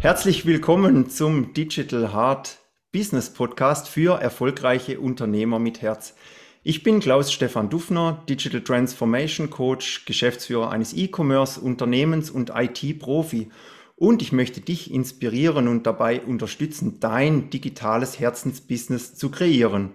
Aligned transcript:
Herzlich 0.00 0.46
willkommen 0.46 1.10
zum 1.10 1.54
Digital 1.54 2.12
Heart 2.12 2.58
Business 2.92 3.30
Podcast 3.30 3.88
für 3.88 4.20
erfolgreiche 4.20 5.00
Unternehmer 5.00 5.58
mit 5.58 5.82
Herz. 5.82 6.14
Ich 6.62 6.84
bin 6.84 7.00
Klaus 7.00 7.32
Stefan 7.32 7.68
Dufner, 7.68 8.22
Digital 8.28 8.60
Transformation 8.60 9.50
Coach, 9.50 10.04
Geschäftsführer 10.04 10.70
eines 10.70 10.94
E-Commerce 10.94 11.60
Unternehmens 11.60 12.30
und 12.30 12.52
IT-Profi. 12.54 13.48
Und 13.96 14.22
ich 14.22 14.30
möchte 14.30 14.60
dich 14.60 14.94
inspirieren 14.94 15.66
und 15.66 15.84
dabei 15.84 16.20
unterstützen, 16.20 17.00
dein 17.00 17.50
digitales 17.50 18.20
Herzensbusiness 18.20 19.16
zu 19.16 19.32
kreieren. 19.32 19.90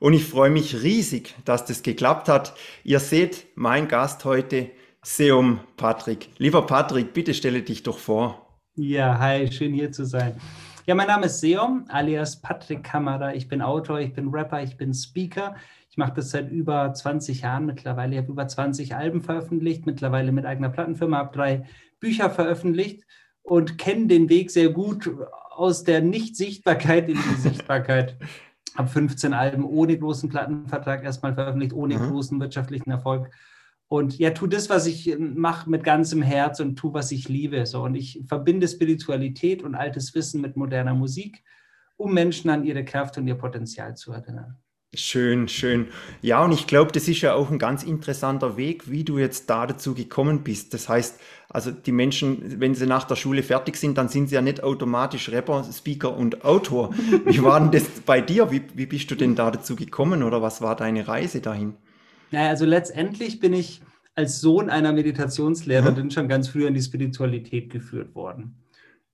Und 0.00 0.14
ich 0.14 0.24
freue 0.24 0.50
mich 0.50 0.82
riesig, 0.82 1.36
dass 1.44 1.64
das 1.64 1.84
geklappt 1.84 2.28
hat. 2.28 2.56
Ihr 2.82 2.98
seht, 2.98 3.46
mein 3.54 3.86
Gast 3.86 4.24
heute, 4.24 4.70
Seum 5.04 5.60
Patrick. 5.76 6.30
Lieber 6.36 6.66
Patrick, 6.66 7.12
bitte 7.12 7.32
stelle 7.32 7.62
dich 7.62 7.84
doch 7.84 7.98
vor. 7.98 8.45
Ja, 8.78 9.18
hi, 9.18 9.50
schön 9.50 9.72
hier 9.72 9.90
zu 9.90 10.04
sein. 10.04 10.34
Ja, 10.84 10.94
mein 10.94 11.06
Name 11.06 11.26
ist 11.26 11.40
Seom, 11.40 11.86
alias 11.88 12.42
Patrick 12.42 12.84
Kammerer. 12.84 13.34
Ich 13.34 13.48
bin 13.48 13.62
Autor, 13.62 14.00
ich 14.00 14.12
bin 14.12 14.28
Rapper, 14.28 14.62
ich 14.62 14.76
bin 14.76 14.92
Speaker. 14.92 15.56
Ich 15.88 15.96
mache 15.96 16.12
das 16.16 16.30
seit 16.30 16.50
über 16.50 16.92
20 16.92 17.40
Jahren 17.40 17.64
mittlerweile. 17.64 18.12
Ich 18.12 18.18
habe 18.18 18.32
über 18.32 18.46
20 18.46 18.94
Alben 18.94 19.22
veröffentlicht, 19.22 19.86
mittlerweile 19.86 20.30
mit 20.30 20.44
eigener 20.44 20.68
Plattenfirma, 20.68 21.16
habe 21.16 21.34
drei 21.34 21.66
Bücher 22.00 22.28
veröffentlicht 22.28 23.04
und 23.40 23.78
kenne 23.78 24.08
den 24.08 24.28
Weg 24.28 24.50
sehr 24.50 24.68
gut 24.68 25.10
aus 25.52 25.82
der 25.84 26.02
Nicht-Sichtbarkeit 26.02 27.08
in 27.08 27.16
die 27.16 27.34
Sichtbarkeit. 27.40 28.18
habe 28.74 28.88
15 28.88 29.32
Alben 29.32 29.64
ohne 29.64 29.98
großen 29.98 30.28
Plattenvertrag 30.28 31.02
erstmal 31.02 31.32
veröffentlicht, 31.32 31.72
ohne 31.72 31.96
mhm. 31.96 32.10
großen 32.10 32.38
wirtschaftlichen 32.38 32.90
Erfolg 32.90 33.30
und 33.88 34.18
ja, 34.18 34.30
tu 34.30 34.46
das, 34.46 34.68
was 34.68 34.86
ich 34.86 35.08
ähm, 35.08 35.38
mache, 35.38 35.70
mit 35.70 35.84
ganzem 35.84 36.22
Herz 36.22 36.60
und 36.60 36.76
tu, 36.76 36.92
was 36.92 37.12
ich 37.12 37.28
liebe. 37.28 37.66
So. 37.66 37.82
Und 37.82 37.94
ich 37.94 38.22
verbinde 38.26 38.66
Spiritualität 38.66 39.62
und 39.62 39.74
altes 39.74 40.14
Wissen 40.14 40.40
mit 40.40 40.56
moderner 40.56 40.94
Musik, 40.94 41.44
um 41.96 42.12
Menschen 42.12 42.50
an 42.50 42.64
ihre 42.64 42.84
Kraft 42.84 43.16
und 43.16 43.28
ihr 43.28 43.36
Potenzial 43.36 43.96
zu 43.96 44.12
erinnern. 44.12 44.56
Schön, 44.94 45.46
schön. 45.48 45.88
Ja, 46.22 46.44
und 46.44 46.52
ich 46.52 46.66
glaube, 46.66 46.90
das 46.90 47.06
ist 47.06 47.20
ja 47.20 47.34
auch 47.34 47.50
ein 47.50 47.58
ganz 47.58 47.82
interessanter 47.82 48.56
Weg, 48.56 48.90
wie 48.90 49.04
du 49.04 49.18
jetzt 49.18 49.50
da 49.50 49.66
dazu 49.66 49.94
gekommen 49.94 50.42
bist. 50.42 50.72
Das 50.72 50.88
heißt, 50.88 51.20
also 51.50 51.70
die 51.70 51.92
Menschen, 51.92 52.60
wenn 52.60 52.74
sie 52.74 52.86
nach 52.86 53.04
der 53.04 53.16
Schule 53.16 53.42
fertig 53.42 53.76
sind, 53.76 53.98
dann 53.98 54.08
sind 54.08 54.28
sie 54.28 54.36
ja 54.36 54.42
nicht 54.42 54.62
automatisch 54.62 55.28
Rapper, 55.28 55.64
Speaker 55.70 56.16
und 56.16 56.44
Autor. 56.44 56.94
Wie 57.24 57.42
war 57.42 57.60
denn 57.60 57.72
das 57.72 57.84
bei 58.06 58.20
dir? 58.20 58.50
Wie, 58.50 58.62
wie 58.74 58.86
bist 58.86 59.10
du 59.10 59.16
denn 59.16 59.34
da 59.34 59.50
dazu 59.50 59.76
gekommen 59.76 60.22
oder 60.22 60.40
was 60.40 60.62
war 60.62 60.76
deine 60.76 61.06
Reise 61.06 61.40
dahin? 61.40 61.74
Naja, 62.30 62.48
also 62.50 62.64
letztendlich 62.64 63.40
bin 63.40 63.52
ich 63.52 63.82
als 64.14 64.40
Sohn 64.40 64.70
einer 64.70 64.92
Meditationslehrerin 64.92 66.06
mhm. 66.06 66.10
schon 66.10 66.28
ganz 66.28 66.48
früh 66.48 66.66
in 66.66 66.74
die 66.74 66.82
Spiritualität 66.82 67.70
geführt 67.70 68.14
worden. 68.14 68.56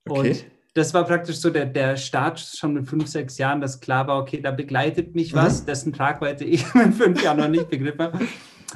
Okay. 0.05 0.29
Und 0.29 0.45
das 0.73 0.93
war 0.93 1.03
praktisch 1.03 1.37
so 1.37 1.49
der, 1.49 1.65
der 1.65 1.97
Start 1.97 2.39
schon 2.39 2.73
mit 2.73 2.87
fünf, 2.87 3.07
sechs 3.07 3.37
Jahren, 3.37 3.61
dass 3.61 3.79
klar 3.79 4.07
war, 4.07 4.19
okay, 4.19 4.41
da 4.41 4.51
begleitet 4.51 5.13
mich 5.13 5.33
mhm. 5.33 5.37
was, 5.37 5.65
dessen 5.65 5.93
Tragweite 5.93 6.43
ich 6.45 6.73
mit 6.73 6.95
fünf 6.95 7.21
Jahren 7.21 7.37
noch 7.37 7.49
nicht 7.49 7.69
begriffen 7.69 7.99
habe. 7.99 8.19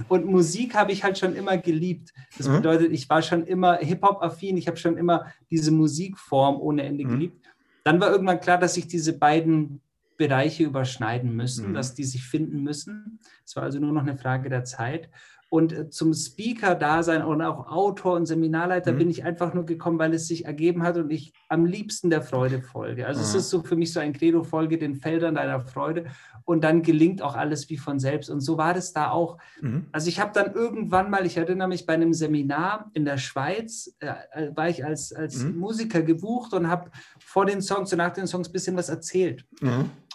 Und 0.10 0.26
Musik 0.26 0.76
habe 0.76 0.92
ich 0.92 1.04
halt 1.04 1.18
schon 1.18 1.36
immer 1.36 1.58
geliebt. 1.58 2.14
Das 2.38 2.48
mhm. 2.48 2.58
bedeutet, 2.58 2.92
ich 2.92 3.10
war 3.10 3.24
schon 3.24 3.46
immer 3.46 3.78
Hip-Hop-affin, 3.78 4.58
ich 4.58 4.68
habe 4.68 4.78
schon 4.78 4.98
immer 4.98 5.26
diese 5.50 5.72
Musikform 5.72 6.62
ohne 6.62 6.84
Ende 6.84 7.04
mhm. 7.06 7.10
geliebt. 7.10 7.48
Dann 7.84 8.00
war 8.00 8.12
irgendwann 8.12 8.40
klar, 8.40 8.60
dass 8.60 8.78
ich 8.78 8.88
diese 8.88 9.18
beiden 9.18 9.82
Bereiche 10.18 10.64
überschneiden 10.64 11.36
müssen, 11.36 11.70
mhm. 11.70 11.74
dass 11.74 11.94
die 11.94 12.04
sich 12.04 12.24
finden 12.24 12.64
müssen. 12.64 13.20
Es 13.46 13.56
war 13.56 13.64
also 13.64 13.80
nur 13.80 13.92
noch 13.92 14.02
eine 14.02 14.18
Frage 14.18 14.50
der 14.50 14.66
Zeit. 14.66 15.10
Und 15.50 15.72
äh, 15.72 15.90
zum 15.90 16.14
Speaker-Dasein 16.14 17.24
und 17.24 17.42
auch 17.42 17.68
Autor 17.68 18.16
und 18.16 18.26
Seminarleiter 18.26 18.92
mhm. 18.92 18.98
bin 18.98 19.10
ich 19.10 19.24
einfach 19.24 19.54
nur 19.54 19.66
gekommen, 19.66 19.98
weil 19.98 20.14
es 20.14 20.28
sich 20.28 20.46
ergeben 20.46 20.84
hat 20.84 20.98
und 20.98 21.10
ich 21.10 21.34
am 21.48 21.66
liebsten 21.66 22.10
der 22.10 22.22
Freude 22.22 22.62
folge. 22.62 23.08
Also 23.08 23.22
mhm. 23.22 23.26
es 23.26 23.36
ist 23.36 23.50
so 23.50 23.64
für 23.64 23.78
mich 23.78 23.94
so 23.94 24.02
ein 24.02 24.12
Credo, 24.12 24.44
folge 24.44 24.78
den 24.78 24.96
Feldern 24.96 25.36
deiner 25.36 25.62
Freude 25.62 26.08
und 26.44 26.66
dann 26.66 26.82
gelingt 26.82 27.22
auch 27.22 27.36
alles 27.36 27.70
wie 27.70 27.78
von 27.78 27.98
selbst. 27.98 28.30
Und 28.30 28.42
so 28.42 28.58
war 28.58 28.74
das 28.74 28.92
da 28.92 29.12
auch. 29.12 29.38
Mhm. 29.62 29.86
Also 29.94 30.10
ich 30.10 30.20
habe 30.20 30.32
dann 30.34 30.54
irgendwann 30.54 31.10
mal, 31.10 31.26
ich 31.26 31.38
erinnere 31.38 31.70
mich, 31.70 31.86
bei 31.86 31.94
einem 31.94 32.14
Seminar 32.14 32.92
in 32.94 33.06
der 33.06 33.18
Schweiz, 33.18 33.96
äh, 34.00 34.08
äh 34.32 34.56
war 34.56 34.68
ich 34.68 34.84
als, 34.84 35.14
als 35.14 35.44
mhm. 35.44 35.58
Musiker 35.58 36.02
gebucht 36.02 36.54
und 36.54 36.70
habe 36.70 36.92
vor 37.20 37.46
den 37.46 37.62
Songs 37.62 37.94
und 37.94 38.00
nach 38.00 38.12
den 38.12 38.28
Songs 38.28 38.50
ein 38.50 38.54
bisschen 38.54 38.76
was 38.76 38.90
erzählt. 38.90 39.46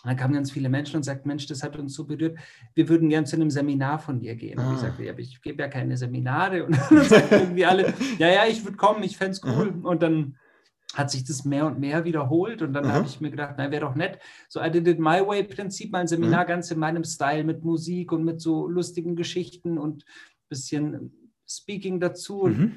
Und 0.02 0.08
dann 0.08 0.16
kamen 0.16 0.34
ganz 0.34 0.50
viele 0.50 0.68
Menschen 0.68 0.96
und 0.96 1.04
sagten, 1.04 1.28
Mensch, 1.28 1.46
das 1.46 1.62
hat 1.62 1.76
uns 1.76 1.94
so 1.94 2.04
berührt, 2.04 2.36
wir 2.74 2.88
würden 2.88 3.08
gern 3.08 3.24
zu 3.24 3.36
einem 3.36 3.50
Seminar 3.50 4.00
von 4.00 4.18
dir 4.18 4.34
gehen. 4.34 4.58
Ah. 4.58 4.66
Und 4.66 4.74
ich 4.74 4.78
ah. 4.80 4.86
sagte, 4.86 5.04
ja, 5.04 5.16
ich 5.16 5.40
gebe 5.40 5.62
ja 5.62 5.68
keine 5.68 5.96
Seminare. 5.96 6.64
Und 6.66 6.76
dann 6.76 7.04
sagten 7.04 7.34
irgendwie 7.34 7.64
alle, 7.64 7.94
ja, 8.18 8.28
ja, 8.28 8.46
ich 8.48 8.64
würde 8.64 8.76
kommen, 8.76 9.04
ich 9.04 9.16
fände 9.16 9.32
es 9.32 9.44
cool. 9.44 9.70
Mhm. 9.70 9.84
Und 9.84 10.02
dann 10.02 10.36
hat 10.94 11.10
sich 11.10 11.24
das 11.24 11.44
mehr 11.44 11.66
und 11.66 11.78
mehr 11.78 12.04
wiederholt. 12.04 12.62
Und 12.62 12.72
dann 12.72 12.84
mhm. 12.84 12.92
habe 12.92 13.06
ich 13.06 13.20
mir 13.20 13.30
gedacht, 13.30 13.54
na, 13.58 13.70
wäre 13.70 13.82
doch 13.82 13.94
nett. 13.94 14.18
So 14.48 14.60
I 14.60 14.70
did 14.70 14.88
it 14.88 14.98
my 14.98 15.24
way 15.24 15.44
Prinzip, 15.44 15.92
mein 15.92 16.08
Seminar 16.08 16.44
mhm. 16.44 16.48
ganz 16.48 16.70
in 16.72 16.80
meinem 16.80 17.04
Style 17.04 17.44
mit 17.44 17.64
Musik 17.64 18.10
und 18.10 18.24
mit 18.24 18.41
so 18.41 18.66
lustigen 18.66 19.14
Geschichten 19.14 19.78
und 19.78 20.02
ein 20.02 20.48
bisschen 20.48 21.12
Speaking 21.48 22.00
dazu. 22.00 22.42
Und 22.42 22.58
mhm. 22.58 22.76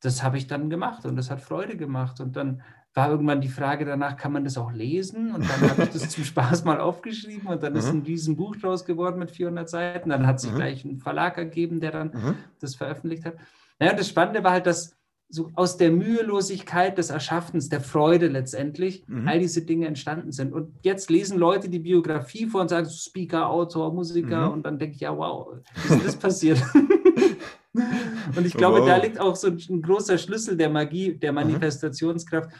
das 0.00 0.22
habe 0.22 0.36
ich 0.36 0.46
dann 0.46 0.68
gemacht 0.68 1.06
und 1.06 1.16
das 1.16 1.30
hat 1.30 1.40
Freude 1.40 1.78
gemacht. 1.78 2.20
Und 2.20 2.36
dann 2.36 2.62
war 2.98 3.12
irgendwann 3.12 3.40
die 3.40 3.48
Frage 3.48 3.84
danach, 3.84 4.16
kann 4.16 4.32
man 4.32 4.42
das 4.42 4.58
auch 4.58 4.72
lesen? 4.72 5.32
Und 5.32 5.48
dann 5.48 5.70
habe 5.70 5.84
ich 5.84 5.90
das 5.90 6.08
zum 6.08 6.24
Spaß 6.24 6.64
mal 6.64 6.80
aufgeschrieben 6.80 7.46
und 7.46 7.62
dann 7.62 7.74
mhm. 7.74 7.78
ist 7.78 7.90
ein 7.90 8.02
Riesenbuch 8.02 8.56
draus 8.56 8.84
geworden 8.84 9.20
mit 9.20 9.30
400 9.30 9.70
Seiten. 9.70 10.10
Dann 10.10 10.26
hat 10.26 10.40
sich 10.40 10.50
mhm. 10.50 10.56
gleich 10.56 10.84
ein 10.84 10.98
Verlag 10.98 11.38
ergeben, 11.38 11.78
der 11.78 11.92
dann 11.92 12.08
mhm. 12.08 12.34
das 12.58 12.74
veröffentlicht 12.74 13.24
hat. 13.24 13.36
Naja, 13.78 13.92
das 13.92 14.08
Spannende 14.08 14.42
war 14.42 14.50
halt, 14.50 14.66
dass 14.66 14.96
so 15.28 15.52
aus 15.54 15.76
der 15.76 15.92
Mühelosigkeit 15.92 16.98
des 16.98 17.10
Erschaffens, 17.10 17.68
der 17.68 17.80
Freude 17.80 18.26
letztendlich, 18.26 19.06
mhm. 19.06 19.28
all 19.28 19.38
diese 19.38 19.62
Dinge 19.62 19.86
entstanden 19.86 20.32
sind. 20.32 20.52
Und 20.52 20.74
jetzt 20.82 21.08
lesen 21.08 21.38
Leute 21.38 21.68
die 21.68 21.78
Biografie 21.78 22.46
vor 22.46 22.62
und 22.62 22.70
sagen, 22.70 22.90
Speaker, 22.90 23.48
Autor, 23.48 23.94
Musiker. 23.94 24.48
Mhm. 24.48 24.54
Und 24.54 24.66
dann 24.66 24.80
denke 24.80 24.96
ich, 24.96 25.02
ja, 25.02 25.16
wow, 25.16 25.52
wie 25.86 25.94
ist 25.94 26.04
das 26.04 26.16
passiert? 26.16 26.60
und 28.36 28.44
ich 28.44 28.54
glaube, 28.54 28.80
wow. 28.80 28.88
da 28.88 28.96
liegt 28.96 29.20
auch 29.20 29.36
so 29.36 29.46
ein 29.46 29.82
großer 29.82 30.18
Schlüssel 30.18 30.56
der 30.56 30.68
Magie, 30.68 31.16
der 31.16 31.30
mhm. 31.30 31.36
Manifestationskraft 31.36 32.50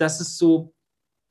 dass 0.00 0.20
es 0.20 0.38
so 0.38 0.74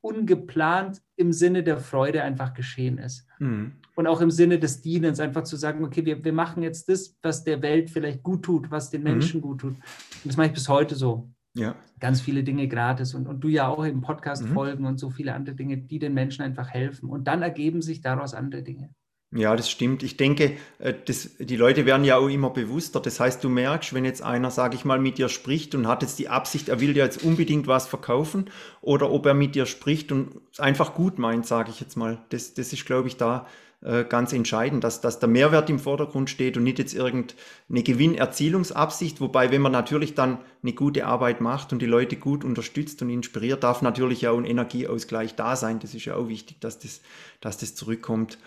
ungeplant 0.02 1.02
im 1.16 1.34
Sinne 1.34 1.64
der 1.64 1.78
Freude 1.80 2.24
einfach 2.24 2.54
geschehen 2.54 2.98
ist. 2.98 3.26
Mhm. 3.40 3.74
Und 3.96 4.08
auch 4.08 4.22
im 4.22 4.32
Sinne 4.32 4.60
des 4.60 4.82
Dienens, 4.82 5.20
einfach 5.20 5.44
zu 5.44 5.58
sagen, 5.58 5.84
okay, 5.84 6.06
wir, 6.06 6.24
wir 6.24 6.32
machen 6.32 6.64
jetzt 6.64 6.88
das, 6.88 7.18
was 7.22 7.44
der 7.44 7.62
Welt 7.62 7.90
vielleicht 7.90 8.24
gut 8.24 8.44
tut, 8.44 8.72
was 8.72 8.90
den 8.90 9.02
mhm. 9.02 9.10
Menschen 9.12 9.40
mhm. 9.40 9.44
gut 9.44 9.62
tut. 9.62 9.74
Und 9.74 10.26
das 10.26 10.38
mache 10.38 10.48
ich 10.48 10.54
bis 10.54 10.70
heute 10.70 10.96
so. 10.96 11.30
Ja. 11.56 11.76
Ganz 12.00 12.22
viele 12.22 12.44
Dinge 12.44 12.68
gratis 12.68 13.14
und, 13.14 13.28
und 13.28 13.42
du 13.42 13.50
ja 13.50 13.68
auch 13.68 13.84
im 13.84 14.02
Podcast 14.02 14.44
mhm. 14.44 14.54
folgen 14.54 14.86
und 14.86 15.00
so 15.00 15.10
viele 15.10 15.34
andere 15.34 15.56
Dinge, 15.56 15.78
die 15.78 16.00
den 16.00 16.14
Menschen 16.14 16.44
einfach 16.44 16.70
helfen. 16.70 17.10
Und 17.10 17.28
dann 17.28 17.42
ergeben 17.42 17.82
sich 17.82 18.02
daraus 18.02 18.34
andere 18.34 18.64
Dinge. 18.64 18.94
Ja, 19.32 19.56
das 19.56 19.70
stimmt. 19.70 20.02
Ich 20.02 20.18
denke, 20.18 20.58
äh, 20.80 20.94
das, 21.06 21.38
die 21.38 21.56
Leute 21.56 21.86
werden 21.86 22.04
ja 22.04 22.18
auch 22.18 22.30
immer 22.30 22.50
bewusster. 22.50 23.00
Das 23.00 23.20
heißt, 23.20 23.44
du 23.44 23.50
merkst, 23.50 23.94
wenn 23.94 24.04
jetzt 24.04 24.24
einer, 24.24 24.50
sage 24.50 24.76
ich 24.76 24.86
mal, 24.86 25.00
mit 25.00 25.20
dir 25.20 25.30
spricht 25.30 25.76
und 25.76 25.88
hat 25.88 26.02
jetzt 26.02 26.18
die 26.18 26.30
Absicht, 26.30 26.68
er 26.68 26.80
will 26.80 26.96
dir 26.96 27.04
jetzt 27.04 27.24
unbedingt 27.24 27.68
was 27.68 27.88
verkaufen 27.88 28.50
oder 28.82 29.12
ob 29.12 29.28
er 29.28 29.36
mit 29.36 29.54
dir 29.54 29.68
spricht 29.68 30.12
und 30.12 30.42
es 30.52 30.60
einfach 30.60 30.96
gut 30.96 31.20
meint, 31.20 31.46
sage 31.46 31.70
ich 31.70 31.80
jetzt 31.80 31.96
mal. 31.96 32.18
Das, 32.30 32.56
das 32.56 32.74
ist, 32.74 32.88
glaube 32.88 33.08
ich, 33.08 33.18
da 33.18 33.46
äh, 33.82 34.04
ganz 34.04 34.34
entscheidend, 34.34 34.84
dass, 34.84 35.00
dass 35.00 35.20
der 35.20 35.30
Mehrwert 35.30 35.70
im 35.70 35.80
Vordergrund 35.80 36.30
steht 36.30 36.58
und 36.58 36.64
nicht 36.64 36.80
jetzt 36.80 36.94
irgendeine 36.94 37.84
Gewinnerzielungsabsicht. 37.84 39.22
Wobei, 39.22 39.52
wenn 39.52 39.62
man 39.62 39.72
natürlich 39.72 40.16
dann 40.16 40.40
eine 40.62 40.74
gute 40.74 41.06
Arbeit 41.06 41.40
macht 41.40 41.72
und 41.72 41.82
die 41.82 41.86
Leute 41.86 42.18
gut 42.18 42.44
unterstützt 42.44 43.02
und 43.04 43.10
inspiriert, 43.10 43.64
darf 43.64 43.82
natürlich 43.82 44.28
auch 44.28 44.38
ein 44.38 44.44
Energieausgleich 44.44 45.36
da 45.36 45.56
sein. 45.56 45.80
Das 45.80 45.94
ist 45.94 46.04
ja 46.04 46.16
auch 46.16 46.28
wichtig, 46.28 46.60
dass 46.60 46.80
das, 46.80 47.00
dass 47.40 47.58
das 47.58 47.74
zurückkommt. 47.76 48.38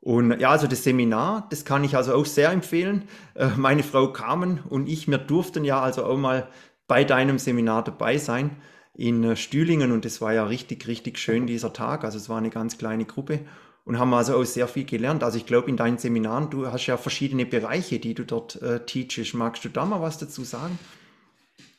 Und 0.00 0.40
ja, 0.40 0.50
also 0.50 0.66
das 0.66 0.82
Seminar, 0.82 1.46
das 1.50 1.64
kann 1.64 1.84
ich 1.84 1.94
also 1.94 2.14
auch 2.14 2.24
sehr 2.24 2.50
empfehlen. 2.50 3.04
Äh, 3.34 3.48
meine 3.56 3.82
Frau 3.82 4.12
Carmen 4.12 4.60
und 4.68 4.88
ich, 4.88 5.08
wir 5.08 5.18
durften 5.18 5.64
ja 5.64 5.80
also 5.80 6.04
auch 6.04 6.16
mal 6.16 6.48
bei 6.88 7.04
deinem 7.04 7.38
Seminar 7.38 7.84
dabei 7.84 8.16
sein 8.16 8.56
in 8.94 9.22
äh, 9.24 9.36
Stühlingen 9.36 9.92
und 9.92 10.04
das 10.04 10.20
war 10.20 10.32
ja 10.32 10.44
richtig, 10.44 10.86
richtig 10.86 11.18
schön 11.18 11.46
dieser 11.46 11.72
Tag. 11.72 12.04
Also 12.04 12.16
es 12.16 12.28
war 12.28 12.38
eine 12.38 12.50
ganz 12.50 12.78
kleine 12.78 13.04
Gruppe 13.04 13.40
und 13.84 13.98
haben 13.98 14.14
also 14.14 14.36
auch 14.36 14.44
sehr 14.44 14.68
viel 14.68 14.84
gelernt. 14.84 15.22
Also 15.22 15.36
ich 15.36 15.46
glaube 15.46 15.68
in 15.68 15.76
deinen 15.76 15.98
Seminaren, 15.98 16.48
du 16.48 16.66
hast 16.66 16.86
ja 16.86 16.96
verschiedene 16.96 17.44
Bereiche, 17.44 17.98
die 17.98 18.14
du 18.14 18.24
dort 18.24 18.60
äh, 18.62 18.84
teachst. 18.86 19.34
Magst 19.34 19.64
du 19.64 19.68
da 19.68 19.84
mal 19.84 20.00
was 20.00 20.16
dazu 20.16 20.44
sagen? 20.44 20.78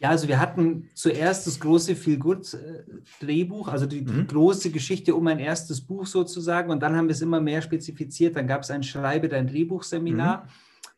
Ja, 0.01 0.09
also 0.09 0.27
wir 0.27 0.39
hatten 0.39 0.89
zuerst 0.95 1.45
das 1.45 1.59
große 1.59 1.95
Feel 1.95 2.17
Good 2.17 2.57
Drehbuch, 3.19 3.67
also 3.67 3.85
die, 3.85 4.01
mhm. 4.01 4.25
große 4.25 4.71
Geschichte 4.71 5.13
um 5.13 5.27
ein 5.27 5.37
erstes 5.37 5.79
Buch 5.79 6.07
sozusagen. 6.07 6.71
Und 6.71 6.81
dann 6.81 6.95
haben 6.95 7.07
wir 7.07 7.13
es 7.13 7.21
immer 7.21 7.39
mehr 7.39 7.61
spezifiziert. 7.61 8.35
Dann 8.35 8.47
gab 8.47 8.63
es 8.63 8.71
ein 8.71 8.81
Schreibe, 8.81 9.29
dein 9.29 9.45
Drehbuchseminar, 9.45 10.45
mhm. 10.45 10.49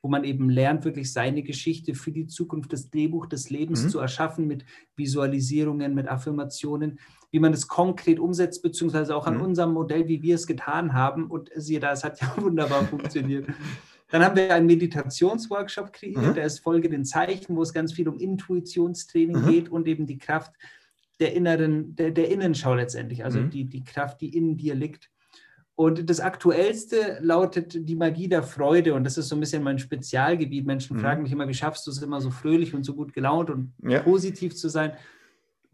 wo 0.03 0.07
man 0.07 0.23
eben 0.23 0.49
lernt, 0.49 0.85
wirklich 0.85 1.11
seine 1.11 1.43
Geschichte 1.43 1.95
für 1.95 2.13
die 2.13 2.27
Zukunft, 2.27 2.71
das 2.71 2.91
Drehbuch 2.91 3.25
des 3.25 3.49
Lebens 3.49 3.83
mhm. 3.83 3.89
zu 3.89 3.99
erschaffen 3.99 4.47
mit 4.47 4.63
Visualisierungen, 4.95 5.93
mit 5.93 6.07
Affirmationen, 6.07 6.97
wie 7.29 7.39
man 7.39 7.51
das 7.51 7.67
konkret 7.67 8.19
umsetzt, 8.19 8.63
beziehungsweise 8.63 9.17
auch 9.17 9.27
an 9.27 9.35
mhm. 9.35 9.41
unserem 9.41 9.73
Modell, 9.73 10.07
wie 10.07 10.21
wir 10.21 10.35
es 10.35 10.47
getan 10.47 10.93
haben. 10.93 11.27
Und 11.27 11.49
siehe 11.57 11.81
da, 11.81 11.91
es 11.91 12.05
hat 12.05 12.21
ja 12.21 12.33
wunderbar 12.41 12.85
funktioniert. 12.85 13.47
Dann 14.13 14.23
haben 14.23 14.35
wir 14.35 14.53
einen 14.53 14.67
Meditationsworkshop 14.67 15.91
kreiert, 15.91 16.21
mhm. 16.21 16.33
der 16.35 16.45
ist 16.45 16.59
Folge 16.59 16.87
den 16.87 17.03
Zeichen, 17.03 17.55
wo 17.55 17.63
es 17.63 17.73
ganz 17.73 17.93
viel 17.93 18.07
um 18.07 18.19
Intuitionstraining 18.19 19.41
mhm. 19.41 19.49
geht 19.49 19.69
und 19.69 19.87
eben 19.87 20.05
die 20.05 20.19
Kraft 20.19 20.53
der 21.19 21.33
inneren, 21.33 21.95
der, 21.95 22.11
der 22.11 22.29
Innenschau 22.29 22.75
letztendlich, 22.75 23.25
also 23.25 23.39
mhm. 23.39 23.49
die, 23.49 23.65
die 23.65 23.83
Kraft, 23.83 24.21
die 24.21 24.37
in 24.37 24.55
dir 24.55 24.75
liegt. 24.75 25.09
Und 25.73 26.11
das 26.11 26.19
Aktuellste 26.19 27.17
lautet 27.21 27.89
die 27.89 27.95
Magie 27.95 28.27
der 28.27 28.43
Freude. 28.43 28.93
Und 28.93 29.03
das 29.03 29.17
ist 29.17 29.29
so 29.29 29.35
ein 29.35 29.39
bisschen 29.39 29.63
mein 29.63 29.79
Spezialgebiet. 29.79 30.67
Menschen 30.67 30.97
mhm. 30.97 31.01
fragen 31.01 31.23
mich 31.23 31.31
immer, 31.31 31.47
wie 31.47 31.55
schaffst 31.55 31.87
du 31.87 31.89
es 31.89 31.99
immer 31.99 32.21
so 32.21 32.29
fröhlich 32.29 32.75
und 32.75 32.83
so 32.83 32.93
gut 32.93 33.13
gelaunt 33.13 33.49
und 33.49 33.73
ja. 33.81 34.03
positiv 34.03 34.55
zu 34.55 34.69
sein? 34.69 34.91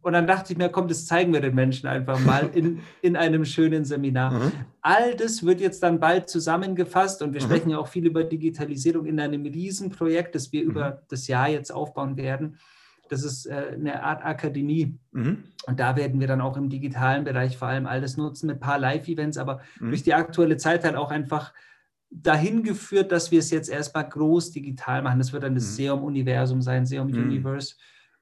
Und 0.01 0.13
dann 0.13 0.27
dachte 0.27 0.53
ich 0.53 0.57
mir, 0.57 0.69
komm, 0.69 0.87
das 0.87 1.05
zeigen 1.05 1.33
wir 1.33 1.41
den 1.41 1.55
Menschen 1.55 1.87
einfach 1.87 2.19
mal 2.19 2.49
in, 2.53 2.79
in 3.01 3.17
einem 3.17 3.43
schönen 3.43 3.83
Seminar. 3.83 4.31
Mhm. 4.31 4.51
All 4.81 5.15
das 5.15 5.45
wird 5.45 5.59
jetzt 5.59 5.83
dann 5.83 5.99
bald 5.99 6.29
zusammengefasst 6.29 7.21
und 7.21 7.33
wir 7.33 7.41
mhm. 7.41 7.45
sprechen 7.45 7.69
ja 7.71 7.79
auch 7.79 7.87
viel 7.87 8.05
über 8.05 8.23
Digitalisierung 8.23 9.05
in 9.05 9.19
einem 9.19 9.45
Riesenprojekt, 9.45 10.35
das 10.35 10.51
wir 10.51 10.63
mhm. 10.63 10.69
über 10.69 11.01
das 11.09 11.27
Jahr 11.27 11.49
jetzt 11.49 11.71
aufbauen 11.71 12.15
werden. 12.15 12.57
Das 13.09 13.23
ist 13.23 13.47
äh, 13.47 13.71
eine 13.73 14.03
Art 14.03 14.23
Akademie. 14.23 14.97
Mhm. 15.11 15.43
Und 15.67 15.79
da 15.79 15.97
werden 15.97 16.19
wir 16.19 16.27
dann 16.27 16.41
auch 16.41 16.55
im 16.55 16.69
digitalen 16.69 17.25
Bereich 17.25 17.57
vor 17.57 17.67
allem 17.67 17.85
alles 17.85 18.15
nutzen 18.15 18.47
mit 18.47 18.57
ein 18.57 18.61
paar 18.61 18.79
Live-Events, 18.79 19.37
aber 19.37 19.59
mhm. 19.79 19.89
durch 19.89 20.03
die 20.03 20.13
aktuelle 20.13 20.57
Zeit 20.57 20.85
halt 20.85 20.95
auch 20.95 21.11
einfach 21.11 21.53
dahin 22.11 22.63
geführt, 22.63 23.11
dass 23.11 23.31
wir 23.31 23.39
es 23.39 23.51
jetzt 23.51 23.69
erstmal 23.69 24.07
groß 24.07 24.51
digital 24.51 25.01
machen. 25.01 25.19
Das 25.19 25.33
wird 25.33 25.43
dann 25.43 25.55
das 25.55 25.71
mhm. 25.71 25.83
Seum-Universum 25.83 26.61
sein, 26.61 26.85
Seum 26.85 27.07
mhm. 27.07 27.43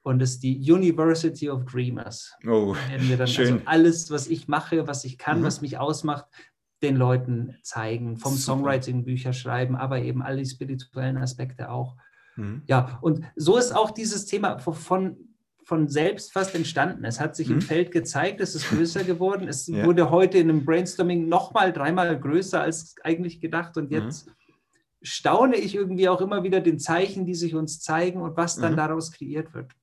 Und 0.07 0.19
das 0.19 0.31
ist 0.31 0.43
die 0.43 0.71
University 0.71 1.49
of 1.49 1.65
Dreamers. 1.65 2.33
Oh, 2.47 2.77
dann 3.17 3.27
schön. 3.27 3.55
Also 3.55 3.61
alles, 3.65 4.09
was 4.09 4.27
ich 4.27 4.47
mache, 4.47 4.87
was 4.87 5.03
ich 5.03 5.17
kann, 5.17 5.41
mhm. 5.41 5.43
was 5.43 5.59
mich 5.59 5.77
ausmacht, 5.77 6.27
den 6.81 6.95
Leuten 6.95 7.57
zeigen. 7.61 8.15
Vom 8.15 8.31
Super. 8.31 8.59
Songwriting, 8.59 9.03
Bücher 9.03 9.33
schreiben, 9.33 9.75
aber 9.75 9.99
eben 9.99 10.21
alle 10.21 10.45
spirituellen 10.45 11.17
Aspekte 11.17 11.69
auch. 11.69 11.97
Mhm. 12.37 12.61
Ja, 12.67 12.99
und 13.01 13.25
so 13.35 13.57
ist 13.57 13.75
auch 13.75 13.91
dieses 13.91 14.25
Thema 14.25 14.59
von, 14.59 15.17
von 15.65 15.89
selbst 15.89 16.31
fast 16.31 16.55
entstanden. 16.55 17.03
Es 17.03 17.19
hat 17.19 17.35
sich 17.35 17.49
mhm. 17.49 17.55
im 17.55 17.61
Feld 17.61 17.91
gezeigt, 17.91 18.39
es 18.39 18.55
ist 18.55 18.69
größer 18.69 19.03
geworden. 19.03 19.49
Es 19.49 19.67
ja. 19.67 19.85
wurde 19.85 20.09
heute 20.09 20.37
in 20.37 20.49
einem 20.49 20.63
Brainstorming 20.63 21.27
nochmal 21.27 21.73
dreimal 21.73 22.17
größer 22.17 22.61
als 22.61 22.95
eigentlich 23.03 23.41
gedacht. 23.41 23.75
Und 23.75 23.91
mhm. 23.91 23.97
jetzt 23.97 24.27
mhm. 24.27 24.31
staune 25.01 25.57
ich 25.57 25.75
irgendwie 25.75 26.07
auch 26.07 26.21
immer 26.21 26.43
wieder 26.43 26.61
den 26.61 26.79
Zeichen, 26.79 27.25
die 27.25 27.35
sich 27.35 27.55
uns 27.55 27.81
zeigen 27.81 28.21
und 28.21 28.37
was 28.37 28.55
dann 28.55 28.71
mhm. 28.71 28.77
daraus 28.77 29.11
kreiert 29.11 29.53
wird. 29.53 29.73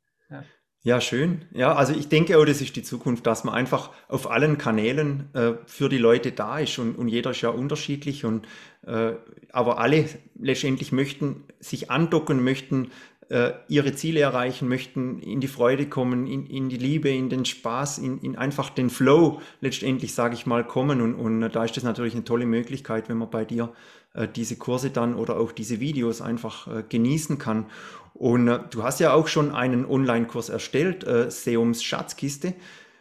Ja. 0.86 1.00
Schön. 1.00 1.46
Ja, 1.54 1.74
also 1.74 1.94
ich 1.94 2.08
denke 2.08 2.38
auch, 2.38 2.44
das 2.44 2.60
ist 2.60 2.76
die 2.76 2.82
Zukunft, 2.82 3.26
dass 3.26 3.42
man 3.42 3.54
einfach 3.54 3.90
auf 4.06 4.30
allen 4.30 4.58
Kanälen 4.58 5.30
äh, 5.32 5.52
für 5.64 5.88
die 5.88 5.96
Leute 5.96 6.30
da 6.32 6.58
ist 6.58 6.78
und, 6.78 6.96
und 6.96 7.08
jeder 7.08 7.30
ist 7.30 7.40
ja 7.40 7.48
unterschiedlich 7.48 8.26
und 8.26 8.46
äh, 8.86 9.12
aber 9.50 9.78
alle 9.78 10.06
letztendlich 10.38 10.92
möchten 10.92 11.44
sich 11.58 11.90
andocken, 11.90 12.44
möchten 12.44 12.90
äh, 13.30 13.52
ihre 13.66 13.94
Ziele 13.94 14.20
erreichen, 14.20 14.68
möchten 14.68 15.20
in 15.20 15.40
die 15.40 15.48
Freude 15.48 15.86
kommen, 15.88 16.26
in, 16.26 16.44
in 16.44 16.68
die 16.68 16.76
Liebe, 16.76 17.08
in 17.08 17.30
den 17.30 17.46
Spaß, 17.46 17.96
in, 17.96 18.18
in 18.18 18.36
einfach 18.36 18.68
den 18.68 18.90
Flow 18.90 19.40
letztendlich, 19.62 20.12
sage 20.12 20.34
ich 20.34 20.44
mal, 20.44 20.64
kommen 20.64 21.00
und, 21.00 21.14
und 21.14 21.40
da 21.48 21.64
ist 21.64 21.78
das 21.78 21.84
natürlich 21.84 22.12
eine 22.12 22.24
tolle 22.24 22.44
Möglichkeit, 22.44 23.08
wenn 23.08 23.16
man 23.16 23.30
bei 23.30 23.46
dir 23.46 23.72
diese 24.34 24.56
Kurse 24.56 24.90
dann 24.90 25.14
oder 25.14 25.38
auch 25.38 25.52
diese 25.52 25.80
Videos 25.80 26.20
einfach 26.20 26.68
äh, 26.68 26.84
genießen 26.88 27.38
kann. 27.38 27.66
Und 28.14 28.48
äh, 28.48 28.60
du 28.70 28.82
hast 28.82 29.00
ja 29.00 29.12
auch 29.12 29.28
schon 29.28 29.54
einen 29.54 29.84
Online-Kurs 29.84 30.48
erstellt, 30.48 31.04
äh, 31.04 31.30
Seums 31.30 31.82
Schatzkiste. 31.82 32.54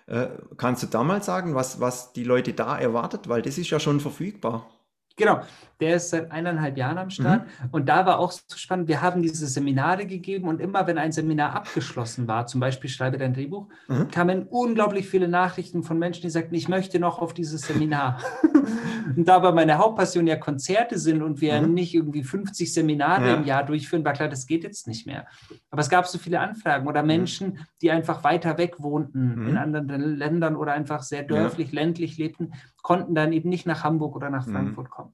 Äh, 0.07 0.27
kannst 0.57 0.83
du 0.83 0.87
da 0.87 1.03
mal 1.03 1.23
sagen, 1.23 1.55
was, 1.55 1.79
was 1.79 2.13
die 2.13 2.23
Leute 2.23 2.53
da 2.53 2.77
erwartet? 2.77 3.29
Weil 3.29 3.41
das 3.41 3.57
ist 3.57 3.69
ja 3.69 3.79
schon 3.79 3.99
verfügbar. 3.99 4.69
Genau, 5.15 5.41
der 5.79 5.97
ist 5.97 6.09
seit 6.09 6.31
eineinhalb 6.31 6.75
Jahren 6.75 6.97
am 6.97 7.11
Start. 7.11 7.45
Mhm. 7.45 7.69
Und 7.71 7.89
da 7.89 8.05
war 8.05 8.17
auch 8.17 8.31
so 8.31 8.41
spannend, 8.55 8.87
wir 8.87 9.01
haben 9.01 9.21
diese 9.21 9.45
Seminare 9.45 10.07
gegeben 10.07 10.47
und 10.47 10.59
immer 10.59 10.87
wenn 10.87 10.97
ein 10.97 11.11
Seminar 11.11 11.55
abgeschlossen 11.55 12.27
war, 12.27 12.47
zum 12.47 12.59
Beispiel 12.59 12.89
schreibe 12.89 13.19
dein 13.19 13.33
Drehbuch, 13.33 13.67
mhm. 13.87 14.09
kamen 14.09 14.47
unglaublich 14.49 15.07
viele 15.07 15.27
Nachrichten 15.27 15.83
von 15.83 15.99
Menschen, 15.99 16.23
die 16.23 16.31
sagten, 16.31 16.55
ich 16.55 16.67
möchte 16.67 16.99
noch 16.99 17.19
auf 17.19 17.33
dieses 17.33 17.61
Seminar. 17.61 18.19
und 19.15 19.27
da 19.27 19.35
aber 19.35 19.51
meine 19.51 19.77
Hauptpassion 19.77 20.25
ja 20.25 20.35
Konzerte 20.35 20.97
sind 20.97 21.21
und 21.21 21.41
wir 21.41 21.61
mhm. 21.61 21.75
nicht 21.75 21.93
irgendwie 21.93 22.23
50 22.23 22.73
Seminare 22.73 23.27
ja. 23.27 23.35
im 23.35 23.45
Jahr 23.45 23.63
durchführen, 23.63 24.03
war 24.03 24.13
klar, 24.13 24.29
das 24.29 24.47
geht 24.47 24.63
jetzt 24.63 24.87
nicht 24.87 25.05
mehr. 25.05 25.27
Aber 25.69 25.81
es 25.81 25.89
gab 25.89 26.07
so 26.07 26.17
viele 26.17 26.39
Anfragen 26.39 26.87
oder 26.87 27.01
mhm. 27.01 27.07
Menschen, 27.07 27.59
die 27.83 27.91
einfach 27.91 28.23
weiter 28.23 28.57
weg 28.57 28.75
wohnten 28.79 29.33
in 29.33 29.51
mhm. 29.51 29.57
anderen 29.57 30.17
Ländern 30.17 30.55
oder 30.55 30.73
einfach 30.73 31.03
sehr 31.03 31.21
dörflich, 31.21 31.71
ja. 31.71 31.81
ländlich 31.81 32.17
lebten, 32.17 32.53
konnten 32.83 33.15
dann 33.15 33.33
eben 33.33 33.49
nicht 33.49 33.65
nach 33.65 33.83
Hamburg 33.83 34.15
oder 34.15 34.29
nach 34.29 34.45
mhm. 34.45 34.51
Frankfurt 34.51 34.91
kommen. 34.91 35.13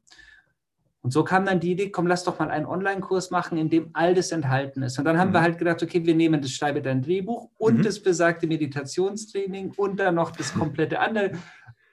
Und 1.02 1.12
so 1.12 1.24
kam 1.24 1.46
dann 1.46 1.62
die 1.62 1.72
Idee, 1.72 1.92
komm, 1.92 2.08
lass 2.08 2.26
doch 2.26 2.40
mal 2.40 2.52
einen 2.52 2.66
Online-Kurs 2.66 3.32
machen, 3.32 3.58
in 3.58 3.70
dem 3.70 3.92
all 3.94 4.14
das 4.14 4.34
enthalten 4.34 4.84
ist. 4.84 5.00
Und 5.00 5.06
dann 5.06 5.18
haben 5.18 5.30
mhm. 5.30 5.34
wir 5.34 5.42
halt 5.42 5.58
gedacht, 5.58 5.82
okay, 5.82 6.06
wir 6.06 6.14
nehmen 6.14 6.42
das 6.42 6.52
Schreibe 6.52 6.82
dein 6.82 7.02
Drehbuch 7.02 7.50
und 7.58 7.78
mhm. 7.78 7.84
das 7.84 8.02
besagte 8.02 8.48
Meditationstraining 8.48 9.72
und 9.78 9.98
dann 9.98 10.16
noch 10.16 10.32
das 10.32 10.54
komplette 10.54 11.00
andere. 11.00 11.32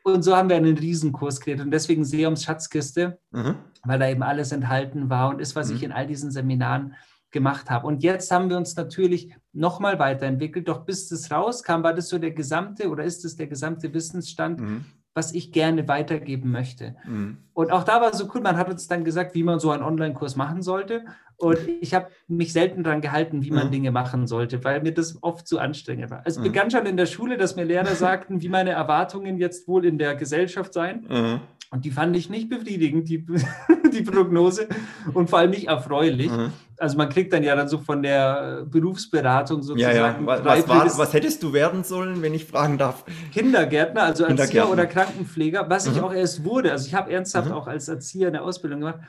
Und 0.03 0.23
so 0.23 0.37
haben 0.37 0.49
wir 0.49 0.57
einen 0.57 0.77
Riesenkurs 0.77 1.41
kreiert. 1.41 1.61
Und 1.61 1.71
deswegen 1.71 2.05
Seums 2.05 2.43
Schatzkiste, 2.43 3.19
mhm. 3.31 3.55
weil 3.85 3.99
da 3.99 4.09
eben 4.09 4.25
alles 4.25 4.51
enthalten 4.51 5.09
war 5.09 5.29
und 5.29 5.41
ist, 5.41 5.55
was 5.55 5.71
ich 5.71 5.79
mhm. 5.79 5.85
in 5.85 5.93
all 5.93 6.07
diesen 6.09 6.33
Seminaren 6.33 6.95
gemacht 7.31 7.71
habe. 7.71 7.87
Und 7.87 8.03
jetzt 8.03 8.31
haben 8.33 8.49
wir 8.49 8.57
uns 8.57 8.75
natürlich 8.75 9.37
nochmal 9.53 10.01
weiterentwickelt. 10.01 10.67
Doch 10.67 10.85
bis 10.85 11.09
das 11.09 11.31
rauskam, 11.31 11.83
war 11.83 11.95
das 11.95 12.09
so 12.09 12.19
der 12.19 12.33
gesamte 12.33 12.89
oder 12.89 13.05
ist 13.05 13.25
es 13.25 13.37
der 13.37 13.47
gesamte 13.47 13.95
Wissensstand, 13.95 14.61
mhm 14.61 14.85
was 15.17 15.33
ich 15.33 15.51
gerne 15.51 15.89
weitergeben 15.89 16.51
möchte. 16.51 16.95
Mhm. 17.07 17.39
Und 17.55 17.73
auch 17.73 17.85
da 17.85 18.03
war 18.03 18.11
es 18.11 18.19
so 18.19 18.29
cool, 18.35 18.43
man 18.43 18.59
hat 18.59 18.69
uns 18.69 18.87
dann 18.87 19.03
gesagt, 19.03 19.35
wie 19.35 19.43
man 19.43 19.59
so 19.59 19.71
einen 19.71 19.83
Online-Kurs 19.83 20.37
machen 20.37 20.61
sollte. 20.61 21.07
Und 21.39 21.59
ich 21.81 21.95
habe 21.95 22.09
mich 22.29 22.53
selten 22.53 22.85
daran 22.85 23.01
gehalten, 23.01 23.43
wie 23.43 23.51
man 23.51 23.69
mhm. 23.69 23.71
Dinge 23.71 23.91
machen 23.93 24.27
sollte, 24.27 24.63
weil 24.63 24.83
mir 24.83 24.93
das 24.93 25.23
oft 25.23 25.49
zu 25.49 25.59
anstrengend 25.59 26.11
war. 26.11 26.21
Es 26.27 26.39
mhm. 26.39 26.43
begann 26.43 26.71
schon 26.71 26.85
in 26.85 26.99
der 26.99 27.07
Schule, 27.07 27.39
dass 27.39 27.57
mir 27.57 27.65
Lehrer 27.65 27.87
sagten, 27.95 28.43
wie 28.43 28.51
meine 28.51 28.71
Erwartungen 28.71 29.39
jetzt 29.39 29.67
wohl 29.67 29.87
in 29.87 29.97
der 29.97 30.17
Gesellschaft 30.17 30.75
seien. 30.75 31.41
Und 31.71 31.85
die 31.85 31.91
fand 31.91 32.17
ich 32.17 32.31
nicht 32.31 32.49
befriedigend, 32.49 33.09
die, 33.09 33.27
die 33.93 34.03
Prognose, 34.03 34.69
und 35.15 35.29
vor 35.29 35.41
allem 35.41 35.51
nicht 35.51 35.67
erfreulich. 35.67 36.31
Mhm. 36.31 36.53
Also 36.79 36.97
man 36.97 37.09
kriegt 37.09 37.33
dann 37.33 37.43
ja 37.43 37.57
dann 37.57 37.69
so 37.69 37.79
von 37.79 38.03
der 38.03 38.65
Berufsberatung 38.67 39.63
sozusagen. 39.63 39.97
Ja, 39.97 40.13
ja. 40.13 40.45
Was, 40.45 40.69
war, 40.69 40.99
was 40.99 41.13
hättest 41.13 41.43
du 41.43 41.53
werden 41.53 41.83
sollen, 41.85 42.23
wenn 42.23 42.35
ich 42.35 42.45
fragen 42.45 42.79
darf? 42.79 43.05
Kindergärtner, 43.33 44.03
also 44.05 44.25
Erzieher 44.25 44.71
oder 44.71 44.87
Krankenpfleger, 44.87 45.69
was 45.69 45.87
mhm. 45.87 45.93
ich 45.93 46.01
auch 46.03 46.13
erst 46.13 46.45
wurde. 46.45 46.71
Also 46.73 46.87
ich 46.87 46.95
habe 46.95 47.13
ernsthaft 47.13 47.49
mhm. 47.49 47.55
auch 47.55 47.67
als 47.67 47.89
Erzieher 47.89 48.29
eine 48.29 48.43
Ausbildung 48.43 48.81
gemacht. 48.81 49.01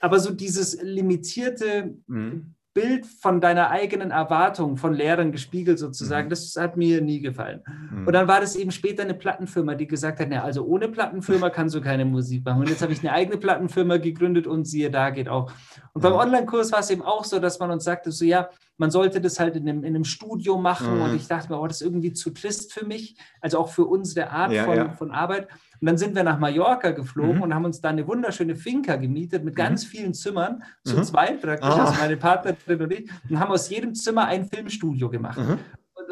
Aber 0.00 0.18
so 0.18 0.32
dieses 0.32 0.80
limitierte 0.82 1.94
mhm. 2.06 2.54
Bild 2.72 3.04
von 3.04 3.40
deiner 3.40 3.70
eigenen 3.70 4.12
Erwartung 4.12 4.76
von 4.76 4.94
Lehrern 4.94 5.32
gespiegelt 5.32 5.78
sozusagen, 5.78 6.26
mhm. 6.26 6.30
das 6.30 6.54
hat 6.56 6.76
mir 6.76 7.00
nie 7.00 7.20
gefallen. 7.20 7.62
Mhm. 7.90 8.06
Und 8.06 8.12
dann 8.12 8.28
war 8.28 8.40
das 8.40 8.54
eben 8.54 8.70
später 8.70 9.02
eine 9.02 9.14
Plattenfirma, 9.14 9.74
die 9.74 9.88
gesagt 9.88 10.20
hat, 10.20 10.28
na, 10.30 10.42
also 10.42 10.64
ohne 10.64 10.88
Plattenfirma 10.88 11.50
kannst 11.50 11.74
du 11.74 11.80
keine 11.80 12.04
Musik 12.04 12.44
machen. 12.44 12.60
Und 12.60 12.68
jetzt 12.68 12.82
habe 12.82 12.92
ich 12.92 13.00
eine 13.00 13.12
eigene 13.12 13.38
Plattenfirma 13.38 13.96
gegründet 13.96 14.46
und 14.46 14.66
siehe, 14.66 14.90
da 14.90 15.10
geht 15.10 15.28
auch. 15.28 15.50
Und 15.94 16.02
beim 16.02 16.12
Online-Kurs 16.12 16.70
war 16.70 16.80
es 16.80 16.90
eben 16.90 17.02
auch 17.02 17.24
so, 17.24 17.40
dass 17.40 17.58
man 17.58 17.72
uns 17.72 17.82
sagte, 17.82 18.12
so 18.12 18.24
ja, 18.24 18.48
man 18.76 18.90
sollte 18.90 19.20
das 19.20 19.40
halt 19.40 19.56
in 19.56 19.68
einem, 19.68 19.84
in 19.84 19.94
einem 19.94 20.04
Studio 20.04 20.56
machen. 20.56 20.96
Mhm. 20.96 21.02
Und 21.02 21.16
ich 21.16 21.26
dachte 21.26 21.52
mir, 21.52 21.60
oh, 21.60 21.66
das 21.66 21.80
ist 21.80 21.86
irgendwie 21.86 22.12
zu 22.12 22.30
trist 22.30 22.72
für 22.72 22.86
mich, 22.86 23.16
also 23.40 23.58
auch 23.58 23.68
für 23.68 23.84
unsere 23.84 24.30
Art 24.30 24.52
ja, 24.52 24.64
von, 24.64 24.76
ja. 24.76 24.92
von 24.92 25.10
Arbeit. 25.10 25.48
Und 25.80 25.86
dann 25.86 25.96
sind 25.96 26.14
wir 26.14 26.22
nach 26.22 26.38
Mallorca 26.38 26.90
geflogen 26.90 27.36
mhm. 27.36 27.42
und 27.42 27.54
haben 27.54 27.64
uns 27.64 27.80
da 27.80 27.88
eine 27.88 28.06
wunderschöne 28.06 28.54
Finca 28.54 28.96
gemietet 28.96 29.44
mit 29.44 29.56
ganz 29.56 29.84
mhm. 29.84 29.88
vielen 29.88 30.14
Zimmern, 30.14 30.62
zu 30.84 30.98
mhm. 30.98 31.04
zweit 31.04 31.40
praktisch, 31.40 31.68
ah. 31.68 31.86
also 31.86 32.00
meine 32.00 32.16
Partnerin 32.18 32.82
und 32.82 32.92
ich, 32.92 33.10
und 33.28 33.40
haben 33.40 33.50
aus 33.50 33.70
jedem 33.70 33.94
Zimmer 33.94 34.26
ein 34.26 34.44
Filmstudio 34.44 35.08
gemacht 35.08 35.38
mhm. 35.38 35.58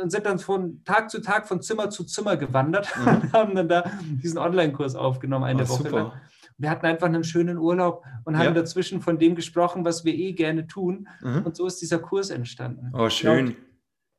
und 0.03 0.11
sind 0.11 0.25
dann 0.25 0.39
von 0.39 0.83
Tag 0.85 1.11
zu 1.11 1.21
Tag 1.21 1.47
von 1.47 1.61
Zimmer 1.61 1.91
zu 1.91 2.05
Zimmer 2.05 2.39
gewandert 2.39 2.89
mhm. 2.97 3.07
und 3.23 3.33
haben 3.35 3.55
dann 3.55 3.69
da 3.69 3.91
diesen 4.23 4.39
Online-Kurs 4.39 4.95
aufgenommen 4.95 5.45
eine 5.45 5.65
oh, 5.65 5.69
Woche 5.69 5.83
super. 5.83 5.97
lang. 5.97 6.13
Wir 6.57 6.71
hatten 6.71 6.87
einfach 6.87 7.07
einen 7.07 7.23
schönen 7.23 7.59
Urlaub 7.59 8.05
und 8.25 8.37
haben 8.37 8.47
ja. 8.47 8.51
dazwischen 8.53 9.01
von 9.01 9.19
dem 9.19 9.37
gesprochen, 9.37 9.85
was 9.85 10.05
wir 10.05 10.15
eh 10.15 10.33
gerne 10.33 10.67
tun. 10.67 11.07
Mhm. 11.23 11.43
Und 11.43 11.57
so 11.57 11.67
ist 11.67 11.81
dieser 11.81 12.01
Kurs 12.01 12.31
entstanden. 12.31 12.91
Oh, 12.95 13.09
schön. 13.11 13.55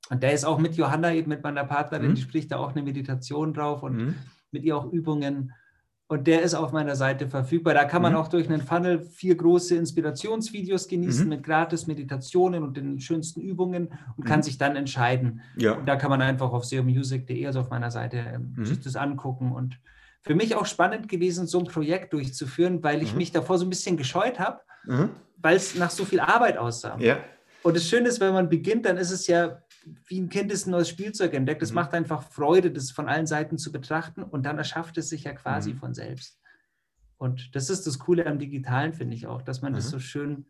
Und 0.10 0.24
der 0.24 0.32
ist 0.32 0.46
auch 0.46 0.58
mit 0.58 0.76
Johanna, 0.76 1.14
eben 1.14 1.28
mit 1.28 1.44
meiner 1.44 1.66
Partnerin, 1.66 2.12
mhm. 2.12 2.16
die 2.16 2.22
spricht 2.22 2.52
da 2.52 2.58
auch 2.58 2.72
eine 2.72 2.84
Meditation 2.84 3.54
drauf 3.54 3.84
und 3.84 3.96
mhm 3.98 4.16
mit 4.52 4.64
ihr 4.64 4.78
auch 4.78 4.92
Übungen. 4.92 5.54
Und 6.08 6.26
der 6.26 6.42
ist 6.42 6.56
auf 6.56 6.72
meiner 6.72 6.96
Seite 6.96 7.28
verfügbar. 7.28 7.76
Da 7.76 7.86
kann 7.86 8.02
man 8.02 8.14
mhm. 8.14 8.18
auch 8.18 8.30
durch 8.30 8.50
einen 8.50 8.62
Funnel 8.62 9.00
vier 9.00 9.36
große 9.36 9.76
Inspirationsvideos 9.76 10.88
genießen 10.88 11.26
mhm. 11.26 11.30
mit 11.30 11.44
gratis 11.44 11.86
Meditationen 11.86 12.64
und 12.64 12.76
den 12.78 13.00
schönsten 13.00 13.42
Übungen 13.42 13.90
und 14.18 14.26
mhm. 14.26 14.28
kann 14.28 14.42
sich 14.42 14.58
dann 14.58 14.76
entscheiden. 14.76 15.42
Ja. 15.56 15.74
Und 15.74 15.86
da 15.86 15.96
kann 15.98 16.10
man 16.10 16.22
einfach 16.24 16.52
auf 16.52 16.66
seomusic.de, 16.66 17.46
also 17.46 17.60
auf 17.60 17.70
meiner 17.70 17.92
Seite, 17.92 18.18
ähm, 18.18 18.56
mhm. 18.58 18.66
sich 18.66 18.80
das 18.80 18.96
angucken. 18.96 19.52
Und 19.52 19.80
für 20.22 20.34
mich 20.34 20.56
auch 20.56 20.66
spannend 20.66 21.10
gewesen, 21.10 21.46
so 21.46 21.60
ein 21.60 21.66
Projekt 21.66 22.12
durchzuführen, 22.14 22.82
weil 22.82 23.04
ich 23.04 23.12
mhm. 23.12 23.20
mich 23.20 23.32
davor 23.32 23.60
so 23.60 23.66
ein 23.66 23.70
bisschen 23.70 23.96
gescheut 23.96 24.40
habe, 24.40 24.62
mhm. 24.86 25.12
weil 25.38 25.58
es 25.58 25.76
nach 25.76 25.92
so 25.92 26.06
viel 26.06 26.22
Arbeit 26.22 26.58
aussah. 26.58 26.98
Ja. 27.00 27.20
Und 27.62 27.76
das 27.76 27.88
Schöne 27.88 28.08
ist, 28.08 28.20
wenn 28.20 28.34
man 28.34 28.50
beginnt, 28.50 28.88
dann 28.88 28.98
ist 28.98 29.12
es 29.12 29.28
ja 29.28 29.62
wie 30.06 30.20
ein 30.20 30.30
Kind 30.30 30.52
ist 30.52 30.68
ein 30.68 30.72
neues 30.72 30.90
Spielzeug 30.90 31.34
entdeckt. 31.34 31.62
Es 31.62 31.72
mhm. 31.72 31.76
macht 31.76 31.94
einfach 31.94 32.24
Freude, 32.24 32.72
das 32.72 32.92
von 32.92 33.08
allen 33.08 33.28
Seiten 33.28 33.58
zu 33.58 33.72
betrachten 33.72 34.24
und 34.24 34.44
dann 34.46 34.58
erschafft 34.58 34.98
es 34.98 35.10
sich 35.10 35.24
ja 35.24 35.34
quasi 35.34 35.74
mhm. 35.74 35.78
von 35.78 35.94
selbst. 35.94 36.40
Und 37.18 37.56
das 37.56 37.70
ist 37.70 37.86
das 37.86 38.00
Coole 38.00 38.26
am 38.26 38.40
Digitalen, 38.40 38.94
finde 38.94 39.16
ich 39.16 39.28
auch, 39.28 39.42
dass 39.42 39.62
man 39.62 39.74
mhm. 39.74 39.78
das 39.78 39.90
so 39.90 40.00
schön 40.00 40.46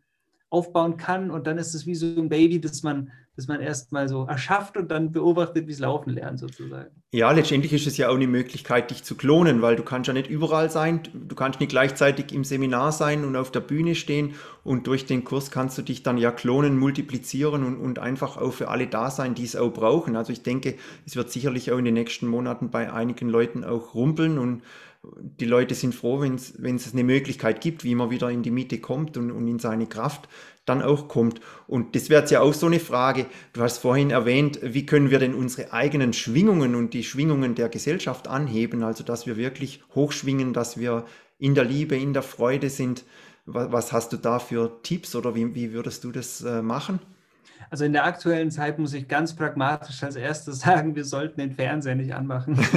aufbauen 0.50 0.96
kann 0.96 1.30
und 1.30 1.46
dann 1.46 1.58
ist 1.58 1.74
es 1.74 1.86
wie 1.86 1.94
so 1.94 2.06
ein 2.06 2.28
Baby, 2.28 2.60
das 2.60 2.82
man, 2.82 3.12
das 3.36 3.46
man 3.46 3.60
erstmal 3.60 4.08
so 4.08 4.24
erschafft 4.24 4.76
und 4.76 4.90
dann 4.90 5.12
beobachtet, 5.12 5.68
wie 5.68 5.72
es 5.72 5.78
laufen 5.78 6.10
lernt 6.10 6.40
sozusagen. 6.40 6.90
Ja, 7.12 7.30
letztendlich 7.30 7.72
ist 7.72 7.86
es 7.86 7.96
ja 7.96 8.08
auch 8.08 8.16
eine 8.16 8.26
Möglichkeit, 8.26 8.90
dich 8.90 9.04
zu 9.04 9.14
klonen, 9.14 9.62
weil 9.62 9.76
du 9.76 9.84
kannst 9.84 10.08
ja 10.08 10.12
nicht 10.12 10.28
überall 10.28 10.68
sein, 10.68 11.02
du 11.14 11.34
kannst 11.36 11.60
nicht 11.60 11.70
gleichzeitig 11.70 12.32
im 12.32 12.42
Seminar 12.42 12.90
sein 12.90 13.24
und 13.24 13.36
auf 13.36 13.52
der 13.52 13.60
Bühne 13.60 13.94
stehen 13.94 14.34
und 14.64 14.88
durch 14.88 15.06
den 15.06 15.24
Kurs 15.24 15.52
kannst 15.52 15.78
du 15.78 15.82
dich 15.82 16.02
dann 16.02 16.18
ja 16.18 16.32
klonen, 16.32 16.76
multiplizieren 16.76 17.64
und, 17.64 17.76
und 17.76 18.00
einfach 18.00 18.36
auch 18.36 18.52
für 18.52 18.68
alle 18.68 18.88
da 18.88 19.10
sein, 19.10 19.34
die 19.34 19.44
es 19.44 19.54
auch 19.54 19.70
brauchen. 19.72 20.16
Also 20.16 20.32
ich 20.32 20.42
denke, 20.42 20.74
es 21.06 21.14
wird 21.14 21.30
sicherlich 21.30 21.70
auch 21.70 21.78
in 21.78 21.84
den 21.84 21.94
nächsten 21.94 22.26
Monaten 22.26 22.70
bei 22.70 22.92
einigen 22.92 23.28
Leuten 23.28 23.62
auch 23.62 23.94
rumpeln 23.94 24.38
und 24.38 24.62
die 25.02 25.46
Leute 25.46 25.74
sind 25.74 25.94
froh, 25.94 26.20
wenn 26.20 26.34
es 26.34 26.92
eine 26.92 27.04
Möglichkeit 27.04 27.60
gibt, 27.60 27.84
wie 27.84 27.94
man 27.94 28.10
wieder 28.10 28.30
in 28.30 28.42
die 28.42 28.50
Mitte 28.50 28.78
kommt 28.78 29.16
und, 29.16 29.30
und 29.30 29.48
in 29.48 29.58
seine 29.58 29.86
Kraft 29.86 30.28
dann 30.66 30.82
auch 30.82 31.08
kommt. 31.08 31.40
Und 31.66 31.96
das 31.96 32.10
wäre 32.10 32.20
jetzt 32.20 32.30
ja 32.30 32.40
auch 32.42 32.52
so 32.52 32.66
eine 32.66 32.80
Frage. 32.80 33.26
Du 33.54 33.62
hast 33.62 33.78
vorhin 33.78 34.10
erwähnt, 34.10 34.60
wie 34.62 34.84
können 34.84 35.10
wir 35.10 35.18
denn 35.18 35.34
unsere 35.34 35.72
eigenen 35.72 36.12
Schwingungen 36.12 36.74
und 36.74 36.92
die 36.92 37.02
Schwingungen 37.02 37.54
der 37.54 37.70
Gesellschaft 37.70 38.28
anheben, 38.28 38.82
also 38.82 39.02
dass 39.02 39.26
wir 39.26 39.36
wirklich 39.36 39.82
hochschwingen, 39.94 40.52
dass 40.52 40.78
wir 40.78 41.06
in 41.38 41.54
der 41.54 41.64
Liebe, 41.64 41.96
in 41.96 42.12
der 42.12 42.22
Freude 42.22 42.68
sind. 42.68 43.04
Was, 43.46 43.72
was 43.72 43.92
hast 43.92 44.12
du 44.12 44.18
da 44.18 44.38
für 44.38 44.82
Tipps 44.82 45.16
oder 45.16 45.34
wie, 45.34 45.54
wie 45.54 45.72
würdest 45.72 46.04
du 46.04 46.12
das 46.12 46.42
äh, 46.42 46.60
machen? 46.60 47.00
Also 47.70 47.84
in 47.84 47.92
der 47.92 48.04
aktuellen 48.04 48.50
Zeit 48.50 48.78
muss 48.78 48.92
ich 48.92 49.08
ganz 49.08 49.34
pragmatisch 49.34 50.02
als 50.02 50.16
erstes 50.16 50.60
sagen, 50.60 50.94
wir 50.94 51.04
sollten 51.04 51.40
den 51.40 51.52
Fernseher 51.52 51.94
nicht 51.94 52.14
anmachen. 52.14 52.58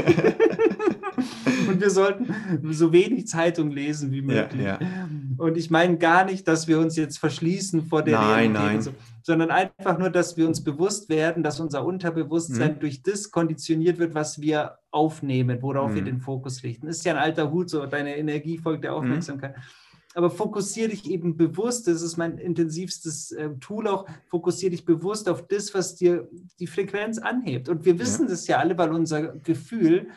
und 1.68 1.82
wir 1.82 1.90
sollten 1.90 2.34
so 2.72 2.92
wenig 2.92 3.28
Zeitung 3.28 3.72
lesen 3.72 4.12
wie 4.12 4.22
möglich. 4.22 4.64
Ja, 4.64 4.80
ja. 4.80 5.10
Und 5.38 5.58
ich 5.58 5.70
meine 5.70 5.98
gar 5.98 6.26
nicht, 6.26 6.48
dass 6.48 6.68
wir 6.68 6.80
uns 6.80 6.96
jetzt 6.96 7.18
verschließen 7.18 7.86
vor 7.88 8.04
der 8.04 8.20
nein, 8.20 8.56
Realität, 8.56 8.62
nein. 8.62 8.82
So, 8.82 8.92
sondern 9.22 9.52
einfach 9.52 9.98
nur, 9.98 10.10
dass 10.10 10.38
wir 10.38 10.48
uns 10.48 10.64
bewusst 10.64 11.10
werden, 11.10 11.44
dass 11.44 11.60
unser 11.60 11.86
Unterbewusstsein 11.86 12.76
mhm. 12.76 12.80
durch 12.80 13.02
das 13.02 13.32
konditioniert 13.32 13.98
wird, 13.98 14.14
was 14.14 14.42
wir 14.42 14.78
aufnehmen, 14.92 15.62
worauf 15.62 15.92
mhm. 15.92 15.96
wir 15.96 16.02
den 16.04 16.20
Fokus 16.20 16.64
richten. 16.64 16.88
Das 16.88 16.98
ist 16.98 17.06
ja 17.06 17.14
ein 17.14 17.20
alter 17.20 17.52
Hut, 17.52 17.70
so 17.70 17.86
deine 17.86 18.18
Energie 18.18 18.58
folgt 18.58 18.84
der 18.84 18.92
mhm. 18.92 18.98
Aufmerksamkeit. 18.98 19.56
Mhm 19.56 19.62
aber 20.16 20.30
fokussiere 20.30 20.90
dich 20.90 21.10
eben 21.10 21.38
bewusst, 21.38 21.88
das 21.88 22.02
ist 22.02 22.18
mein 22.18 22.38
intensivstes 22.38 23.32
äh, 23.32 23.50
Tool 23.60 23.88
auch, 23.88 24.06
fokussiere 24.28 24.72
dich 24.72 24.86
bewusst 24.86 25.28
auf 25.28 25.48
das, 25.48 25.74
was 25.74 25.96
dir 25.96 26.30
die 26.60 26.68
Frequenz 26.68 27.18
anhebt. 27.18 27.70
Und 27.70 27.86
wir 27.86 27.98
wissen 28.00 28.26
ja. 28.26 28.30
das 28.30 28.48
ja 28.48 28.58
alle, 28.58 28.78
weil 28.78 28.92
unser 28.92 29.34
Gefühl 29.40 30.08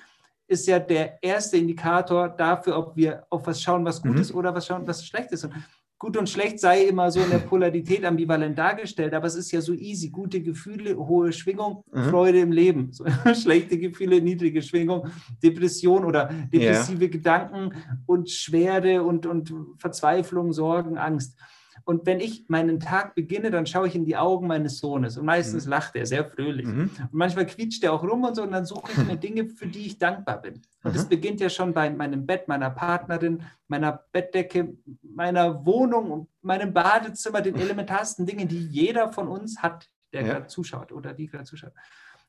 ist 0.48 0.66
ja 0.66 0.78
der 0.78 1.22
erste 1.22 1.56
Indikator 1.56 2.28
dafür, 2.28 2.78
ob 2.78 2.96
wir 2.96 3.26
auf 3.30 3.46
was 3.46 3.60
schauen, 3.60 3.84
was 3.84 4.00
gut 4.00 4.14
mhm. 4.14 4.20
ist 4.20 4.34
oder 4.34 4.54
was 4.54 4.66
schauen, 4.66 4.86
was 4.86 5.04
schlecht 5.04 5.32
ist. 5.32 5.44
Und 5.44 5.54
gut 5.98 6.16
und 6.16 6.28
schlecht 6.28 6.60
sei 6.60 6.84
immer 6.84 7.10
so 7.10 7.20
in 7.20 7.30
der 7.30 7.38
Polarität 7.38 8.04
ambivalent 8.04 8.56
dargestellt, 8.56 9.14
aber 9.14 9.26
es 9.26 9.34
ist 9.34 9.50
ja 9.50 9.60
so 9.60 9.72
easy. 9.72 10.10
Gute 10.10 10.42
Gefühle, 10.42 10.96
hohe 10.96 11.32
Schwingung, 11.32 11.82
mhm. 11.92 12.04
Freude 12.04 12.40
im 12.40 12.52
Leben. 12.52 12.92
So, 12.92 13.04
schlechte 13.34 13.78
Gefühle, 13.78 14.20
niedrige 14.20 14.62
Schwingung, 14.62 15.08
Depression 15.42 16.04
oder 16.04 16.30
depressive 16.52 17.00
yeah. 17.00 17.10
Gedanken 17.10 17.72
und 18.06 18.30
Schwere 18.30 19.02
und, 19.02 19.26
und 19.26 19.52
Verzweiflung, 19.78 20.52
Sorgen, 20.52 20.98
Angst. 20.98 21.38
Und 21.86 22.04
wenn 22.04 22.18
ich 22.18 22.46
meinen 22.48 22.80
Tag 22.80 23.14
beginne, 23.14 23.52
dann 23.52 23.64
schaue 23.64 23.86
ich 23.86 23.94
in 23.94 24.04
die 24.04 24.16
Augen 24.16 24.48
meines 24.48 24.78
Sohnes. 24.78 25.16
Und 25.16 25.24
meistens 25.24 25.66
mhm. 25.66 25.70
lacht 25.70 25.94
er 25.94 26.04
sehr 26.04 26.24
fröhlich. 26.24 26.66
Mhm. 26.66 26.90
Und 26.98 27.12
manchmal 27.12 27.46
quietscht 27.46 27.84
er 27.84 27.92
auch 27.92 28.02
rum 28.02 28.24
und 28.24 28.34
so. 28.34 28.42
Und 28.42 28.50
dann 28.50 28.66
suche 28.66 28.90
ich 28.90 28.98
mir 29.06 29.16
Dinge, 29.16 29.46
für 29.46 29.68
die 29.68 29.86
ich 29.86 29.96
dankbar 29.96 30.42
bin. 30.42 30.54
Und 30.82 30.90
mhm. 30.90 30.96
das 30.96 31.08
beginnt 31.08 31.40
ja 31.40 31.48
schon 31.48 31.72
bei 31.72 31.88
meinem 31.88 32.26
Bett, 32.26 32.48
meiner 32.48 32.70
Partnerin, 32.70 33.40
meiner 33.68 34.04
Bettdecke, 34.10 34.76
meiner 35.00 35.64
Wohnung, 35.64 36.26
meinem 36.42 36.72
Badezimmer, 36.72 37.40
den 37.40 37.54
elementarsten 37.54 38.26
Dingen, 38.26 38.48
die 38.48 38.66
jeder 38.66 39.12
von 39.12 39.28
uns 39.28 39.62
hat, 39.62 39.88
der 40.12 40.22
ja. 40.22 40.32
gerade 40.32 40.48
zuschaut 40.48 40.90
oder 40.90 41.12
die 41.12 41.28
gerade 41.28 41.44
zuschaut. 41.44 41.72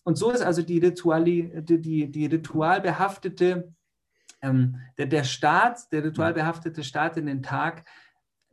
Und 0.03 0.19
so 0.19 0.29
ist 0.29 0.43
also 0.43 0.61
die, 0.61 0.77
Rituali, 0.77 1.51
die, 1.63 1.81
die, 1.81 2.11
die 2.11 2.27
ritualbehaftete, 2.27 3.73
ähm, 4.43 4.75
der, 4.99 5.07
der 5.07 5.23
Start, 5.23 5.91
der 5.91 6.03
ritualbehaftete 6.03 6.83
Start 6.83 7.17
in 7.17 7.25
den 7.25 7.41
Tag 7.41 7.85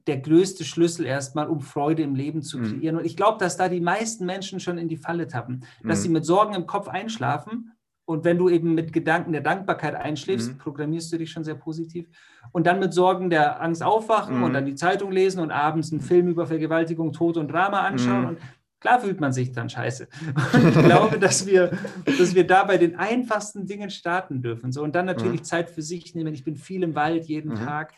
der 0.06 0.18
größte 0.18 0.64
Schlüssel 0.64 1.06
erstmal, 1.06 1.48
um 1.48 1.60
Freude 1.60 2.02
im 2.02 2.14
Leben 2.14 2.42
zu 2.42 2.58
mhm. 2.58 2.64
kreieren. 2.64 2.96
Mhm. 2.96 3.00
Und 3.00 3.06
ich 3.06 3.16
glaube, 3.16 3.38
dass 3.38 3.56
da 3.56 3.68
die 3.68 3.80
meisten 3.80 4.26
Menschen 4.26 4.60
schon 4.60 4.78
in 4.78 4.88
die 4.88 4.96
Falle 4.96 5.26
tappen, 5.26 5.64
dass 5.82 6.00
mhm. 6.00 6.02
sie 6.02 6.08
mit 6.10 6.24
Sorgen 6.26 6.54
im 6.54 6.66
Kopf 6.66 6.88
einschlafen. 6.88 7.72
Und 8.06 8.24
wenn 8.24 8.36
du 8.36 8.50
eben 8.50 8.74
mit 8.74 8.92
Gedanken 8.92 9.32
der 9.32 9.40
Dankbarkeit 9.40 9.94
einschläfst, 9.94 10.52
mhm. 10.52 10.58
programmierst 10.58 11.10
du 11.12 11.16
dich 11.16 11.30
schon 11.30 11.44
sehr 11.44 11.54
positiv. 11.54 12.06
Und 12.52 12.66
dann 12.66 12.78
mit 12.78 12.92
Sorgen 12.92 13.30
der 13.30 13.62
Angst 13.62 13.82
aufwachen 13.82 14.42
und 14.42 14.50
mhm. 14.50 14.54
dann 14.54 14.66
die 14.66 14.74
Zeitung 14.74 15.10
lesen 15.10 15.40
und 15.40 15.50
abends 15.50 15.90
einen 15.90 16.02
Film 16.02 16.28
über 16.28 16.46
Vergewaltigung, 16.46 17.12
Tod 17.12 17.38
und 17.38 17.48
Drama 17.48 17.80
anschauen. 17.80 18.20
Mhm. 18.20 18.28
Und 18.28 18.38
klar 18.78 19.00
fühlt 19.00 19.20
man 19.20 19.32
sich 19.32 19.52
dann 19.52 19.70
scheiße. 19.70 20.06
Und 20.52 20.68
ich 20.68 20.84
glaube, 20.84 21.18
dass 21.18 21.46
wir, 21.46 21.70
dass 22.04 22.34
wir 22.34 22.46
da 22.46 22.64
bei 22.64 22.76
den 22.76 22.96
einfachsten 22.96 23.66
Dingen 23.66 23.88
starten 23.88 24.42
dürfen. 24.42 24.72
So, 24.72 24.82
und 24.82 24.94
dann 24.94 25.06
natürlich 25.06 25.42
Zeit 25.44 25.70
für 25.70 25.80
sich 25.80 26.14
nehmen. 26.14 26.34
Ich 26.34 26.44
bin 26.44 26.56
viel 26.56 26.82
im 26.82 26.94
Wald 26.94 27.24
jeden 27.24 27.54
Tag 27.54 27.94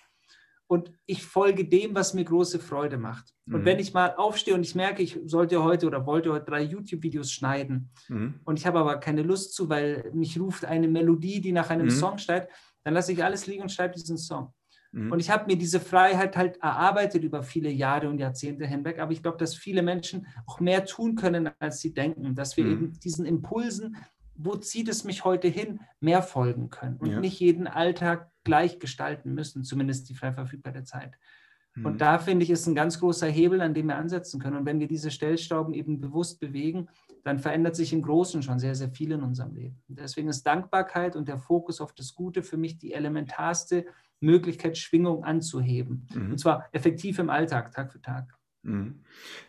und 0.68 0.92
ich 1.06 1.24
folge 1.24 1.64
dem, 1.64 1.94
was 1.94 2.14
mir 2.14 2.24
große 2.24 2.58
Freude 2.58 2.98
macht. 2.98 3.32
Und 3.46 3.60
mhm. 3.60 3.64
wenn 3.64 3.78
ich 3.78 3.94
mal 3.94 4.14
aufstehe 4.16 4.54
und 4.54 4.62
ich 4.62 4.74
merke, 4.74 5.02
ich 5.02 5.18
sollte 5.26 5.62
heute 5.62 5.86
oder 5.86 6.06
wollte 6.06 6.32
heute 6.32 6.46
drei 6.46 6.62
YouTube-Videos 6.62 7.30
schneiden 7.30 7.90
mhm. 8.08 8.40
und 8.44 8.58
ich 8.58 8.66
habe 8.66 8.78
aber 8.78 8.98
keine 8.98 9.22
Lust 9.22 9.54
zu, 9.54 9.68
weil 9.68 10.10
mich 10.12 10.38
ruft 10.40 10.64
eine 10.64 10.88
Melodie, 10.88 11.40
die 11.40 11.52
nach 11.52 11.70
einem 11.70 11.86
mhm. 11.86 11.90
Song 11.90 12.18
steigt, 12.18 12.52
dann 12.84 12.94
lasse 12.94 13.12
ich 13.12 13.22
alles 13.22 13.46
liegen 13.46 13.62
und 13.62 13.72
schreibe 13.72 13.94
diesen 13.94 14.18
Song. 14.18 14.52
Mhm. 14.92 15.12
Und 15.12 15.20
ich 15.20 15.30
habe 15.30 15.46
mir 15.46 15.56
diese 15.56 15.80
Freiheit 15.80 16.36
halt 16.36 16.56
erarbeitet 16.58 17.22
über 17.22 17.42
viele 17.42 17.70
Jahre 17.70 18.08
und 18.08 18.18
Jahrzehnte 18.18 18.66
hinweg. 18.66 18.98
Aber 18.98 19.12
ich 19.12 19.22
glaube, 19.22 19.38
dass 19.38 19.54
viele 19.54 19.82
Menschen 19.82 20.26
auch 20.46 20.60
mehr 20.60 20.84
tun 20.84 21.14
können, 21.14 21.50
als 21.58 21.80
sie 21.80 21.92
denken, 21.92 22.34
dass 22.34 22.56
wir 22.56 22.64
mhm. 22.64 22.72
eben 22.72 23.00
diesen 23.00 23.26
Impulsen 23.26 23.96
wo 24.36 24.56
zieht 24.56 24.88
es 24.88 25.04
mich 25.04 25.24
heute 25.24 25.48
hin, 25.48 25.80
mehr 26.00 26.22
folgen 26.22 26.70
können 26.70 26.96
und 26.96 27.10
ja. 27.10 27.20
nicht 27.20 27.40
jeden 27.40 27.66
Alltag 27.66 28.30
gleich 28.44 28.78
gestalten 28.78 29.34
müssen, 29.34 29.64
zumindest 29.64 30.08
die 30.08 30.14
frei 30.14 30.32
verfügbare 30.32 30.84
Zeit. 30.84 31.16
Mhm. 31.74 31.86
Und 31.86 32.00
da 32.00 32.18
finde 32.18 32.44
ich, 32.44 32.50
ist 32.50 32.66
ein 32.66 32.74
ganz 32.74 32.98
großer 32.98 33.26
Hebel, 33.26 33.60
an 33.60 33.74
dem 33.74 33.86
wir 33.86 33.96
ansetzen 33.96 34.40
können. 34.40 34.56
Und 34.56 34.66
wenn 34.66 34.80
wir 34.80 34.88
diese 34.88 35.10
Stellstauben 35.10 35.74
eben 35.74 36.00
bewusst 36.00 36.40
bewegen, 36.40 36.88
dann 37.24 37.38
verändert 37.38 37.76
sich 37.76 37.92
im 37.92 38.02
Großen 38.02 38.42
schon 38.42 38.58
sehr, 38.58 38.74
sehr 38.74 38.90
viel 38.90 39.12
in 39.12 39.22
unserem 39.22 39.54
Leben. 39.54 39.82
Deswegen 39.88 40.28
ist 40.28 40.46
Dankbarkeit 40.46 41.16
und 41.16 41.28
der 41.28 41.38
Fokus 41.38 41.80
auf 41.80 41.92
das 41.92 42.14
Gute 42.14 42.42
für 42.42 42.56
mich 42.56 42.78
die 42.78 42.92
elementarste 42.92 43.86
Möglichkeit, 44.20 44.78
Schwingung 44.78 45.24
anzuheben. 45.24 46.06
Mhm. 46.14 46.32
Und 46.32 46.38
zwar 46.38 46.66
effektiv 46.72 47.18
im 47.18 47.30
Alltag, 47.30 47.72
Tag 47.72 47.92
für 47.92 48.00
Tag. 48.00 48.35
Mhm. 48.66 48.94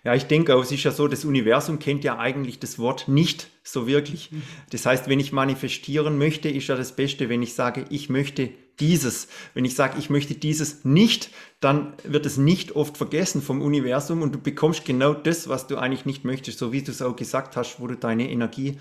Ja, 0.03 0.15
ich 0.15 0.25
denke 0.25 0.55
auch, 0.55 0.63
es 0.63 0.71
ist 0.71 0.83
ja 0.83 0.91
so, 0.91 1.07
das 1.07 1.25
Universum 1.25 1.79
kennt 1.79 2.03
ja 2.03 2.17
eigentlich 2.17 2.59
das 2.59 2.79
Wort 2.79 3.07
nicht 3.07 3.49
so 3.63 3.87
wirklich. 3.87 4.31
Mhm. 4.31 4.43
Das 4.69 4.85
heißt, 4.85 5.09
wenn 5.09 5.19
ich 5.19 5.33
manifestieren 5.33 6.17
möchte, 6.17 6.49
ist 6.49 6.67
ja 6.67 6.75
das 6.75 6.95
Beste, 6.95 7.27
wenn 7.29 7.41
ich 7.41 7.53
sage, 7.53 7.85
ich 7.89 8.09
möchte 8.09 8.49
dieses. 8.79 9.27
Wenn 9.53 9.65
ich 9.65 9.75
sage, 9.75 9.97
ich 9.99 10.09
möchte 10.09 10.35
dieses 10.35 10.85
nicht, 10.85 11.31
dann 11.59 11.93
wird 12.03 12.25
es 12.25 12.37
nicht 12.37 12.75
oft 12.75 12.95
vergessen 12.95 13.41
vom 13.41 13.61
Universum 13.61 14.21
und 14.21 14.33
du 14.33 14.39
bekommst 14.39 14.85
genau 14.85 15.13
das, 15.13 15.49
was 15.49 15.67
du 15.67 15.77
eigentlich 15.77 16.05
nicht 16.05 16.23
möchtest, 16.23 16.59
so 16.59 16.71
wie 16.71 16.83
du 16.83 16.91
es 16.91 17.01
auch 17.01 17.15
gesagt 17.15 17.57
hast, 17.57 17.79
wo 17.79 17.87
du 17.87 17.95
deine 17.95 18.29
Energie 18.29 18.77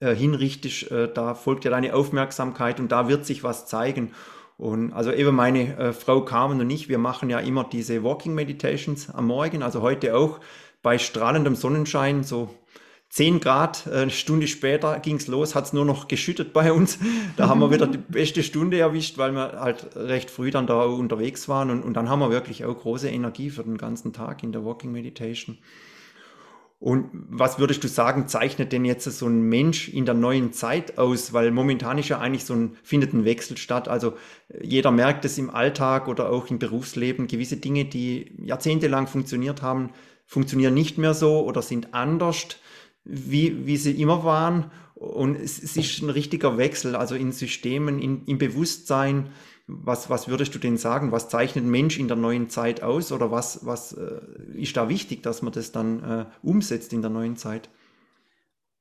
äh, 0.00 0.14
hinrichtest, 0.14 0.90
äh, 0.90 1.12
da 1.12 1.34
folgt 1.34 1.64
ja 1.64 1.70
deine 1.70 1.94
Aufmerksamkeit 1.94 2.80
und 2.80 2.92
da 2.92 3.08
wird 3.08 3.24
sich 3.24 3.44
was 3.44 3.66
zeigen. 3.66 4.12
Und 4.58 4.92
also 4.92 5.12
eben 5.12 5.36
meine 5.36 5.76
äh, 5.76 5.92
Frau 5.92 6.22
Carmen 6.24 6.60
und 6.60 6.70
ich, 6.70 6.88
wir 6.88 6.98
machen 6.98 7.28
ja 7.28 7.40
immer 7.40 7.64
diese 7.64 8.02
Walking 8.02 8.34
Meditations 8.34 9.10
am 9.10 9.26
Morgen, 9.26 9.62
also 9.62 9.82
heute 9.82 10.16
auch 10.16 10.40
bei 10.82 10.98
strahlendem 10.98 11.56
Sonnenschein, 11.56 12.24
so 12.24 12.48
10 13.10 13.40
Grad, 13.40 13.86
äh, 13.86 13.98
eine 13.98 14.10
Stunde 14.10 14.46
später 14.46 14.98
ging 15.00 15.16
es 15.16 15.26
los, 15.26 15.54
hat 15.54 15.66
es 15.66 15.72
nur 15.72 15.84
noch 15.84 16.08
geschüttet 16.08 16.52
bei 16.52 16.72
uns. 16.72 16.98
Da 17.36 17.48
haben 17.48 17.60
wir 17.60 17.70
wieder 17.70 17.86
die 17.86 17.98
beste 18.08 18.42
Stunde 18.42 18.78
erwischt, 18.78 19.18
weil 19.18 19.32
wir 19.32 19.60
halt 19.60 19.94
recht 19.94 20.30
früh 20.30 20.50
dann 20.50 20.66
da 20.66 20.84
unterwegs 20.84 21.48
waren 21.48 21.70
und, 21.70 21.82
und 21.82 21.94
dann 21.94 22.08
haben 22.08 22.20
wir 22.20 22.30
wirklich 22.30 22.64
auch 22.64 22.78
große 22.78 23.08
Energie 23.08 23.50
für 23.50 23.62
den 23.62 23.76
ganzen 23.76 24.12
Tag 24.12 24.42
in 24.42 24.52
der 24.52 24.64
Walking 24.64 24.92
Meditation. 24.92 25.58
Und 26.78 27.08
was 27.12 27.58
würdest 27.58 27.82
du 27.84 27.88
sagen, 27.88 28.28
zeichnet 28.28 28.70
denn 28.70 28.84
jetzt 28.84 29.04
so 29.04 29.26
ein 29.26 29.40
Mensch 29.40 29.88
in 29.88 30.04
der 30.04 30.14
neuen 30.14 30.52
Zeit 30.52 30.98
aus? 30.98 31.32
Weil 31.32 31.50
momentan 31.50 31.96
ist 31.96 32.08
ja 32.08 32.18
eigentlich 32.18 32.44
so 32.44 32.54
ein, 32.54 32.76
findet 32.82 33.14
ein 33.14 33.24
Wechsel 33.24 33.56
statt. 33.56 33.88
Also 33.88 34.14
äh, 34.48 34.66
jeder 34.66 34.90
merkt 34.90 35.24
es 35.24 35.38
im 35.38 35.48
Alltag 35.48 36.06
oder 36.06 36.30
auch 36.30 36.50
im 36.50 36.58
Berufsleben. 36.58 37.28
Gewisse 37.28 37.56
Dinge, 37.56 37.86
die 37.86 38.32
jahrzehntelang 38.38 39.06
funktioniert 39.06 39.62
haben, 39.62 39.90
funktionieren 40.26 40.74
nicht 40.74 40.98
mehr 40.98 41.14
so 41.14 41.46
oder 41.46 41.62
sind 41.62 41.94
anders, 41.94 42.58
wie, 43.04 43.66
wie 43.66 43.78
sie 43.78 44.00
immer 44.00 44.24
waren. 44.24 44.70
Und 44.94 45.36
es, 45.36 45.62
es 45.62 45.76
ist 45.76 46.02
ein 46.02 46.10
richtiger 46.10 46.58
Wechsel, 46.58 46.94
also 46.94 47.14
in 47.14 47.32
Systemen, 47.32 48.00
in, 48.00 48.24
im 48.26 48.38
Bewusstsein, 48.38 49.30
was, 49.66 50.08
was 50.08 50.28
würdest 50.28 50.54
du 50.54 50.58
denn 50.58 50.76
sagen? 50.76 51.10
Was 51.10 51.28
zeichnet 51.28 51.64
ein 51.64 51.70
Mensch 51.70 51.98
in 51.98 52.08
der 52.08 52.16
neuen 52.16 52.48
Zeit 52.48 52.82
aus 52.82 53.10
oder 53.10 53.30
was, 53.30 53.66
was 53.66 53.92
äh, 53.92 54.20
ist 54.54 54.76
da 54.76 54.88
wichtig, 54.88 55.22
dass 55.22 55.42
man 55.42 55.52
das 55.52 55.72
dann 55.72 56.02
äh, 56.02 56.26
umsetzt 56.42 56.92
in 56.92 57.02
der 57.02 57.10
neuen 57.10 57.36
Zeit? 57.36 57.68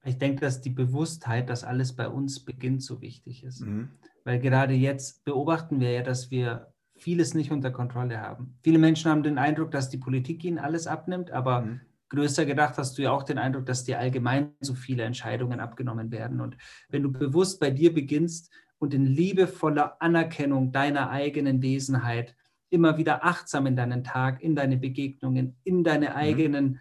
Ich 0.04 0.20
denke, 0.20 0.42
dass 0.42 0.62
die 0.62 0.70
Bewusstheit, 0.70 1.50
dass 1.50 1.64
alles 1.64 1.94
bei 1.94 2.08
uns 2.08 2.40
beginnt, 2.40 2.84
so 2.84 3.02
wichtig 3.02 3.44
ist. 3.44 3.62
Mhm. 3.62 3.90
Weil 4.24 4.40
gerade 4.40 4.74
jetzt 4.74 5.26
beobachten 5.26 5.80
wir 5.80 5.92
ja, 5.92 6.04
dass 6.04 6.30
wir 6.30 6.72
vieles 6.96 7.34
nicht 7.34 7.52
unter 7.52 7.72
Kontrolle 7.72 8.22
haben. 8.22 8.56
Viele 8.62 8.78
Menschen 8.78 9.10
haben 9.10 9.24
den 9.24 9.40
Eindruck, 9.40 9.72
dass 9.72 9.90
die 9.90 9.98
Politik 9.98 10.44
ihnen 10.44 10.60
alles 10.60 10.86
abnimmt, 10.86 11.32
aber 11.32 11.62
mhm. 11.62 11.82
größer 12.10 12.46
gedacht 12.46 12.78
hast 12.78 12.98
du 12.98 13.02
ja 13.02 13.12
auch 13.12 13.24
den 13.24 13.40
Eindruck, 13.40 13.66
dass 13.66 13.84
dir 13.84 13.98
allgemein 13.98 14.52
so 14.62 14.76
viele 14.76 15.04
Entscheidungen 15.04 15.60
abgenommen 15.60 16.12
werden. 16.12 16.40
Und 16.40 16.56
wenn 16.90 17.02
du 17.02 17.12
bewusst 17.12 17.60
bei 17.60 17.72
dir 17.72 17.92
beginnst 17.92 18.52
und 18.86 18.94
in 18.94 19.08
liebevoller 19.08 20.00
Anerkennung 20.00 20.72
deiner 20.72 21.10
eigenen 21.10 21.64
Wesenheit 21.64 22.36
immer 22.70 23.00
wieder 23.00 23.26
achtsam 23.26 23.66
in 23.66 23.76
deinen 23.76 24.04
Tag, 24.04 24.44
in 24.44 24.56
deine 24.56 24.78
Begegnungen, 24.78 25.56
in 25.64 25.84
deine 25.84 26.12
mhm. 26.12 26.16
eigenen 26.16 26.80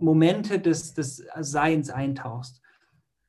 Momente 0.00 0.58
des, 0.58 0.94
des 0.94 1.24
Seins 1.38 1.90
eintauchst, 1.90 2.60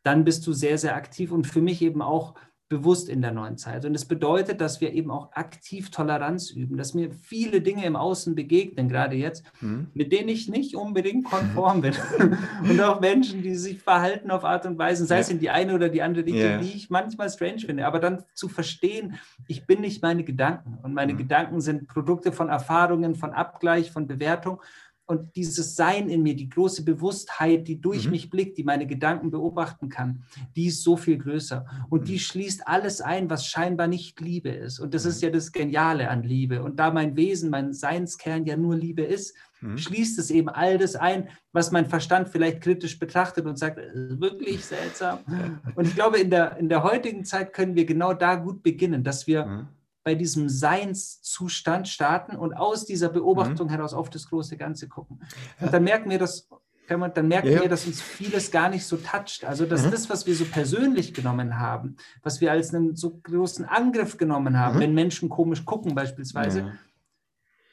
dann 0.02 0.24
bist 0.24 0.48
du 0.48 0.54
sehr, 0.54 0.80
sehr 0.80 0.96
aktiv 0.96 1.32
und 1.32 1.46
für 1.46 1.62
mich 1.62 1.84
eben 1.84 2.02
auch 2.02 2.34
bewusst 2.74 3.08
in 3.08 3.22
der 3.22 3.32
neuen 3.32 3.58
Zeit. 3.58 3.86
Und 3.86 3.94
es 3.94 4.02
das 4.02 4.08
bedeutet, 4.08 4.60
dass 4.60 4.82
wir 4.82 4.94
eben 4.94 5.12
auch 5.12 5.32
aktiv 5.34 5.92
Toleranz 5.92 6.50
üben, 6.50 6.76
dass 6.76 6.96
mir 6.96 7.12
viele 7.12 7.62
Dinge 7.62 7.86
im 7.86 7.96
Außen 7.96 8.34
begegnen, 8.34 8.90
gerade 8.90 9.16
jetzt, 9.16 9.44
mhm. 9.62 9.88
mit 9.94 10.12
denen 10.12 10.28
ich 10.30 10.50
nicht 10.50 10.76
unbedingt 10.76 11.26
konform 11.26 11.82
bin. 11.82 11.94
und 12.70 12.82
auch 12.82 13.00
Menschen, 13.00 13.44
die 13.44 13.54
sich 13.54 13.80
verhalten 13.80 14.32
auf 14.32 14.44
Art 14.44 14.66
und 14.66 14.80
Weise, 14.80 15.06
sei 15.06 15.16
ja. 15.16 15.22
es 15.22 15.30
in 15.30 15.40
die 15.40 15.52
eine 15.52 15.76
oder 15.76 15.90
die 15.90 16.02
andere 16.02 16.26
Richtung, 16.26 16.42
yeah. 16.42 16.58
die 16.58 16.74
ich 16.74 16.90
manchmal 16.90 17.30
strange 17.30 17.60
finde. 17.60 17.86
Aber 17.86 18.00
dann 18.00 18.24
zu 18.34 18.50
verstehen, 18.50 19.20
ich 19.48 19.68
bin 19.68 19.82
nicht 19.82 20.02
meine 20.02 20.24
Gedanken 20.24 20.80
und 20.82 20.96
meine 20.96 21.14
mhm. 21.14 21.20
Gedanken 21.20 21.62
sind 21.62 21.88
Produkte 21.88 22.32
von 22.32 22.50
Erfahrungen, 22.50 23.14
von 23.14 23.34
Abgleich, 23.34 23.92
von 23.92 24.08
Bewertung 24.08 24.60
und 25.06 25.36
dieses 25.36 25.76
Sein 25.76 26.08
in 26.10 26.24
mir, 26.24 26.36
die 26.36 26.50
große 26.50 26.86
Bewusstheit, 26.86 27.68
die 27.68 27.82
durch 27.82 28.06
mhm. 28.06 28.12
mich 28.12 28.30
blickt, 28.30 28.58
die 28.58 28.64
meine 28.64 28.88
Gedanken 28.88 29.32
beobachten 29.32 29.90
kann, 29.90 30.24
die 30.56 30.68
ist 30.68 30.82
so 30.82 30.96
viel 30.96 31.18
größer. 31.18 31.66
Und 31.90 32.08
die 32.08 32.14
mhm. 32.14 32.20
schließt 32.20 32.68
alles 32.68 33.02
ein, 33.02 33.30
was 33.30 33.46
scheinbar 33.46 33.88
nicht 33.88 34.20
Liebe 34.22 34.50
ist. 34.50 34.80
Und 34.80 34.94
das 34.94 35.04
mhm. 35.04 35.10
ist 35.10 35.22
ja 35.22 35.30
das 35.30 35.52
Geniale 35.52 36.10
an 36.10 36.24
Liebe. 36.24 36.64
Und 36.64 36.78
da 36.78 36.92
mein 36.92 37.18
Wesen, 37.18 37.50
mein 37.50 37.74
Seinskern 37.74 38.46
ja 38.46 38.56
nur 38.56 38.78
Liebe 38.78 39.02
ist, 39.02 39.36
mhm. 39.60 39.78
schließt 39.78 40.20
es 40.20 40.32
eben 40.32 40.48
all 40.48 40.78
das 40.78 40.96
ein, 40.96 41.28
was 41.52 41.72
mein 41.72 41.88
Verstand 41.88 42.30
vielleicht 42.30 42.62
kritisch 42.62 42.98
betrachtet 42.98 43.46
und 43.46 43.60
sagt, 43.60 43.80
wirklich 43.94 44.64
seltsam. 44.64 45.20
Und 45.76 45.88
ich 45.88 45.96
glaube, 45.96 46.20
in 46.20 46.30
der, 46.30 46.58
in 46.58 46.70
der 46.70 46.84
heutigen 46.84 47.26
Zeit 47.26 47.54
können 47.54 47.76
wir 47.76 47.86
genau 47.86 48.14
da 48.14 48.36
gut 48.36 48.64
beginnen, 48.64 49.04
dass 49.04 49.28
wir 49.28 49.46
mhm 49.46 49.68
bei 50.04 50.16
diesem 50.16 50.50
Seinszustand 50.50 51.88
starten 51.88 52.36
und 52.36 52.54
aus 52.54 52.86
dieser 52.86 53.10
Beobachtung 53.10 53.68
mhm. 53.68 53.72
heraus 53.72 53.94
auf 53.94 54.10
das 54.10 54.28
große 54.28 54.58
Ganze 54.58 54.88
gucken. 54.88 55.22
Und 55.60 55.74
dann 55.74 55.84
merken 55.84 56.10
wir, 56.10 56.20
dass 56.20 56.50
man, 56.90 57.14
dann 57.14 57.28
merken 57.28 57.52
ja, 57.52 57.62
wir, 57.62 57.70
dass 57.70 57.86
uns 57.86 58.02
vieles 58.02 58.52
gar 58.52 58.70
nicht 58.70 58.86
so 58.86 58.98
toucht. 58.98 59.46
Also 59.46 59.66
dass 59.66 59.86
mhm. 59.86 59.92
das, 59.92 60.10
was 60.10 60.28
wir 60.28 60.36
so 60.36 60.46
persönlich 60.46 61.14
genommen 61.14 61.60
haben, 61.60 61.96
was 62.22 62.42
wir 62.42 62.52
als 62.52 62.74
einen 62.74 62.96
so 62.96 63.22
großen 63.24 63.66
Angriff 63.66 64.18
genommen 64.18 64.60
haben, 64.60 64.78
mhm. 64.78 64.82
wenn 64.82 64.94
Menschen 64.94 65.30
komisch 65.30 65.66
gucken 65.66 65.96
beispielsweise, 65.96 66.74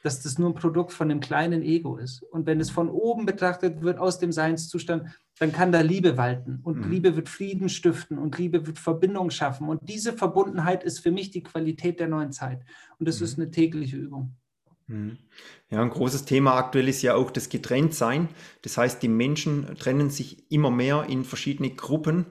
dass 0.03 0.21
das 0.21 0.37
nur 0.37 0.49
ein 0.49 0.55
Produkt 0.55 0.91
von 0.91 1.11
einem 1.11 1.19
kleinen 1.19 1.61
Ego 1.61 1.97
ist. 1.97 2.23
Und 2.23 2.45
wenn 2.45 2.59
es 2.59 2.69
von 2.69 2.89
oben 2.89 3.25
betrachtet 3.25 3.81
wird, 3.81 3.99
aus 3.99 4.19
dem 4.19 4.31
Seinszustand, 4.31 5.09
dann 5.39 5.51
kann 5.51 5.71
da 5.71 5.81
Liebe 5.81 6.17
walten. 6.17 6.59
Und 6.63 6.85
mhm. 6.85 6.91
Liebe 6.91 7.15
wird 7.15 7.29
Frieden 7.29 7.69
stiften 7.69 8.17
und 8.17 8.37
Liebe 8.37 8.65
wird 8.65 8.79
Verbindung 8.79 9.29
schaffen. 9.29 9.67
Und 9.69 9.79
diese 9.87 10.13
Verbundenheit 10.13 10.83
ist 10.83 10.99
für 10.99 11.11
mich 11.11 11.31
die 11.31 11.43
Qualität 11.43 11.99
der 11.99 12.07
neuen 12.07 12.31
Zeit. 12.31 12.63
Und 12.99 13.07
das 13.07 13.19
mhm. 13.19 13.25
ist 13.25 13.39
eine 13.39 13.51
tägliche 13.51 13.97
Übung. 13.97 14.35
Mhm. 14.87 15.17
Ja, 15.69 15.81
ein 15.81 15.89
großes 15.89 16.25
Thema 16.25 16.55
aktuell 16.55 16.87
ist 16.87 17.01
ja 17.01 17.15
auch 17.15 17.31
das 17.31 17.49
Getrenntsein. 17.49 18.29
Das 18.61 18.77
heißt, 18.77 19.01
die 19.01 19.07
Menschen 19.07 19.75
trennen 19.77 20.09
sich 20.09 20.51
immer 20.51 20.69
mehr 20.69 21.05
in 21.07 21.23
verschiedene 21.23 21.69
Gruppen. 21.71 22.25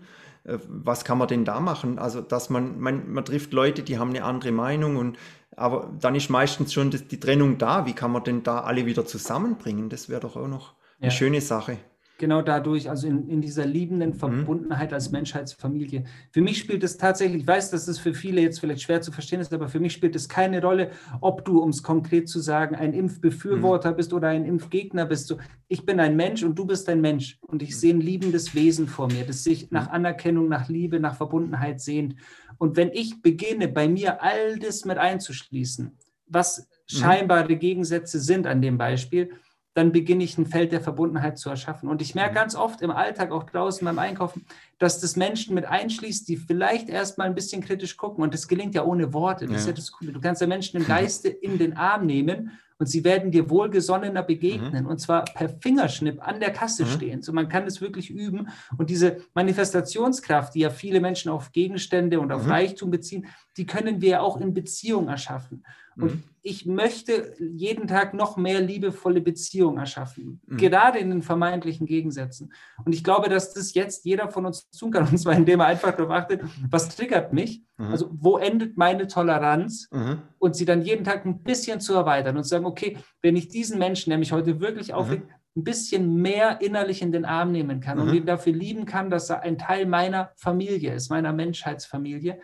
Äh, 0.44 0.58
was 0.66 1.04
kann 1.04 1.18
man 1.18 1.28
denn 1.28 1.44
da 1.44 1.60
machen? 1.60 1.98
Also, 1.98 2.20
dass 2.20 2.50
man, 2.50 2.78
man, 2.80 3.12
man 3.12 3.24
trifft 3.24 3.52
Leute, 3.52 3.82
die 3.82 3.98
haben 3.98 4.10
eine 4.10 4.24
andere 4.24 4.52
Meinung 4.52 4.96
und 4.96 5.18
aber 5.56 5.90
dann 6.00 6.14
ist 6.14 6.30
meistens 6.30 6.72
schon 6.72 6.90
die 6.90 7.20
Trennung 7.20 7.58
da. 7.58 7.84
Wie 7.84 7.92
kann 7.92 8.12
man 8.12 8.24
denn 8.24 8.42
da 8.42 8.60
alle 8.60 8.86
wieder 8.86 9.04
zusammenbringen? 9.04 9.90
Das 9.90 10.08
wäre 10.08 10.20
doch 10.20 10.36
auch 10.36 10.48
noch 10.48 10.74
eine 11.00 11.10
ja. 11.10 11.16
schöne 11.16 11.40
Sache. 11.40 11.78
Genau 12.20 12.42
dadurch, 12.42 12.90
also 12.90 13.06
in, 13.06 13.30
in 13.30 13.40
dieser 13.40 13.64
liebenden 13.64 14.10
mhm. 14.10 14.14
Verbundenheit 14.16 14.92
als 14.92 15.10
Menschheitsfamilie. 15.10 16.04
Für 16.30 16.42
mich 16.42 16.58
spielt 16.58 16.84
es 16.84 16.98
tatsächlich, 16.98 17.40
ich 17.40 17.46
weiß, 17.48 17.70
dass 17.70 17.86
das 17.86 17.98
für 17.98 18.12
viele 18.12 18.42
jetzt 18.42 18.60
vielleicht 18.60 18.82
schwer 18.82 19.00
zu 19.00 19.10
verstehen 19.10 19.40
ist, 19.40 19.54
aber 19.54 19.68
für 19.68 19.80
mich 19.80 19.94
spielt 19.94 20.14
es 20.14 20.28
keine 20.28 20.60
Rolle, 20.60 20.90
ob 21.22 21.46
du, 21.46 21.62
um 21.62 21.70
es 21.70 21.82
konkret 21.82 22.28
zu 22.28 22.38
sagen, 22.38 22.76
ein 22.76 22.92
Impfbefürworter 22.92 23.92
mhm. 23.92 23.96
bist 23.96 24.12
oder 24.12 24.28
ein 24.28 24.44
Impfgegner 24.44 25.06
bist. 25.06 25.34
Ich 25.68 25.86
bin 25.86 25.98
ein 25.98 26.14
Mensch 26.14 26.42
und 26.42 26.58
du 26.58 26.66
bist 26.66 26.90
ein 26.90 27.00
Mensch. 27.00 27.38
Und 27.40 27.62
ich 27.62 27.70
mhm. 27.70 27.74
sehe 27.74 27.94
ein 27.94 28.00
liebendes 28.02 28.54
Wesen 28.54 28.86
vor 28.86 29.08
mir, 29.10 29.24
das 29.24 29.42
sich 29.42 29.70
nach 29.70 29.86
mhm. 29.86 29.94
Anerkennung, 29.94 30.48
nach 30.50 30.68
Liebe, 30.68 31.00
nach 31.00 31.16
Verbundenheit 31.16 31.80
sehnt. 31.80 32.16
Und 32.58 32.76
wenn 32.76 32.90
ich 32.92 33.22
beginne, 33.22 33.66
bei 33.66 33.88
mir 33.88 34.22
all 34.22 34.58
das 34.58 34.84
mit 34.84 34.98
einzuschließen, 34.98 35.96
was 36.26 36.68
scheinbare 36.86 37.56
Gegensätze 37.56 38.20
sind 38.20 38.46
an 38.46 38.60
dem 38.60 38.76
Beispiel, 38.76 39.30
dann 39.74 39.92
beginne 39.92 40.24
ich 40.24 40.36
ein 40.36 40.46
Feld 40.46 40.72
der 40.72 40.80
Verbundenheit 40.80 41.38
zu 41.38 41.48
erschaffen. 41.48 41.88
Und 41.88 42.02
ich 42.02 42.14
merke 42.14 42.34
ganz 42.34 42.54
oft 42.54 42.82
im 42.82 42.90
Alltag, 42.90 43.30
auch 43.30 43.44
draußen 43.44 43.84
beim 43.84 43.98
Einkaufen, 43.98 44.44
dass 44.78 45.00
das 45.00 45.16
Menschen 45.16 45.54
mit 45.54 45.64
einschließt, 45.64 46.28
die 46.28 46.36
vielleicht 46.36 46.88
erstmal 46.88 47.28
ein 47.28 47.34
bisschen 47.34 47.62
kritisch 47.62 47.96
gucken. 47.96 48.24
Und 48.24 48.34
das 48.34 48.48
gelingt 48.48 48.74
ja 48.74 48.84
ohne 48.84 49.12
Worte. 49.12 49.46
Das 49.46 49.52
ja. 49.52 49.58
ist 49.58 49.66
ja 49.66 49.72
das 49.72 49.92
Coole. 49.92 50.12
Du 50.12 50.20
kannst 50.20 50.40
ja 50.40 50.46
Menschen 50.46 50.80
im 50.80 50.86
Geiste 50.88 51.28
in 51.28 51.58
den 51.58 51.76
Arm 51.76 52.06
nehmen 52.06 52.50
und 52.80 52.86
sie 52.86 53.04
werden 53.04 53.30
dir 53.30 53.48
wohlgesonnener 53.50 54.22
begegnen 54.22 54.84
mhm. 54.84 54.90
und 54.90 54.98
zwar 54.98 55.26
per 55.26 55.50
Fingerschnipp 55.50 56.26
an 56.26 56.40
der 56.40 56.50
Kasse 56.50 56.84
mhm. 56.84 56.88
stehen. 56.88 57.22
So 57.22 57.32
man 57.32 57.48
kann 57.48 57.66
es 57.66 57.80
wirklich 57.80 58.10
üben 58.10 58.48
und 58.76 58.90
diese 58.90 59.18
Manifestationskraft, 59.34 60.54
die 60.54 60.60
ja 60.60 60.70
viele 60.70 61.00
Menschen 61.00 61.30
auf 61.30 61.52
Gegenstände 61.52 62.18
und 62.18 62.32
auf 62.32 62.44
mhm. 62.44 62.52
Reichtum 62.52 62.90
beziehen, 62.90 63.26
die 63.58 63.66
können 63.66 64.00
wir 64.00 64.22
auch 64.22 64.40
in 64.40 64.54
Beziehung 64.54 65.08
erschaffen. 65.08 65.62
Und 65.96 66.14
mhm. 66.14 66.22
ich 66.42 66.66
möchte 66.66 67.34
jeden 67.38 67.86
Tag 67.86 68.14
noch 68.14 68.36
mehr 68.36 68.60
liebevolle 68.60 69.20
Beziehungen 69.20 69.78
erschaffen, 69.78 70.40
mhm. 70.46 70.56
gerade 70.56 70.98
in 70.98 71.10
den 71.10 71.22
vermeintlichen 71.22 71.86
Gegensätzen. 71.86 72.52
Und 72.84 72.94
ich 72.94 73.04
glaube, 73.04 73.28
dass 73.28 73.52
das 73.52 73.74
jetzt 73.74 74.04
jeder 74.04 74.30
von 74.30 74.46
uns 74.46 74.70
tun 74.78 74.90
kann, 74.90 75.08
und 75.08 75.18
zwar 75.18 75.34
indem 75.34 75.60
er 75.60 75.66
einfach 75.66 75.94
darauf 75.96 76.12
achtet, 76.12 76.42
was 76.70 76.94
triggert 76.94 77.32
mich, 77.32 77.62
mhm. 77.76 77.86
also 77.86 78.10
wo 78.12 78.38
endet 78.38 78.76
meine 78.76 79.06
Toleranz 79.06 79.88
mhm. 79.90 80.22
und 80.38 80.56
sie 80.56 80.64
dann 80.64 80.82
jeden 80.82 81.04
Tag 81.04 81.24
ein 81.24 81.42
bisschen 81.42 81.80
zu 81.80 81.94
erweitern 81.94 82.36
und 82.36 82.44
zu 82.44 82.50
sagen, 82.50 82.66
okay, 82.66 82.96
wenn 83.22 83.36
ich 83.36 83.48
diesen 83.48 83.78
Menschen, 83.78 84.10
der 84.10 84.18
mich 84.18 84.32
heute 84.32 84.60
wirklich 84.60 84.88
mhm. 84.88 84.94
aufregt, 84.94 85.28
ein 85.56 85.64
bisschen 85.64 86.14
mehr 86.22 86.60
innerlich 86.60 87.02
in 87.02 87.10
den 87.10 87.24
Arm 87.24 87.50
nehmen 87.50 87.80
kann 87.80 87.98
und 87.98 88.08
mhm. 88.08 88.14
ihn 88.14 88.26
dafür 88.26 88.52
lieben 88.52 88.86
kann, 88.86 89.10
dass 89.10 89.30
er 89.30 89.40
ein 89.40 89.58
Teil 89.58 89.84
meiner 89.84 90.30
Familie 90.36 90.94
ist, 90.94 91.10
meiner 91.10 91.32
Menschheitsfamilie, 91.32 92.40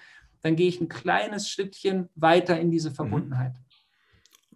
dann 0.47 0.57
gehe 0.57 0.69
ich 0.69 0.81
ein 0.81 0.89
kleines 0.89 1.51
Schrittchen 1.51 2.09
weiter 2.15 2.59
in 2.59 2.71
diese 2.71 2.91
mhm. 2.91 2.95
Verbundenheit. 2.95 3.53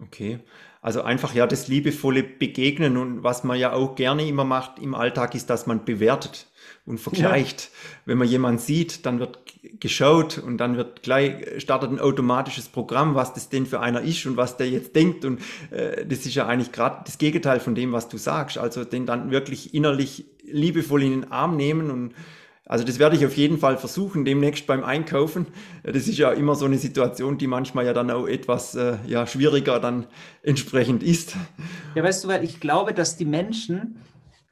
Okay, 0.00 0.38
also 0.80 1.02
einfach 1.02 1.34
ja 1.34 1.46
das 1.46 1.68
liebevolle 1.68 2.22
Begegnen 2.22 2.96
und 2.96 3.22
was 3.22 3.44
man 3.44 3.58
ja 3.58 3.72
auch 3.72 3.96
gerne 3.96 4.26
immer 4.26 4.44
macht 4.44 4.78
im 4.78 4.94
Alltag 4.94 5.34
ist, 5.34 5.50
dass 5.50 5.66
man 5.66 5.84
bewertet 5.84 6.46
und 6.86 6.98
vergleicht. 6.98 7.64
Ja. 7.64 7.68
Wenn 8.06 8.18
man 8.18 8.28
jemanden 8.28 8.60
sieht, 8.60 9.04
dann 9.04 9.18
wird 9.18 9.40
geschaut 9.78 10.38
und 10.38 10.56
dann 10.56 10.78
wird 10.78 11.02
gleich 11.02 11.60
startet 11.60 11.90
ein 11.90 12.00
automatisches 12.00 12.68
Programm, 12.68 13.14
was 13.14 13.34
das 13.34 13.50
denn 13.50 13.66
für 13.66 13.80
einer 13.80 14.00
ist 14.00 14.24
und 14.24 14.38
was 14.38 14.56
der 14.56 14.70
jetzt 14.70 14.96
denkt 14.96 15.26
und 15.26 15.40
äh, 15.70 16.06
das 16.06 16.20
ist 16.24 16.34
ja 16.34 16.46
eigentlich 16.46 16.72
gerade 16.72 17.02
das 17.04 17.18
Gegenteil 17.18 17.60
von 17.60 17.74
dem, 17.74 17.92
was 17.92 18.08
du 18.08 18.16
sagst. 18.16 18.56
Also 18.56 18.84
den 18.84 19.04
dann 19.04 19.30
wirklich 19.30 19.74
innerlich 19.74 20.24
liebevoll 20.44 21.02
in 21.02 21.10
den 21.10 21.32
Arm 21.32 21.56
nehmen 21.56 21.90
und 21.90 22.14
also 22.70 22.84
das 22.84 23.00
werde 23.00 23.16
ich 23.16 23.26
auf 23.26 23.36
jeden 23.36 23.58
Fall 23.58 23.76
versuchen, 23.78 24.24
demnächst 24.24 24.68
beim 24.68 24.84
Einkaufen. 24.84 25.48
Das 25.82 26.06
ist 26.06 26.18
ja 26.18 26.30
immer 26.30 26.54
so 26.54 26.66
eine 26.66 26.78
Situation, 26.78 27.36
die 27.36 27.48
manchmal 27.48 27.84
ja 27.84 27.92
dann 27.92 28.12
auch 28.12 28.28
etwas 28.28 28.76
äh, 28.76 28.96
ja, 29.08 29.26
schwieriger 29.26 29.80
dann 29.80 30.06
entsprechend 30.44 31.02
ist. 31.02 31.34
Ja, 31.96 32.04
weißt 32.04 32.22
du, 32.22 32.28
weil 32.28 32.44
ich 32.44 32.60
glaube, 32.60 32.94
dass 32.94 33.16
die 33.16 33.24
Menschen 33.24 33.96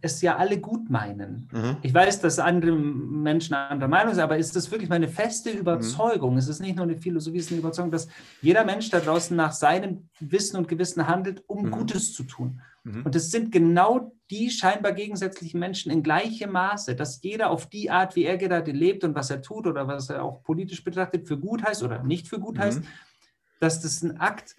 es 0.01 0.21
ja 0.21 0.37
alle 0.37 0.59
gut 0.59 0.91
meinen. 0.91 1.49
Mhm. 1.53 1.77
Ich 1.83 1.95
weiß, 1.95 2.21
dass 2.21 2.41
andere 2.41 2.73
Menschen 2.73 3.55
anderer 3.55 3.89
Meinung 3.89 4.15
sind, 4.15 4.25
aber 4.25 4.37
ist 4.37 4.57
das 4.57 4.69
wirklich 4.73 4.91
meine 4.91 5.07
feste 5.07 5.51
Überzeugung? 5.51 6.33
Mhm. 6.33 6.39
Es 6.39 6.49
ist 6.49 6.61
nicht 6.61 6.75
nur 6.75 6.87
eine 6.87 6.97
Philosophie, 6.97 7.39
es 7.39 7.45
ist 7.45 7.53
eine 7.53 7.61
Überzeugung, 7.61 7.93
dass 7.93 8.09
jeder 8.43 8.65
Mensch 8.65 8.91
da 8.91 8.99
draußen 8.99 9.37
nach 9.37 9.53
seinem 9.53 10.09
Wissen 10.19 10.57
und 10.57 10.67
Gewissen 10.67 11.07
handelt, 11.07 11.45
um 11.47 11.67
mhm. 11.67 11.71
Gutes 11.71 12.15
zu 12.15 12.25
tun. 12.25 12.61
Mhm. 12.85 13.03
Und 13.05 13.15
es 13.15 13.31
sind 13.31 13.53
genau 13.53 14.13
die 14.31 14.51
scheinbar 14.51 14.93
gegensätzlichen 14.93 15.59
Menschen 15.59 15.91
in 15.91 16.03
gleichem 16.03 16.53
Maße, 16.53 16.95
dass 16.95 17.23
jeder 17.23 17.51
auf 17.51 17.67
die 17.67 17.91
Art, 17.91 18.17
wie 18.17 18.25
er 18.25 18.37
gerade 18.37 18.73
lebt 18.73 19.05
und 19.05 19.15
was 19.15 19.31
er 19.31 19.43
tut 19.43 19.67
oder 19.67 19.87
was 19.89 20.11
er 20.11 20.23
auch 20.23 20.43
politisch 20.43 20.85
betrachtet, 20.85 21.27
für 21.27 21.39
gut 21.39 21.65
heißt 21.65 21.83
oder 21.83 22.03
nicht 22.03 22.29
für 22.29 22.39
gut 22.39 22.57
mhm. 22.57 22.61
heißt, 22.61 22.83
dass 23.61 23.81
das 23.81 24.03
ein 24.03 24.19
Akt 24.19 24.57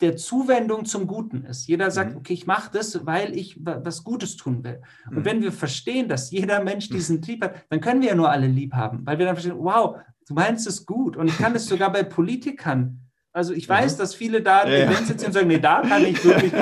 der 0.00 0.16
Zuwendung 0.16 0.84
zum 0.84 1.06
Guten 1.06 1.44
ist. 1.44 1.66
Jeder 1.66 1.90
sagt, 1.90 2.12
mhm. 2.12 2.18
okay, 2.18 2.32
ich 2.32 2.46
mache 2.46 2.70
das, 2.72 3.04
weil 3.04 3.36
ich 3.36 3.58
was 3.64 4.04
Gutes 4.04 4.36
tun 4.36 4.62
will. 4.62 4.80
Und 5.08 5.18
mhm. 5.18 5.24
wenn 5.24 5.42
wir 5.42 5.52
verstehen, 5.52 6.08
dass 6.08 6.30
jeder 6.30 6.62
Mensch 6.62 6.88
diesen 6.88 7.20
Trieb 7.20 7.42
hat, 7.42 7.64
dann 7.68 7.80
können 7.80 8.00
wir 8.00 8.10
ja 8.10 8.14
nur 8.14 8.30
alle 8.30 8.46
lieb 8.46 8.74
haben, 8.74 9.04
weil 9.04 9.18
wir 9.18 9.26
dann 9.26 9.34
verstehen, 9.34 9.58
wow, 9.58 9.98
du 10.26 10.34
meinst 10.34 10.66
es 10.66 10.86
gut. 10.86 11.16
Und 11.16 11.28
ich 11.28 11.36
kann 11.36 11.54
es 11.54 11.66
sogar 11.66 11.92
bei 11.92 12.04
Politikern 12.04 13.07
also 13.38 13.54
ich 13.54 13.68
weiß, 13.68 13.96
dass 13.96 14.16
viele 14.16 14.42
da 14.42 14.68
ja, 14.68 14.90
ja. 14.90 14.92
sitzen 14.94 15.26
und 15.26 15.32
sagen, 15.32 15.46
nee, 15.46 15.60
da 15.60 15.80
kann 15.82 16.04
ich 16.04 16.24
wirklich. 16.24 16.52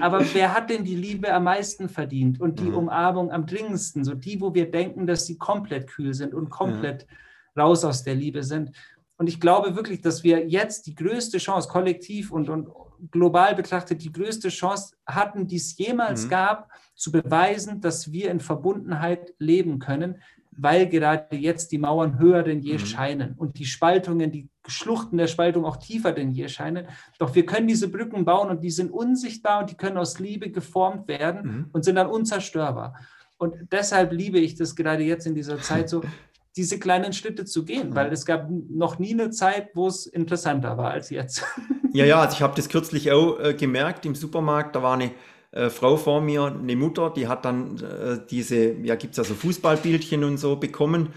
Aber 0.00 0.24
wer 0.32 0.54
hat 0.54 0.70
denn 0.70 0.82
die 0.82 0.96
Liebe 0.96 1.30
am 1.30 1.44
meisten 1.44 1.90
verdient 1.90 2.40
und 2.40 2.58
die 2.58 2.70
mhm. 2.70 2.78
Umarmung 2.78 3.30
am 3.30 3.44
dringendsten? 3.44 4.02
So 4.02 4.14
die, 4.14 4.40
wo 4.40 4.54
wir 4.54 4.70
denken, 4.70 5.06
dass 5.06 5.26
sie 5.26 5.36
komplett 5.36 5.88
kühl 5.88 6.14
sind 6.14 6.32
und 6.32 6.48
komplett 6.48 7.06
ja. 7.54 7.64
raus 7.64 7.84
aus 7.84 8.02
der 8.02 8.14
Liebe 8.14 8.42
sind. 8.42 8.72
Und 9.18 9.28
ich 9.28 9.40
glaube 9.40 9.76
wirklich, 9.76 10.00
dass 10.00 10.24
wir 10.24 10.48
jetzt 10.48 10.86
die 10.86 10.94
größte 10.94 11.36
Chance, 11.36 11.68
kollektiv 11.68 12.32
und, 12.32 12.48
und 12.48 12.70
global 13.10 13.54
betrachtet, 13.54 14.02
die 14.02 14.10
größte 14.10 14.48
Chance 14.48 14.94
hatten, 15.04 15.46
die 15.46 15.56
es 15.56 15.76
jemals 15.76 16.24
mhm. 16.24 16.30
gab, 16.30 16.70
zu 16.94 17.12
beweisen, 17.12 17.82
dass 17.82 18.10
wir 18.10 18.30
in 18.30 18.40
Verbundenheit 18.40 19.34
leben 19.38 19.78
können, 19.78 20.22
weil 20.52 20.88
gerade 20.88 21.36
jetzt 21.36 21.72
die 21.72 21.78
Mauern 21.78 22.18
höher 22.18 22.42
denn 22.42 22.60
je 22.60 22.74
mhm. 22.74 22.78
scheinen 22.78 23.34
und 23.36 23.58
die 23.58 23.64
Spaltungen, 23.64 24.30
die 24.30 24.48
Schluchten 24.66 25.16
der 25.16 25.26
Spaltung 25.26 25.64
auch 25.64 25.76
tiefer 25.76 26.12
denn 26.12 26.32
je 26.32 26.48
scheinen. 26.48 26.86
Doch 27.18 27.34
wir 27.34 27.46
können 27.46 27.68
diese 27.68 27.88
Brücken 27.88 28.24
bauen 28.24 28.50
und 28.50 28.62
die 28.62 28.70
sind 28.70 28.90
unsichtbar 28.90 29.60
und 29.60 29.70
die 29.70 29.76
können 29.76 29.96
aus 29.96 30.18
Liebe 30.18 30.50
geformt 30.50 31.08
werden 31.08 31.42
mhm. 31.42 31.66
und 31.72 31.84
sind 31.84 31.96
dann 31.96 32.08
unzerstörbar. 32.08 32.94
Und 33.38 33.54
deshalb 33.72 34.12
liebe 34.12 34.38
ich 34.38 34.54
das 34.56 34.76
gerade 34.76 35.02
jetzt 35.02 35.26
in 35.26 35.34
dieser 35.34 35.60
Zeit 35.60 35.88
so, 35.88 36.02
diese 36.56 36.78
kleinen 36.78 37.12
Schritte 37.12 37.44
zu 37.44 37.64
gehen, 37.64 37.94
weil 37.94 38.12
es 38.12 38.26
gab 38.26 38.48
noch 38.50 38.98
nie 38.98 39.12
eine 39.12 39.30
Zeit, 39.30 39.70
wo 39.74 39.86
es 39.86 40.06
interessanter 40.06 40.76
war 40.76 40.90
als 40.90 41.10
jetzt. 41.10 41.44
Ja, 41.92 42.04
ja, 42.04 42.20
also 42.20 42.34
ich 42.34 42.42
habe 42.42 42.54
das 42.56 42.68
kürzlich 42.68 43.12
auch 43.12 43.38
äh, 43.38 43.54
gemerkt 43.54 44.04
im 44.04 44.14
Supermarkt, 44.14 44.74
da 44.74 44.82
war 44.82 44.94
eine 44.94 45.12
äh, 45.52 45.70
Frau 45.70 45.96
vor 45.96 46.20
mir, 46.20 46.44
eine 46.46 46.76
Mutter, 46.76 47.10
die 47.10 47.28
hat 47.28 47.44
dann 47.44 47.78
äh, 47.78 48.18
diese, 48.30 48.72
ja, 48.82 48.94
gibt 48.94 49.12
es 49.12 49.18
ja 49.18 49.24
so 49.24 49.34
Fußballbildchen 49.34 50.24
und 50.24 50.38
so 50.38 50.56
bekommen. 50.56 51.10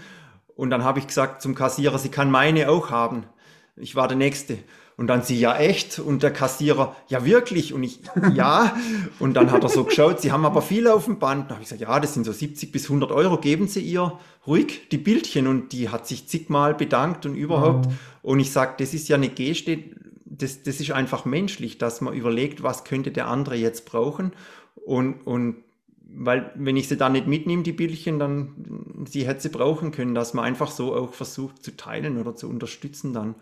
Und 0.56 0.70
dann 0.70 0.84
habe 0.84 0.98
ich 0.98 1.06
gesagt 1.06 1.42
zum 1.42 1.54
Kassierer, 1.54 1.98
sie 1.98 2.10
kann 2.10 2.30
meine 2.30 2.68
auch 2.68 2.90
haben. 2.90 3.24
Ich 3.76 3.96
war 3.96 4.08
der 4.08 4.16
Nächste. 4.16 4.58
Und 4.96 5.08
dann 5.08 5.22
sie, 5.22 5.38
ja 5.38 5.56
echt? 5.56 5.98
Und 5.98 6.22
der 6.22 6.32
Kassierer, 6.32 6.94
ja 7.08 7.24
wirklich? 7.24 7.72
Und 7.74 7.82
ich, 7.82 8.00
ja. 8.34 8.76
Und 9.18 9.34
dann 9.34 9.50
hat 9.50 9.64
er 9.64 9.68
so 9.68 9.84
geschaut, 9.84 10.20
sie 10.20 10.30
haben 10.30 10.44
aber 10.44 10.62
viel 10.62 10.86
auf 10.86 11.06
dem 11.06 11.18
Band. 11.18 11.50
Da 11.50 11.54
habe 11.54 11.62
ich 11.62 11.68
gesagt, 11.68 11.82
ja, 11.82 11.98
das 11.98 12.14
sind 12.14 12.24
so 12.24 12.32
70 12.32 12.70
bis 12.70 12.84
100 12.84 13.10
Euro, 13.10 13.38
geben 13.38 13.66
Sie 13.66 13.80
ihr 13.80 14.18
ruhig 14.46 14.88
die 14.90 14.98
Bildchen. 14.98 15.48
Und 15.48 15.72
die 15.72 15.88
hat 15.88 16.06
sich 16.06 16.28
zigmal 16.28 16.74
bedankt 16.74 17.26
und 17.26 17.34
überhaupt. 17.34 17.88
Oh. 18.22 18.30
Und 18.30 18.40
ich 18.40 18.52
sage, 18.52 18.74
das 18.78 18.94
ist 18.94 19.08
ja 19.08 19.16
eine 19.16 19.28
Geste, 19.28 19.78
das, 20.44 20.62
das 20.62 20.80
ist 20.80 20.92
einfach 20.92 21.24
menschlich, 21.24 21.78
dass 21.78 22.00
man 22.00 22.14
überlegt, 22.14 22.62
was 22.62 22.84
könnte 22.84 23.10
der 23.10 23.28
andere 23.28 23.56
jetzt 23.56 23.86
brauchen. 23.86 24.32
Und, 24.74 25.26
und 25.26 25.56
weil 26.16 26.52
wenn 26.54 26.76
ich 26.76 26.88
sie 26.88 26.96
dann 26.96 27.12
nicht 27.12 27.26
mitnehme, 27.26 27.62
die 27.62 27.72
Bildchen, 27.72 28.18
dann 28.18 29.06
sie 29.08 29.26
hätte 29.26 29.40
sie 29.40 29.48
brauchen 29.48 29.90
können, 29.90 30.14
dass 30.14 30.34
man 30.34 30.44
einfach 30.44 30.70
so 30.70 30.94
auch 30.94 31.14
versucht 31.14 31.64
zu 31.64 31.76
teilen 31.76 32.18
oder 32.18 32.36
zu 32.36 32.48
unterstützen 32.48 33.12
dann 33.12 33.34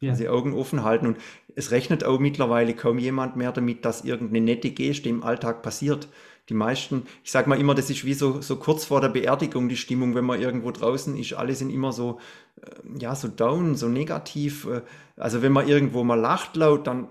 ja. 0.00 0.10
Also 0.12 0.28
Augen 0.28 0.52
offen 0.52 0.84
halten. 0.84 1.06
Und 1.06 1.16
es 1.54 1.70
rechnet 1.70 2.04
auch 2.04 2.18
mittlerweile 2.18 2.74
kaum 2.74 2.98
jemand 2.98 3.36
mehr 3.36 3.52
damit, 3.52 3.84
dass 3.84 4.04
irgendeine 4.04 4.44
nette 4.44 4.70
Geste 4.70 5.08
im 5.08 5.22
Alltag 5.22 5.62
passiert. 5.62 6.08
Die 6.48 6.54
meisten, 6.54 7.06
ich 7.24 7.32
sage 7.32 7.48
mal 7.48 7.58
immer, 7.58 7.74
das 7.74 7.90
ist 7.90 8.04
wie 8.04 8.14
so, 8.14 8.40
so 8.40 8.56
kurz 8.56 8.84
vor 8.84 9.00
der 9.00 9.08
Beerdigung 9.08 9.68
die 9.68 9.76
Stimmung, 9.76 10.14
wenn 10.14 10.24
man 10.24 10.40
irgendwo 10.40 10.70
draußen 10.70 11.16
ist. 11.16 11.34
Alle 11.34 11.54
sind 11.54 11.70
immer 11.70 11.92
so, 11.92 12.20
äh, 12.62 13.00
ja, 13.00 13.14
so 13.16 13.28
down, 13.28 13.74
so 13.74 13.88
negativ. 13.88 14.66
Äh, 14.66 14.82
also 15.16 15.42
wenn 15.42 15.52
man 15.52 15.66
irgendwo 15.66 16.04
mal 16.04 16.18
lacht 16.18 16.56
laut, 16.56 16.86
dann 16.86 17.08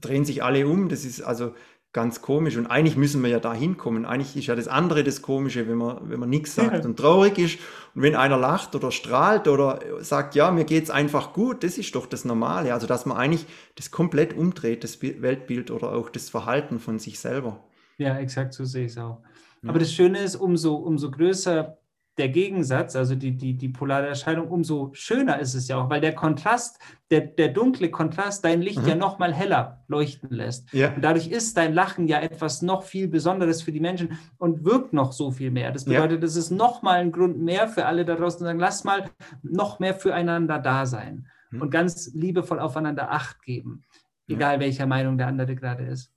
drehen 0.00 0.24
sich 0.24 0.42
alle 0.42 0.66
um. 0.66 0.88
Das 0.88 1.04
ist 1.04 1.20
also 1.20 1.54
ganz 1.92 2.20
komisch. 2.20 2.56
Und 2.56 2.66
eigentlich 2.66 2.96
müssen 2.96 3.22
wir 3.22 3.30
ja 3.30 3.40
da 3.40 3.54
hinkommen. 3.54 4.04
Eigentlich 4.04 4.36
ist 4.36 4.46
ja 4.46 4.56
das 4.56 4.68
andere 4.68 5.04
das 5.04 5.22
Komische, 5.22 5.68
wenn 5.68 5.78
man, 5.78 6.10
wenn 6.10 6.20
man 6.20 6.28
nichts 6.28 6.54
sagt 6.54 6.84
und 6.84 6.96
traurig 6.98 7.38
ist. 7.38 7.58
Und 7.94 8.02
wenn 8.02 8.14
einer 8.14 8.36
lacht 8.36 8.74
oder 8.74 8.90
strahlt 8.90 9.48
oder 9.48 9.80
sagt, 10.00 10.34
ja, 10.34 10.50
mir 10.50 10.64
geht 10.64 10.84
es 10.84 10.90
einfach 10.90 11.32
gut, 11.32 11.64
das 11.64 11.78
ist 11.78 11.94
doch 11.94 12.06
das 12.06 12.24
Normale. 12.24 12.74
Also, 12.74 12.86
dass 12.86 13.06
man 13.06 13.16
eigentlich 13.16 13.46
das 13.76 13.90
komplett 13.90 14.36
umdreht, 14.36 14.84
das 14.84 15.00
Weltbild 15.00 15.70
oder 15.70 15.92
auch 15.92 16.10
das 16.10 16.28
Verhalten 16.28 16.78
von 16.78 16.98
sich 16.98 17.18
selber. 17.18 17.64
Ja, 17.98 18.18
exakt 18.18 18.54
so 18.54 18.64
sehe 18.64 18.86
ich 18.86 18.92
es 18.92 18.98
auch. 18.98 19.20
Ja. 19.62 19.70
Aber 19.70 19.78
das 19.78 19.92
Schöne 19.92 20.18
ist, 20.20 20.36
umso, 20.36 20.76
umso 20.76 21.10
größer 21.10 21.78
der 22.18 22.28
Gegensatz, 22.28 22.96
also 22.96 23.14
die, 23.14 23.36
die, 23.36 23.56
die 23.56 23.68
polare 23.68 24.08
Erscheinung, 24.08 24.48
umso 24.48 24.90
schöner 24.92 25.38
ist 25.38 25.54
es 25.54 25.68
ja 25.68 25.80
auch, 25.80 25.88
weil 25.88 26.00
der 26.00 26.14
Kontrast, 26.14 26.78
der, 27.10 27.20
der 27.20 27.48
dunkle 27.48 27.90
Kontrast 27.90 28.44
dein 28.44 28.60
Licht 28.60 28.82
mhm. 28.82 28.88
ja 28.88 28.94
noch 28.96 29.18
mal 29.18 29.32
heller 29.32 29.84
leuchten 29.86 30.30
lässt. 30.30 30.72
Ja. 30.72 30.92
Und 30.94 31.02
dadurch 31.02 31.28
ist 31.28 31.56
dein 31.56 31.74
Lachen 31.74 32.08
ja 32.08 32.20
etwas 32.20 32.60
noch 32.60 32.82
viel 32.82 33.08
Besonderes 33.08 33.62
für 33.62 33.72
die 33.72 33.80
Menschen 33.80 34.18
und 34.36 34.64
wirkt 34.64 34.92
noch 34.92 35.12
so 35.12 35.30
viel 35.30 35.50
mehr. 35.50 35.70
Das 35.70 35.84
bedeutet, 35.84 36.22
es 36.24 36.34
ja. 36.34 36.40
ist 36.40 36.50
noch 36.50 36.82
mal 36.82 36.98
ein 36.98 37.12
Grund 37.12 37.38
mehr 37.38 37.68
für 37.68 37.86
alle 37.86 38.04
da 38.04 38.16
draußen 38.16 38.38
zu 38.38 38.44
sagen, 38.44 38.58
lass 38.58 38.84
mal 38.84 39.10
noch 39.42 39.78
mehr 39.78 39.94
füreinander 39.94 40.58
da 40.58 40.86
sein 40.86 41.28
mhm. 41.50 41.62
und 41.62 41.70
ganz 41.70 42.12
liebevoll 42.14 42.58
aufeinander 42.58 43.12
Acht 43.12 43.42
geben, 43.42 43.82
egal 44.26 44.54
ja. 44.54 44.60
welcher 44.60 44.86
Meinung 44.86 45.18
der 45.18 45.28
andere 45.28 45.54
gerade 45.54 45.84
ist. 45.84 46.12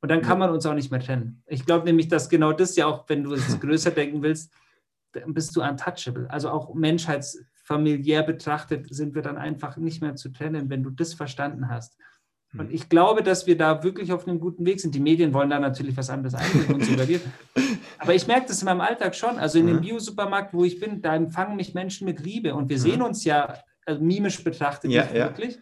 Und 0.00 0.10
dann 0.10 0.22
kann 0.22 0.38
man 0.38 0.50
uns 0.50 0.64
auch 0.66 0.74
nicht 0.74 0.90
mehr 0.90 1.00
trennen. 1.00 1.42
Ich 1.46 1.66
glaube 1.66 1.84
nämlich, 1.84 2.08
dass 2.08 2.28
genau 2.28 2.52
das 2.52 2.76
ja 2.76 2.86
auch, 2.86 3.08
wenn 3.08 3.22
du 3.22 3.34
es 3.34 3.60
größer 3.60 3.90
denken 3.90 4.22
willst, 4.22 4.52
bist 5.26 5.56
du 5.56 5.62
untouchable. 5.62 6.28
Also 6.30 6.50
auch 6.50 6.74
menschheitsfamiliär 6.74 8.22
betrachtet 8.22 8.92
sind 8.94 9.14
wir 9.14 9.22
dann 9.22 9.36
einfach 9.36 9.76
nicht 9.76 10.00
mehr 10.00 10.16
zu 10.16 10.30
trennen, 10.30 10.70
wenn 10.70 10.82
du 10.82 10.90
das 10.90 11.14
verstanden 11.14 11.68
hast. 11.68 11.96
Und 12.52 12.68
hm. 12.68 12.74
ich 12.74 12.88
glaube, 12.88 13.22
dass 13.22 13.46
wir 13.46 13.56
da 13.56 13.82
wirklich 13.82 14.12
auf 14.12 14.26
einem 14.26 14.40
guten 14.40 14.64
Weg 14.66 14.80
sind. 14.80 14.94
Die 14.94 15.00
Medien 15.00 15.32
wollen 15.32 15.50
da 15.50 15.58
natürlich 15.58 15.96
was 15.96 16.10
anderes 16.10 16.34
einbringen 16.34 16.74
und 16.74 16.84
suggerieren. 16.84 17.22
Aber 17.98 18.14
ich 18.14 18.26
merke 18.26 18.46
das 18.48 18.62
in 18.62 18.66
meinem 18.66 18.80
Alltag 18.80 19.14
schon. 19.14 19.38
Also 19.38 19.58
in 19.58 19.66
dem 19.66 19.80
Bio-Supermarkt, 19.80 20.54
wo 20.54 20.64
ich 20.64 20.80
bin, 20.80 21.02
da 21.02 21.14
empfangen 21.14 21.56
mich 21.56 21.74
Menschen 21.74 22.06
mit 22.06 22.20
Liebe. 22.20 22.54
Und 22.54 22.68
wir 22.68 22.78
sehen 22.78 23.02
uns 23.02 23.24
ja 23.24 23.54
also 23.84 24.02
mimisch 24.02 24.42
betrachtet 24.42 24.90
ja, 24.90 25.02
nicht 25.02 25.14
ja. 25.14 25.26
wirklich. 25.26 25.58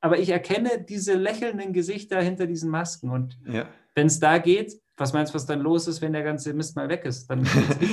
Aber 0.00 0.18
ich 0.18 0.30
erkenne 0.30 0.82
diese 0.82 1.14
lächelnden 1.14 1.72
Gesichter 1.72 2.22
hinter 2.22 2.46
diesen 2.46 2.70
Masken. 2.70 3.10
Und 3.10 3.38
ja. 3.46 3.66
Wenn 3.94 4.06
es 4.06 4.20
da 4.20 4.38
geht, 4.38 4.74
was 5.00 5.14
meinst 5.14 5.32
du, 5.32 5.34
was 5.34 5.46
dann 5.46 5.60
los 5.60 5.88
ist, 5.88 6.02
wenn 6.02 6.12
der 6.12 6.22
ganze 6.22 6.52
Mist 6.52 6.76
mal 6.76 6.88
weg 6.88 7.04
ist? 7.04 7.26
Dann 7.28 7.48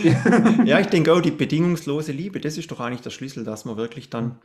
ja, 0.66 0.80
ich 0.80 0.88
denke 0.88 1.14
auch, 1.14 1.22
die 1.22 1.32
bedingungslose 1.32 2.12
Liebe, 2.12 2.40
das 2.42 2.58
ist 2.58 2.70
doch 2.70 2.82
eigentlich 2.82 3.02
der 3.02 3.12
Schlüssel, 3.12 3.46
dass 3.46 3.64
man 3.64 3.78
wirklich 3.78 4.10
dann, 4.10 4.40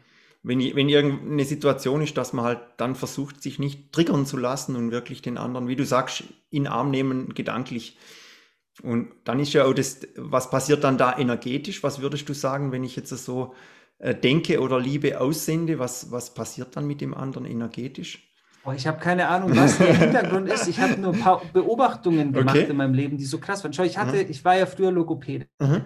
wenn, 0.45 0.61
wenn 0.61 0.89
irgendeine 0.89 1.45
Situation 1.45 2.03
ist, 2.03 2.17
dass 2.17 2.33
man 2.33 2.45
halt 2.45 2.61
dann 2.77 2.95
versucht, 2.95 3.43
sich 3.43 3.59
nicht 3.59 3.93
triggern 3.93 4.27
zu 4.27 4.37
lassen 4.37 4.77
und 4.77 4.93
wirklich 4.93 5.23
den 5.23 5.39
anderen, 5.39 5.67
wie 5.67 5.77
du 5.77 5.85
sagst, 5.85 6.25
in 6.51 6.69
Arm 6.69 6.91
nehmen, 6.91 7.35
gedanklich. 7.35 7.99
Und 8.81 9.13
dann 9.25 9.41
ist 9.41 9.53
ja 9.53 9.65
auch 9.65 9.75
das, 9.75 10.01
was 10.17 10.49
passiert 10.49 10.85
dann 10.85 10.97
da 10.97 11.19
energetisch? 11.19 11.83
Was 11.83 12.01
würdest 12.01 12.29
du 12.29 12.33
sagen, 12.33 12.73
wenn 12.73 12.85
ich 12.85 12.97
jetzt 12.97 13.11
so 13.11 13.55
äh, 13.99 14.15
denke 14.15 14.61
oder 14.61 14.79
Liebe 14.81 15.21
aussende? 15.21 15.79
Was, 15.81 16.11
was 16.11 16.33
passiert 16.33 16.77
dann 16.77 16.87
mit 16.87 17.01
dem 17.01 17.13
anderen 17.13 17.45
energetisch? 17.45 18.32
Oh, 18.65 18.73
ich 18.73 18.87
habe 18.87 18.99
keine 18.99 19.29
Ahnung, 19.29 19.57
was 19.57 19.79
der 19.79 19.95
Hintergrund 19.99 20.49
ist. 20.49 20.69
Ich 20.69 20.81
habe 20.81 21.01
nur 21.01 21.13
ein 21.13 21.21
paar 21.21 21.43
Beobachtungen 21.53 22.33
gemacht 22.33 22.57
okay. 22.57 22.71
in 22.71 22.77
meinem 22.77 22.95
Leben, 22.95 23.17
die 23.17 23.25
so 23.25 23.39
krass 23.39 23.65
waren. 23.65 23.73
Schau, 23.73 23.83
ich 23.83 23.99
hatte, 23.99 24.17
mhm. 24.17 24.31
ich 24.31 24.45
war 24.45 24.57
ja 24.57 24.67
früher 24.67 24.93
Logopäde. 24.93 25.47
Mhm. 25.59 25.83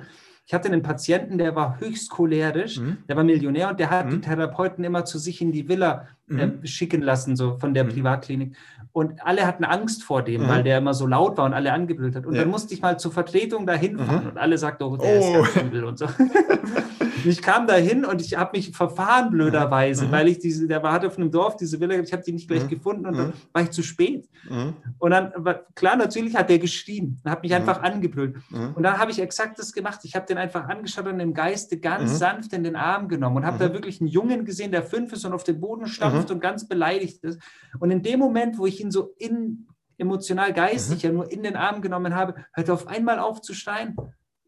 Ich 0.48 0.54
hatte 0.54 0.68
einen 0.68 0.82
Patienten, 0.82 1.38
der 1.38 1.56
war 1.56 1.80
höchst 1.80 2.08
cholerisch, 2.10 2.78
mhm. 2.78 2.98
der 3.08 3.16
war 3.16 3.24
Millionär 3.24 3.68
und 3.68 3.80
der 3.80 3.90
hat 3.90 4.12
die 4.12 4.16
mhm. 4.16 4.22
Therapeuten 4.22 4.84
immer 4.84 5.04
zu 5.04 5.18
sich 5.18 5.40
in 5.40 5.50
die 5.50 5.68
Villa 5.68 6.06
äh, 6.30 6.46
mhm. 6.46 6.64
schicken 6.64 7.02
lassen, 7.02 7.34
so 7.34 7.56
von 7.58 7.74
der 7.74 7.82
mhm. 7.82 7.88
Privatklinik. 7.88 8.56
Und 8.92 9.26
alle 9.26 9.44
hatten 9.44 9.64
Angst 9.64 10.04
vor 10.04 10.22
dem, 10.22 10.46
weil 10.46 10.62
der 10.62 10.78
immer 10.78 10.94
so 10.94 11.06
laut 11.06 11.36
war 11.36 11.46
und 11.46 11.52
alle 11.52 11.72
angebrüllt 11.72 12.14
hat. 12.14 12.26
Und 12.26 12.34
ja. 12.34 12.42
dann 12.42 12.50
musste 12.50 12.74
ich 12.74 12.80
mal 12.80 12.98
zur 12.98 13.10
Vertretung 13.10 13.66
dahin 13.66 13.98
fahren 13.98 14.28
und 14.28 14.38
alle 14.38 14.56
sagten, 14.56 14.84
oh, 14.84 14.96
der 14.96 15.20
oh. 15.20 15.42
ist 15.42 15.54
ganz 15.54 15.66
übel 15.66 15.84
und 15.84 15.98
so. 15.98 16.06
ich 17.28 17.42
kam 17.42 17.66
da 17.66 17.74
hin 17.74 18.04
und 18.04 18.20
ich 18.20 18.36
habe 18.36 18.56
mich 18.56 18.76
verfahren 18.76 19.30
blöderweise, 19.30 20.06
mhm. 20.06 20.12
weil 20.12 20.28
ich 20.28 20.38
diese, 20.38 20.66
der 20.66 20.82
war 20.82 20.92
hatte 20.92 21.06
auf 21.06 21.16
einem 21.16 21.30
Dorf 21.30 21.56
diese 21.56 21.80
Villa, 21.80 21.98
ich 21.98 22.12
habe 22.12 22.22
die 22.22 22.32
nicht 22.32 22.48
gleich 22.48 22.64
mhm. 22.64 22.68
gefunden 22.68 23.06
und 23.06 23.16
dann 23.16 23.26
mhm. 23.28 23.32
war 23.52 23.62
ich 23.62 23.70
zu 23.70 23.82
spät. 23.82 24.28
Mhm. 24.48 24.74
Und 24.98 25.10
dann, 25.10 25.32
klar, 25.74 25.96
natürlich 25.96 26.36
hat 26.36 26.50
der 26.50 26.58
geschrien, 26.58 27.20
hat 27.24 27.42
mich 27.42 27.52
mhm. 27.52 27.58
einfach 27.58 27.82
angebrüllt. 27.82 28.36
Mhm. 28.50 28.74
Und 28.74 28.82
dann 28.82 28.98
habe 28.98 29.10
ich 29.10 29.20
exakt 29.20 29.58
das 29.58 29.72
gemacht. 29.72 30.00
Ich 30.04 30.14
habe 30.14 30.26
den 30.26 30.38
einfach 30.38 30.68
angeschaut 30.68 31.06
und 31.06 31.20
im 31.20 31.34
Geiste 31.34 31.78
ganz 31.78 32.18
sanft 32.18 32.52
in 32.52 32.64
den 32.64 32.76
Arm 32.76 33.08
genommen 33.08 33.36
und 33.36 33.46
habe 33.46 33.58
da 33.58 33.72
wirklich 33.72 34.00
einen 34.00 34.08
Jungen 34.08 34.44
gesehen, 34.44 34.72
der 34.72 34.82
fünf 34.82 35.12
ist 35.12 35.24
und 35.24 35.32
auf 35.32 35.44
den 35.44 35.60
Boden 35.60 35.86
stampft 35.86 36.30
und 36.30 36.40
ganz 36.40 36.68
beleidigt 36.68 37.22
ist. 37.24 37.40
Und 37.78 37.90
in 37.90 38.02
dem 38.02 38.20
Moment, 38.20 38.58
wo 38.58 38.66
ich 38.66 38.80
ihn 38.80 38.90
so 38.90 39.14
in 39.18 39.66
emotional 39.98 40.52
geistig 40.52 41.02
ja 41.02 41.10
nur 41.10 41.30
in 41.30 41.42
den 41.42 41.56
Arm 41.56 41.80
genommen 41.80 42.14
habe, 42.14 42.34
hört 42.52 42.68
er 42.68 42.74
auf 42.74 42.86
einmal 42.86 43.18
auf 43.18 43.40
zu 43.40 43.54
schreien 43.54 43.96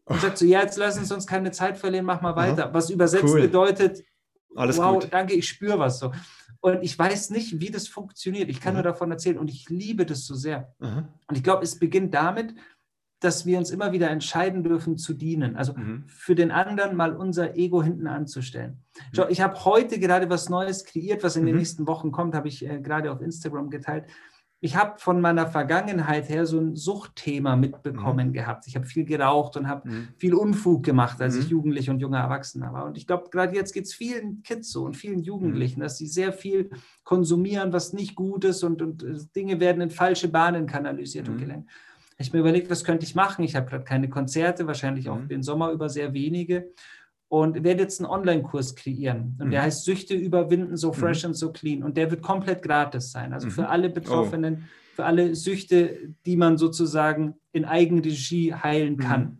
und 0.09 0.19
sagt 0.21 0.37
so, 0.37 0.45
ja, 0.45 0.61
jetzt 0.61 0.77
lass 0.77 0.97
uns 0.97 1.11
uns 1.11 1.27
keine 1.27 1.51
Zeit 1.51 1.77
verlieren, 1.77 2.05
mach 2.05 2.21
mal 2.21 2.35
weiter. 2.35 2.73
Was 2.73 2.89
übersetzt 2.89 3.25
cool. 3.25 3.41
bedeutet, 3.41 4.03
Alles 4.55 4.77
wow, 4.77 4.99
gut. 4.99 5.13
danke, 5.13 5.35
ich 5.35 5.47
spüre 5.47 5.77
was 5.79 5.99
so. 5.99 6.11
Und 6.61 6.83
ich 6.83 6.97
weiß 6.97 7.29
nicht, 7.29 7.61
wie 7.61 7.69
das 7.69 7.87
funktioniert. 7.87 8.49
Ich 8.49 8.59
kann 8.59 8.73
Aha. 8.73 8.81
nur 8.81 8.91
davon 8.91 9.11
erzählen 9.11 9.37
und 9.37 9.49
ich 9.49 9.69
liebe 9.69 10.05
das 10.05 10.25
so 10.25 10.35
sehr. 10.35 10.73
Aha. 10.79 11.07
Und 11.27 11.37
ich 11.37 11.43
glaube, 11.43 11.63
es 11.63 11.79
beginnt 11.79 12.13
damit, 12.13 12.53
dass 13.21 13.45
wir 13.45 13.57
uns 13.57 13.69
immer 13.69 13.91
wieder 13.91 14.09
entscheiden 14.09 14.63
dürfen 14.63 14.97
zu 14.97 15.13
dienen. 15.13 15.55
Also 15.55 15.73
mhm. 15.73 16.05
für 16.07 16.35
den 16.35 16.51
anderen 16.51 16.95
mal 16.95 17.15
unser 17.15 17.55
Ego 17.55 17.83
hinten 17.83 18.07
anzustellen. 18.07 18.71
Mhm. 18.71 19.01
Schau, 19.13 19.27
ich 19.29 19.41
habe 19.41 19.63
heute 19.63 19.99
gerade 19.99 20.29
was 20.29 20.49
Neues 20.49 20.85
kreiert, 20.85 21.23
was 21.23 21.35
in 21.35 21.43
mhm. 21.43 21.47
den 21.47 21.57
nächsten 21.57 21.87
Wochen 21.87 22.11
kommt, 22.11 22.33
habe 22.33 22.47
ich 22.47 22.65
äh, 22.65 22.81
gerade 22.81 23.11
auf 23.11 23.21
Instagram 23.21 23.69
geteilt 23.69 24.05
ich 24.61 24.75
habe 24.75 24.99
von 24.99 25.21
meiner 25.21 25.47
Vergangenheit 25.47 26.27
her 26.27 26.45
so 26.45 26.59
ein 26.59 26.75
Suchtthema 26.75 27.55
mitbekommen 27.55 28.29
mhm. 28.29 28.33
gehabt. 28.33 28.67
Ich 28.67 28.75
habe 28.75 28.85
viel 28.85 29.05
geraucht 29.05 29.55
und 29.55 29.69
habe 29.69 29.87
mhm. 29.87 30.07
viel 30.17 30.33
Unfug 30.33 30.83
gemacht, 30.83 31.21
als 31.21 31.35
mhm. 31.35 31.41
ich 31.41 31.49
Jugendlich 31.49 31.89
und 31.89 31.99
junger 31.99 32.19
Erwachsener 32.19 32.73
war. 32.73 32.85
Und 32.85 32.97
ich 32.97 33.07
glaube, 33.07 33.29
gerade 33.29 33.55
jetzt 33.55 33.73
geht 33.73 33.85
es 33.85 33.93
vielen 33.93 34.43
Kids 34.43 34.71
so 34.71 34.83
und 34.83 34.97
vielen 34.97 35.23
Jugendlichen, 35.23 35.79
mhm. 35.79 35.83
dass 35.83 35.97
sie 35.97 36.07
sehr 36.07 36.33
viel 36.33 36.69
konsumieren, 37.03 37.71
was 37.71 37.93
nicht 37.93 38.15
gut 38.15 38.43
ist 38.43 38.63
und, 38.63 38.81
und 38.81 39.01
äh, 39.03 39.17
Dinge 39.33 39.61
werden 39.61 39.81
in 39.81 39.91
falsche 39.91 40.27
Bahnen 40.27 40.67
kanalisiert 40.67 41.29
und 41.29 41.35
mhm. 41.35 41.39
gelenkt. 41.39 41.69
Ich 42.17 42.33
mir 42.33 42.39
überlegt, 42.39 42.69
was 42.69 42.83
könnte 42.83 43.05
ich 43.05 43.15
machen? 43.15 43.45
Ich 43.45 43.55
habe 43.55 43.69
gerade 43.69 43.85
keine 43.85 44.09
Konzerte, 44.09 44.67
wahrscheinlich 44.67 45.07
auch 45.07 45.19
mhm. 45.19 45.29
den 45.29 45.41
Sommer 45.41 45.71
über 45.71 45.87
sehr 45.87 46.13
wenige. 46.13 46.69
Und 47.29 47.63
werde 47.63 47.83
jetzt 47.83 48.01
einen 48.01 48.09
Online-Kurs 48.09 48.75
kreieren. 48.75 49.37
Und 49.39 49.47
mhm. 49.47 49.51
der 49.51 49.61
heißt 49.61 49.85
Süchte 49.85 50.15
überwinden, 50.15 50.75
so 50.75 50.91
fresh 50.91 51.23
mhm. 51.23 51.27
and 51.27 51.37
so 51.37 51.51
clean. 51.51 51.83
Und 51.83 51.95
der 51.95 52.09
wird 52.09 52.23
komplett 52.23 52.63
gratis 52.63 53.11
sein. 53.11 53.33
Also 53.33 53.47
mhm. 53.47 53.51
für 53.51 53.69
alle 53.69 53.89
Betroffenen, 53.89 54.63
oh. 54.63 54.95
für 54.95 55.05
alle 55.05 55.35
Süchte, 55.35 56.15
die 56.25 56.35
man 56.35 56.57
sozusagen 56.57 57.35
in 57.51 57.65
Eigenregie 57.65 58.53
heilen 58.53 58.95
mhm. 58.95 58.99
kann. 58.99 59.37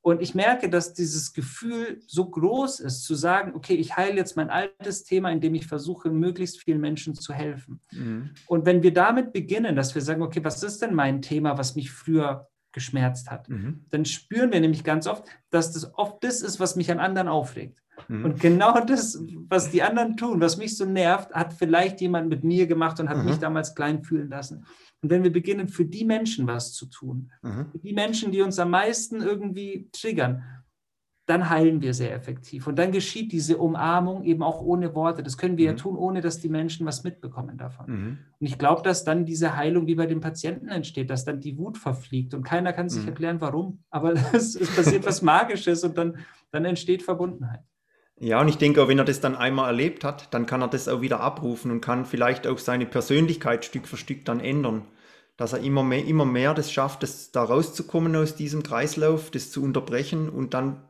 Und 0.00 0.22
ich 0.22 0.34
merke, 0.34 0.70
dass 0.70 0.94
dieses 0.94 1.32
Gefühl 1.32 2.00
so 2.06 2.30
groß 2.30 2.80
ist, 2.80 3.02
zu 3.02 3.16
sagen, 3.16 3.52
okay, 3.54 3.74
ich 3.74 3.96
heile 3.96 4.16
jetzt 4.16 4.36
mein 4.36 4.48
altes 4.48 5.02
Thema, 5.02 5.30
indem 5.30 5.56
ich 5.56 5.66
versuche, 5.66 6.10
möglichst 6.10 6.62
vielen 6.62 6.80
Menschen 6.80 7.14
zu 7.14 7.34
helfen. 7.34 7.80
Mhm. 7.90 8.30
Und 8.46 8.64
wenn 8.64 8.84
wir 8.84 8.94
damit 8.94 9.32
beginnen, 9.32 9.74
dass 9.74 9.94
wir 9.94 10.02
sagen, 10.02 10.22
okay, 10.22 10.42
was 10.44 10.62
ist 10.62 10.80
denn 10.80 10.94
mein 10.94 11.20
Thema, 11.20 11.58
was 11.58 11.74
mich 11.74 11.90
früher 11.90 12.48
geschmerzt 12.78 13.28
hat, 13.28 13.48
mhm. 13.48 13.84
dann 13.90 14.04
spüren 14.04 14.52
wir 14.52 14.60
nämlich 14.60 14.84
ganz 14.84 15.08
oft, 15.08 15.24
dass 15.50 15.72
das 15.72 15.94
oft 15.94 16.22
das 16.22 16.42
ist, 16.42 16.60
was 16.60 16.76
mich 16.76 16.92
an 16.92 17.00
anderen 17.00 17.26
aufregt. 17.26 17.82
Mhm. 18.06 18.24
Und 18.24 18.40
genau 18.40 18.80
das, 18.84 19.20
was 19.48 19.70
die 19.70 19.82
anderen 19.82 20.16
tun, 20.16 20.40
was 20.40 20.56
mich 20.56 20.76
so 20.76 20.84
nervt, 20.84 21.32
hat 21.32 21.52
vielleicht 21.52 22.00
jemand 22.00 22.28
mit 22.28 22.44
mir 22.44 22.68
gemacht 22.68 23.00
und 23.00 23.08
hat 23.08 23.18
mhm. 23.18 23.24
mich 23.24 23.38
damals 23.38 23.74
klein 23.74 24.04
fühlen 24.04 24.28
lassen. 24.28 24.64
Und 25.02 25.10
wenn 25.10 25.24
wir 25.24 25.32
beginnen, 25.32 25.66
für 25.66 25.84
die 25.84 26.04
Menschen 26.04 26.46
was 26.46 26.72
zu 26.72 26.86
tun, 26.86 27.32
mhm. 27.42 27.66
für 27.72 27.78
die 27.78 27.92
Menschen, 27.92 28.30
die 28.30 28.42
uns 28.42 28.58
am 28.60 28.70
meisten 28.70 29.20
irgendwie 29.20 29.88
triggern, 29.92 30.44
dann 31.28 31.50
heilen 31.50 31.82
wir 31.82 31.92
sehr 31.92 32.14
effektiv. 32.14 32.66
Und 32.66 32.78
dann 32.78 32.90
geschieht 32.90 33.32
diese 33.32 33.58
Umarmung 33.58 34.24
eben 34.24 34.42
auch 34.42 34.62
ohne 34.62 34.94
Worte. 34.94 35.22
Das 35.22 35.36
können 35.36 35.58
wir 35.58 35.70
mhm. 35.70 35.76
ja 35.76 35.82
tun, 35.82 35.96
ohne 35.96 36.22
dass 36.22 36.40
die 36.40 36.48
Menschen 36.48 36.86
was 36.86 37.04
mitbekommen 37.04 37.58
davon. 37.58 37.86
Mhm. 37.86 38.18
Und 38.40 38.46
ich 38.46 38.56
glaube, 38.56 38.80
dass 38.82 39.04
dann 39.04 39.26
diese 39.26 39.54
Heilung 39.54 39.86
wie 39.86 39.94
bei 39.94 40.06
den 40.06 40.20
Patienten 40.20 40.68
entsteht, 40.68 41.10
dass 41.10 41.26
dann 41.26 41.40
die 41.40 41.58
Wut 41.58 41.76
verfliegt 41.76 42.32
und 42.32 42.44
keiner 42.44 42.72
kann 42.72 42.88
sich 42.88 43.02
mhm. 43.02 43.08
erklären, 43.08 43.40
warum. 43.42 43.84
Aber 43.90 44.12
es, 44.32 44.56
es 44.56 44.74
passiert 44.74 45.04
was 45.04 45.20
Magisches 45.20 45.84
und 45.84 45.98
dann, 45.98 46.16
dann 46.50 46.64
entsteht 46.64 47.02
Verbundenheit. 47.02 47.60
Ja, 48.20 48.40
und 48.40 48.48
ich 48.48 48.56
denke 48.56 48.82
auch, 48.82 48.88
wenn 48.88 48.98
er 48.98 49.04
das 49.04 49.20
dann 49.20 49.36
einmal 49.36 49.66
erlebt 49.66 50.04
hat, 50.04 50.32
dann 50.32 50.46
kann 50.46 50.62
er 50.62 50.68
das 50.68 50.88
auch 50.88 51.02
wieder 51.02 51.20
abrufen 51.20 51.70
und 51.70 51.82
kann 51.82 52.06
vielleicht 52.06 52.46
auch 52.46 52.58
seine 52.58 52.86
Persönlichkeit 52.86 53.66
Stück 53.66 53.86
für 53.86 53.98
Stück 53.98 54.24
dann 54.24 54.40
ändern. 54.40 54.86
Dass 55.36 55.52
er 55.52 55.60
immer 55.60 55.84
mehr, 55.84 56.04
immer 56.04 56.24
mehr 56.24 56.54
das 56.54 56.72
schafft, 56.72 57.04
das 57.04 57.30
da 57.30 57.44
rauszukommen 57.44 58.16
aus 58.16 58.34
diesem 58.34 58.64
Kreislauf, 58.64 59.30
das 59.30 59.52
zu 59.52 59.62
unterbrechen 59.62 60.30
und 60.30 60.52
dann 60.52 60.82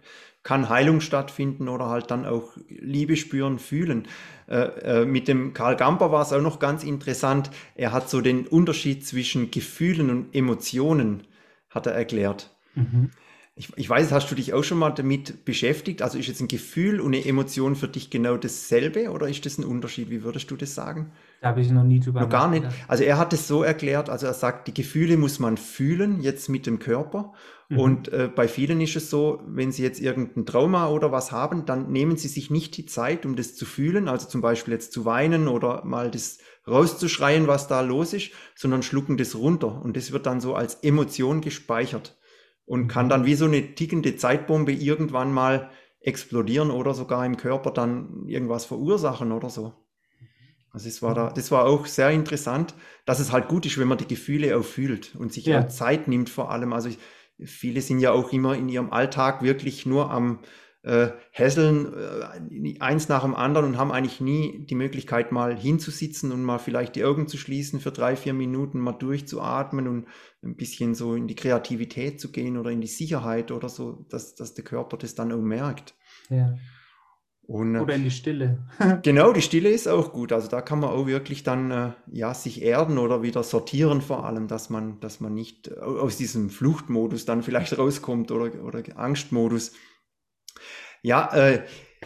kann 0.48 0.70
Heilung 0.70 1.02
stattfinden 1.02 1.68
oder 1.68 1.90
halt 1.90 2.10
dann 2.10 2.24
auch 2.24 2.56
Liebe 2.70 3.18
spüren, 3.18 3.58
fühlen. 3.58 4.08
Äh, 4.46 5.02
äh, 5.02 5.04
mit 5.04 5.28
dem 5.28 5.52
Karl 5.52 5.76
Gamper 5.76 6.10
war 6.10 6.22
es 6.22 6.32
auch 6.32 6.40
noch 6.40 6.58
ganz 6.58 6.84
interessant. 6.84 7.50
Er 7.74 7.92
hat 7.92 8.08
so 8.08 8.22
den 8.22 8.46
Unterschied 8.46 9.06
zwischen 9.06 9.50
Gefühlen 9.50 10.08
und 10.08 10.34
Emotionen, 10.34 11.24
hat 11.68 11.86
er 11.86 11.92
erklärt. 11.92 12.56
Mhm. 12.74 13.10
Ich, 13.58 13.70
ich, 13.74 13.90
weiß, 13.90 14.12
hast 14.12 14.30
du 14.30 14.36
dich 14.36 14.54
auch 14.54 14.62
schon 14.62 14.78
mal 14.78 14.90
damit 14.90 15.44
beschäftigt? 15.44 16.00
Also 16.00 16.16
ist 16.16 16.28
jetzt 16.28 16.40
ein 16.40 16.46
Gefühl 16.46 17.00
und 17.00 17.12
eine 17.12 17.24
Emotion 17.24 17.74
für 17.74 17.88
dich 17.88 18.08
genau 18.08 18.36
dasselbe 18.36 19.10
oder 19.10 19.28
ist 19.28 19.44
das 19.46 19.58
ein 19.58 19.64
Unterschied? 19.64 20.10
Wie 20.10 20.22
würdest 20.22 20.50
du 20.52 20.56
das 20.56 20.76
sagen? 20.76 21.10
Da 21.40 21.48
habe 21.48 21.60
ich 21.60 21.70
noch 21.70 21.82
nie 21.82 21.98
drüber 21.98 22.20
noch 22.20 22.28
gar 22.28 22.48
nicht. 22.48 22.64
Also 22.86 23.02
er 23.02 23.18
hat 23.18 23.32
es 23.32 23.48
so 23.48 23.64
erklärt, 23.64 24.10
also 24.10 24.26
er 24.26 24.34
sagt, 24.34 24.68
die 24.68 24.74
Gefühle 24.74 25.16
muss 25.16 25.40
man 25.40 25.56
fühlen, 25.56 26.20
jetzt 26.20 26.48
mit 26.48 26.66
dem 26.66 26.78
Körper. 26.78 27.32
Mhm. 27.68 27.78
Und 27.78 28.12
äh, 28.12 28.30
bei 28.32 28.46
vielen 28.46 28.80
ist 28.80 28.94
es 28.94 29.10
so, 29.10 29.42
wenn 29.46 29.72
sie 29.72 29.82
jetzt 29.82 30.00
irgendein 30.00 30.46
Trauma 30.46 30.88
oder 30.88 31.10
was 31.10 31.32
haben, 31.32 31.66
dann 31.66 31.90
nehmen 31.90 32.16
sie 32.16 32.28
sich 32.28 32.50
nicht 32.50 32.76
die 32.76 32.86
Zeit, 32.86 33.26
um 33.26 33.34
das 33.34 33.56
zu 33.56 33.66
fühlen, 33.66 34.08
also 34.08 34.28
zum 34.28 34.40
Beispiel 34.40 34.74
jetzt 34.74 34.92
zu 34.92 35.04
weinen 35.04 35.48
oder 35.48 35.84
mal 35.84 36.10
das 36.10 36.38
rauszuschreien, 36.66 37.48
was 37.48 37.66
da 37.66 37.80
los 37.80 38.12
ist, 38.12 38.30
sondern 38.54 38.84
schlucken 38.84 39.16
das 39.16 39.34
runter. 39.34 39.82
Und 39.82 39.96
das 39.96 40.12
wird 40.12 40.26
dann 40.26 40.40
so 40.40 40.54
als 40.54 40.76
Emotion 40.76 41.40
gespeichert 41.40 42.14
und 42.68 42.86
kann 42.86 43.08
dann 43.08 43.24
wie 43.24 43.34
so 43.34 43.46
eine 43.46 43.74
tickende 43.74 44.16
Zeitbombe 44.16 44.72
irgendwann 44.72 45.32
mal 45.32 45.70
explodieren 46.00 46.70
oder 46.70 46.94
sogar 46.94 47.24
im 47.24 47.38
Körper 47.38 47.70
dann 47.70 48.26
irgendwas 48.26 48.66
verursachen 48.66 49.32
oder 49.32 49.48
so. 49.48 49.72
Also 50.70 50.86
das 50.86 51.00
war, 51.00 51.14
da, 51.14 51.30
das 51.30 51.50
war 51.50 51.64
auch 51.64 51.86
sehr 51.86 52.10
interessant, 52.10 52.74
dass 53.06 53.20
es 53.20 53.32
halt 53.32 53.48
gut 53.48 53.64
ist, 53.64 53.78
wenn 53.78 53.88
man 53.88 53.96
die 53.96 54.06
Gefühle 54.06 54.56
auch 54.56 54.64
fühlt 54.64 55.16
und 55.16 55.32
sich 55.32 55.46
ja. 55.46 55.60
auch 55.60 55.68
Zeit 55.68 56.08
nimmt 56.08 56.28
vor 56.28 56.50
allem. 56.50 56.74
Also 56.74 56.90
ich, 56.90 56.98
viele 57.42 57.80
sind 57.80 58.00
ja 58.00 58.12
auch 58.12 58.32
immer 58.32 58.54
in 58.54 58.68
ihrem 58.68 58.92
Alltag 58.92 59.42
wirklich 59.42 59.86
nur 59.86 60.10
am 60.10 60.40
äh, 60.82 61.08
hässeln 61.32 61.92
äh, 61.92 62.78
eins 62.80 63.08
nach 63.08 63.22
dem 63.22 63.34
anderen 63.34 63.66
und 63.66 63.78
haben 63.78 63.90
eigentlich 63.90 64.20
nie 64.20 64.64
die 64.66 64.74
Möglichkeit, 64.74 65.32
mal 65.32 65.56
hinzusitzen 65.56 66.30
und 66.32 66.44
mal 66.44 66.58
vielleicht 66.58 66.96
die 66.96 67.04
Augen 67.04 67.26
zu 67.26 67.36
schließen 67.36 67.80
für 67.80 67.90
drei, 67.90 68.16
vier 68.16 68.32
Minuten, 68.32 68.78
mal 68.78 68.92
durchzuatmen 68.92 69.88
und 69.88 70.06
ein 70.42 70.56
bisschen 70.56 70.94
so 70.94 71.14
in 71.14 71.26
die 71.26 71.34
Kreativität 71.34 72.20
zu 72.20 72.30
gehen 72.30 72.56
oder 72.56 72.70
in 72.70 72.80
die 72.80 72.86
Sicherheit 72.86 73.50
oder 73.50 73.68
so, 73.68 74.06
dass, 74.08 74.34
dass 74.34 74.54
der 74.54 74.64
Körper 74.64 74.96
das 74.96 75.14
dann 75.14 75.32
auch 75.32 75.42
merkt. 75.42 75.94
Ja. 76.30 76.54
Und, 77.48 77.74
äh, 77.74 77.78
oder 77.80 77.94
in 77.94 78.04
die 78.04 78.10
Stille. 78.10 78.66
genau, 79.02 79.32
die 79.32 79.42
Stille 79.42 79.70
ist 79.70 79.88
auch 79.88 80.12
gut. 80.12 80.32
Also 80.32 80.48
da 80.48 80.60
kann 80.60 80.80
man 80.80 80.90
auch 80.90 81.06
wirklich 81.06 81.42
dann 81.42 81.70
äh, 81.70 81.92
ja, 82.12 82.34
sich 82.34 82.62
erden 82.62 82.98
oder 82.98 83.22
wieder 83.22 83.42
sortieren 83.42 84.00
vor 84.02 84.26
allem, 84.26 84.48
dass 84.48 84.68
man, 84.68 85.00
dass 85.00 85.20
man 85.20 85.34
nicht 85.34 85.76
aus 85.78 86.18
diesem 86.18 86.50
Fluchtmodus 86.50 87.24
dann 87.24 87.42
vielleicht 87.42 87.76
rauskommt 87.78 88.30
oder, 88.30 88.62
oder 88.62 88.82
Angstmodus. 88.96 89.72
Ja, 91.02 91.32
äh, 91.34 91.62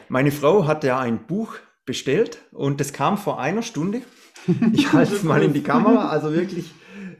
meine 0.09 0.31
Frau 0.31 0.67
hat 0.67 0.85
ja 0.85 0.99
ein 0.99 1.27
Buch 1.27 1.55
bestellt 1.85 2.39
und 2.53 2.81
das 2.81 2.93
kam 2.93 3.19
vor 3.19 3.41
einer 3.41 3.63
Stunde. 3.63 4.03
Ich 4.73 4.93
halte 4.93 5.15
es 5.15 5.23
mal 5.23 5.41
in 5.41 5.53
die 5.53 5.63
Kamera, 5.63 6.09
also 6.09 6.35
wirklich 6.35 6.73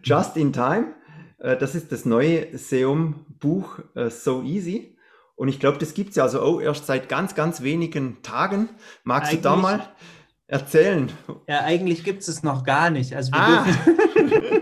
just 0.03 0.37
in 0.37 0.53
time. 0.53 0.95
Äh, 1.39 1.57
das 1.57 1.77
ist 1.77 1.93
das 1.93 2.05
neue 2.05 2.59
Seum-Buch 2.59 3.79
äh, 3.95 4.11
So 4.11 4.43
Easy. 4.43 4.97
Und 5.37 5.49
ich 5.49 5.61
glaube, 5.61 5.79
das 5.79 5.95
gibt 5.95 6.11
es 6.11 6.17
ja 6.17 6.25
also 6.25 6.41
auch 6.41 6.61
erst 6.61 6.87
seit 6.87 7.09
ganz, 7.09 7.35
ganz 7.35 7.63
wenigen 7.63 8.23
Tagen. 8.23 8.69
Magst 9.05 9.31
eigentlich, 9.31 9.43
du 9.43 9.49
da 9.49 9.57
mal 9.57 9.89
erzählen? 10.47 11.11
Ja, 11.49 11.61
eigentlich 11.61 12.05
gibt 12.05 12.23
es 12.23 12.29
es 12.29 12.43
noch 12.43 12.65
gar 12.65 12.91
nicht. 12.91 13.15
Also 13.15 13.33
wir 13.33 13.41
ah. 13.41 13.65
dürfen 13.65 14.62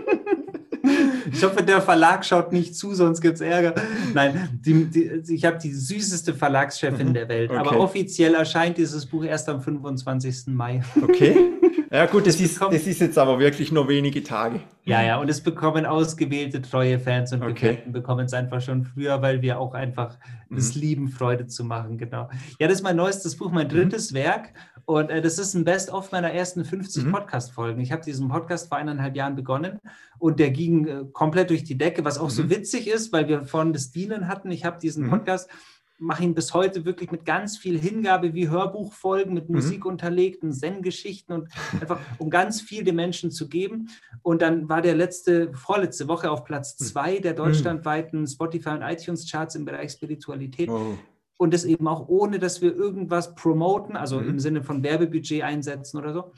Ich 1.41 1.47
hoffe, 1.47 1.63
der 1.63 1.81
Verlag 1.81 2.23
schaut 2.23 2.53
nicht 2.53 2.75
zu, 2.75 2.93
sonst 2.93 3.19
gibt 3.19 3.33
es 3.33 3.41
Ärger. 3.41 3.73
Nein, 4.13 4.61
die, 4.63 4.85
die, 4.85 5.33
ich 5.33 5.43
habe 5.43 5.57
die 5.57 5.73
süßeste 5.73 6.35
Verlagschefin 6.35 7.09
mhm. 7.09 7.13
der 7.15 7.27
Welt. 7.29 7.49
Okay. 7.49 7.59
Aber 7.59 7.79
offiziell 7.79 8.35
erscheint 8.35 8.77
dieses 8.77 9.07
Buch 9.07 9.23
erst 9.23 9.49
am 9.49 9.59
25. 9.59 10.43
Mai. 10.49 10.83
Okay. 11.01 11.35
Ja 11.93 12.05
gut, 12.05 12.25
das, 12.25 12.39
ist, 12.39 12.61
das 12.61 12.87
ist 12.87 13.01
jetzt 13.01 13.17
aber 13.17 13.37
wirklich 13.37 13.69
nur 13.69 13.89
wenige 13.89 14.23
Tage. 14.23 14.61
Ja, 14.85 15.03
ja, 15.03 15.19
und 15.19 15.29
es 15.29 15.41
bekommen 15.41 15.85
ausgewählte 15.85 16.61
treue 16.61 16.97
Fans 16.99 17.33
und 17.33 17.43
okay. 17.43 17.79
bekommen 17.85 18.25
es 18.25 18.33
einfach 18.33 18.61
schon 18.61 18.85
früher, 18.85 19.21
weil 19.21 19.41
wir 19.41 19.59
auch 19.59 19.73
einfach 19.73 20.17
mhm. 20.47 20.57
es 20.57 20.73
lieben, 20.73 21.09
Freude 21.09 21.47
zu 21.47 21.65
machen, 21.65 21.97
genau. 21.97 22.29
Ja, 22.59 22.69
das 22.69 22.77
ist 22.77 22.83
mein 22.83 22.95
neuestes 22.95 23.35
Buch, 23.35 23.51
mein 23.51 23.67
mhm. 23.67 23.71
drittes 23.71 24.11
mhm. 24.11 24.15
Werk 24.15 24.53
und 24.85 25.09
äh, 25.09 25.21
das 25.21 25.37
ist 25.37 25.53
ein 25.53 25.65
Best-of 25.65 26.13
meiner 26.13 26.31
ersten 26.31 26.63
50 26.63 27.03
mhm. 27.03 27.11
Podcast-Folgen. 27.11 27.81
Ich 27.81 27.91
habe 27.91 28.03
diesen 28.03 28.29
Podcast 28.29 28.69
vor 28.69 28.77
eineinhalb 28.77 29.17
Jahren 29.17 29.35
begonnen 29.35 29.79
und 30.17 30.39
der 30.39 30.51
ging 30.51 30.87
äh, 30.87 31.03
komplett 31.11 31.49
durch 31.49 31.65
die 31.65 31.77
Decke, 31.77 32.05
was 32.05 32.17
auch 32.17 32.29
so 32.29 32.43
mhm. 32.43 32.51
witzig 32.51 32.87
ist, 32.87 33.11
weil 33.11 33.27
wir 33.27 33.43
vorhin 33.43 33.73
das 33.73 33.91
Dienen 33.91 34.29
hatten. 34.29 34.49
Ich 34.49 34.63
habe 34.63 34.79
diesen. 34.79 35.09
Podcast 35.09 35.49
mache 36.01 36.23
ihn 36.23 36.33
bis 36.33 36.53
heute 36.53 36.83
wirklich 36.83 37.11
mit 37.11 37.25
ganz 37.25 37.57
viel 37.57 37.79
Hingabe 37.79 38.33
wie 38.33 38.49
Hörbuchfolgen, 38.49 39.33
mit 39.33 39.49
mhm. 39.49 39.55
Musik 39.55 39.85
unterlegten 39.85 40.51
Zen-Geschichten 40.51 41.31
und 41.31 41.49
einfach 41.79 41.99
um 42.17 42.29
ganz 42.29 42.59
viel 42.59 42.83
den 42.83 42.95
Menschen 42.95 43.31
zu 43.31 43.47
geben. 43.47 43.89
Und 44.23 44.41
dann 44.41 44.67
war 44.67 44.81
der 44.81 44.95
letzte, 44.95 45.53
vorletzte 45.53 46.07
Woche 46.07 46.31
auf 46.31 46.43
Platz 46.43 46.77
mhm. 46.79 46.85
zwei 46.85 47.19
der 47.19 47.33
mhm. 47.33 47.37
deutschlandweiten 47.37 48.27
Spotify 48.27 48.69
und 48.69 48.81
iTunes 48.81 49.29
Charts 49.29 49.55
im 49.55 49.65
Bereich 49.65 49.91
Spiritualität. 49.91 50.69
Oh. 50.69 50.97
Und 51.37 51.53
das 51.53 51.65
eben 51.65 51.87
auch 51.87 52.07
ohne, 52.07 52.39
dass 52.39 52.61
wir 52.61 52.75
irgendwas 52.75 53.35
promoten, 53.35 53.95
also 53.95 54.19
mhm. 54.19 54.29
im 54.29 54.39
Sinne 54.39 54.63
von 54.63 54.83
Werbebudget 54.83 55.43
einsetzen 55.43 55.97
oder 55.97 56.13
so, 56.13 56.31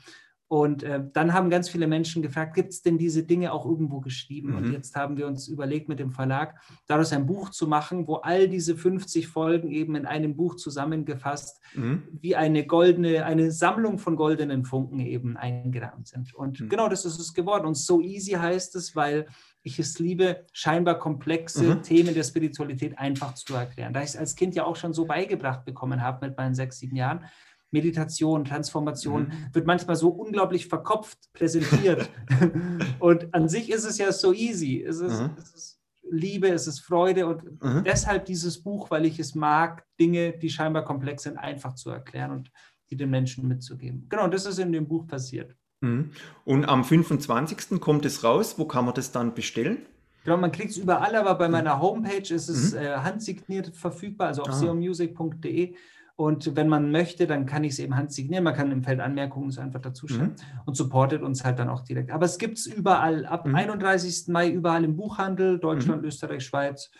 und 0.46 0.82
äh, 0.82 1.00
dann 1.12 1.32
haben 1.32 1.48
ganz 1.48 1.70
viele 1.70 1.86
Menschen 1.86 2.22
gefragt, 2.22 2.54
gibt 2.54 2.70
es 2.70 2.82
denn 2.82 2.98
diese 2.98 3.24
Dinge 3.24 3.52
auch 3.52 3.64
irgendwo 3.64 4.00
geschrieben? 4.00 4.50
Mhm. 4.50 4.56
Und 4.56 4.72
jetzt 4.72 4.94
haben 4.94 5.16
wir 5.16 5.26
uns 5.26 5.48
überlegt, 5.48 5.88
mit 5.88 5.98
dem 5.98 6.12
Verlag 6.12 6.60
daraus 6.86 7.12
ein 7.12 7.26
Buch 7.26 7.50
zu 7.50 7.66
machen, 7.66 8.06
wo 8.06 8.16
all 8.16 8.48
diese 8.48 8.76
50 8.76 9.26
Folgen 9.26 9.70
eben 9.70 9.96
in 9.96 10.04
einem 10.04 10.36
Buch 10.36 10.56
zusammengefasst, 10.56 11.60
mhm. 11.74 12.02
wie 12.20 12.36
eine 12.36 12.66
goldene, 12.66 13.24
eine 13.24 13.50
Sammlung 13.52 13.98
von 13.98 14.16
goldenen 14.16 14.64
Funken 14.64 15.00
eben 15.00 15.36
eingerahmt 15.36 16.08
sind. 16.08 16.34
Und 16.34 16.60
mhm. 16.60 16.68
genau 16.68 16.88
das 16.88 17.06
ist 17.06 17.18
es 17.18 17.32
geworden. 17.32 17.66
Und 17.66 17.76
so 17.76 18.02
easy 18.02 18.32
heißt 18.32 18.76
es, 18.76 18.94
weil 18.94 19.26
ich 19.62 19.78
es 19.78 19.98
liebe, 19.98 20.44
scheinbar 20.52 20.98
komplexe 20.98 21.76
mhm. 21.76 21.82
Themen 21.82 22.14
der 22.14 22.22
Spiritualität 22.22 22.98
einfach 22.98 23.34
zu 23.34 23.54
erklären. 23.54 23.94
Da 23.94 24.00
ich 24.00 24.10
es 24.10 24.16
als 24.16 24.36
Kind 24.36 24.54
ja 24.54 24.64
auch 24.64 24.76
schon 24.76 24.92
so 24.92 25.06
beigebracht 25.06 25.64
bekommen 25.64 26.02
habe 26.02 26.26
mit 26.26 26.36
meinen 26.36 26.54
sechs, 26.54 26.78
sieben 26.78 26.96
Jahren, 26.96 27.24
Meditation, 27.74 28.44
Transformation, 28.44 29.24
mhm. 29.24 29.54
wird 29.54 29.66
manchmal 29.66 29.96
so 29.96 30.08
unglaublich 30.08 30.68
verkopft 30.68 31.18
präsentiert. 31.32 32.08
und 33.00 33.34
an 33.34 33.48
sich 33.48 33.70
ist 33.70 33.84
es 33.84 33.98
ja 33.98 34.10
so 34.12 34.32
easy. 34.32 34.82
Es 34.82 35.00
ist, 35.00 35.20
mhm. 35.20 35.30
es 35.36 35.54
ist 35.54 35.80
Liebe, 36.10 36.48
es 36.48 36.66
ist 36.66 36.80
Freude 36.80 37.26
und 37.26 37.62
mhm. 37.62 37.82
deshalb 37.84 38.26
dieses 38.26 38.62
Buch, 38.62 38.90
weil 38.90 39.04
ich 39.04 39.18
es 39.18 39.34
mag, 39.34 39.84
Dinge, 39.98 40.32
die 40.32 40.50
scheinbar 40.50 40.84
komplex 40.84 41.24
sind, 41.24 41.36
einfach 41.36 41.74
zu 41.74 41.90
erklären 41.90 42.30
und 42.30 42.52
die 42.90 42.96
den 42.96 43.10
Menschen 43.10 43.48
mitzugeben. 43.48 44.06
Genau, 44.08 44.28
das 44.28 44.46
ist 44.46 44.58
in 44.58 44.70
dem 44.72 44.86
Buch 44.86 45.06
passiert. 45.06 45.56
Mhm. 45.80 46.10
Und 46.44 46.64
am 46.66 46.84
25. 46.84 47.80
kommt 47.80 48.04
es 48.04 48.22
raus. 48.22 48.54
Wo 48.58 48.66
kann 48.66 48.84
man 48.84 48.94
das 48.94 49.10
dann 49.10 49.34
bestellen? 49.34 49.78
Genau, 50.24 50.36
man 50.36 50.52
kriegt 50.52 50.70
es 50.70 50.78
überall, 50.78 51.14
aber 51.16 51.34
bei 51.34 51.48
meiner 51.48 51.80
Homepage 51.80 52.34
ist 52.34 52.48
es 52.48 52.72
mhm. 52.72 52.78
äh, 52.78 52.96
handsigniert 52.96 53.74
verfügbar, 53.76 54.28
also 54.28 54.42
auf 54.42 54.50
ah. 54.50 54.52
seomusic.de. 54.52 55.74
Und 56.16 56.54
wenn 56.54 56.68
man 56.68 56.92
möchte, 56.92 57.26
dann 57.26 57.44
kann 57.44 57.64
ich 57.64 57.72
es 57.72 57.78
eben 57.80 57.96
handsignieren. 57.96 58.44
Man 58.44 58.54
kann 58.54 58.70
im 58.70 58.84
Feld 58.84 59.00
Anmerkungen 59.00 59.48
es 59.48 59.58
einfach 59.58 59.80
dazu 59.80 60.06
schreiben 60.06 60.36
mhm. 60.36 60.60
und 60.64 60.76
supportet 60.76 61.22
uns 61.22 61.44
halt 61.44 61.58
dann 61.58 61.68
auch 61.68 61.82
direkt. 61.82 62.12
Aber 62.12 62.24
es 62.24 62.38
gibt 62.38 62.58
es 62.58 62.66
überall, 62.66 63.26
ab 63.26 63.46
mhm. 63.46 63.54
31. 63.56 64.28
Mai 64.28 64.48
überall 64.48 64.84
im 64.84 64.96
Buchhandel, 64.96 65.58
Deutschland, 65.58 66.02
mhm. 66.02 66.08
Österreich, 66.08 66.44
Schweiz. 66.44 66.92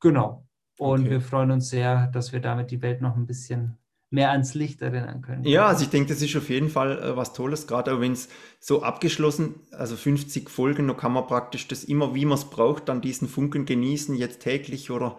Genau. 0.00 0.46
Und 0.78 1.02
okay. 1.02 1.10
wir 1.10 1.20
freuen 1.20 1.50
uns 1.50 1.70
sehr, 1.70 2.06
dass 2.08 2.32
wir 2.32 2.40
damit 2.40 2.70
die 2.70 2.82
Welt 2.82 3.00
noch 3.00 3.16
ein 3.16 3.26
bisschen 3.26 3.78
mehr 4.10 4.30
ans 4.30 4.54
Licht 4.54 4.80
erinnern 4.82 5.22
können. 5.22 5.44
Ja, 5.44 5.66
also 5.66 5.82
ich 5.82 5.90
denke, 5.90 6.12
das 6.12 6.22
ist 6.22 6.36
auf 6.36 6.48
jeden 6.48 6.68
Fall 6.68 7.02
äh, 7.02 7.16
was 7.16 7.32
Tolles, 7.32 7.66
gerade 7.66 7.92
auch 7.92 8.00
wenn 8.00 8.12
es 8.12 8.28
so 8.60 8.82
abgeschlossen, 8.82 9.56
also 9.72 9.96
50 9.96 10.48
Folgen, 10.48 10.86
da 10.86 10.94
kann 10.94 11.12
man 11.12 11.26
praktisch 11.26 11.66
das 11.66 11.82
immer, 11.82 12.14
wie 12.14 12.24
man 12.24 12.38
es 12.38 12.44
braucht, 12.44 12.88
dann 12.88 13.00
diesen 13.00 13.26
Funken 13.26 13.66
genießen, 13.66 14.14
jetzt 14.14 14.42
täglich 14.42 14.92
oder 14.92 15.18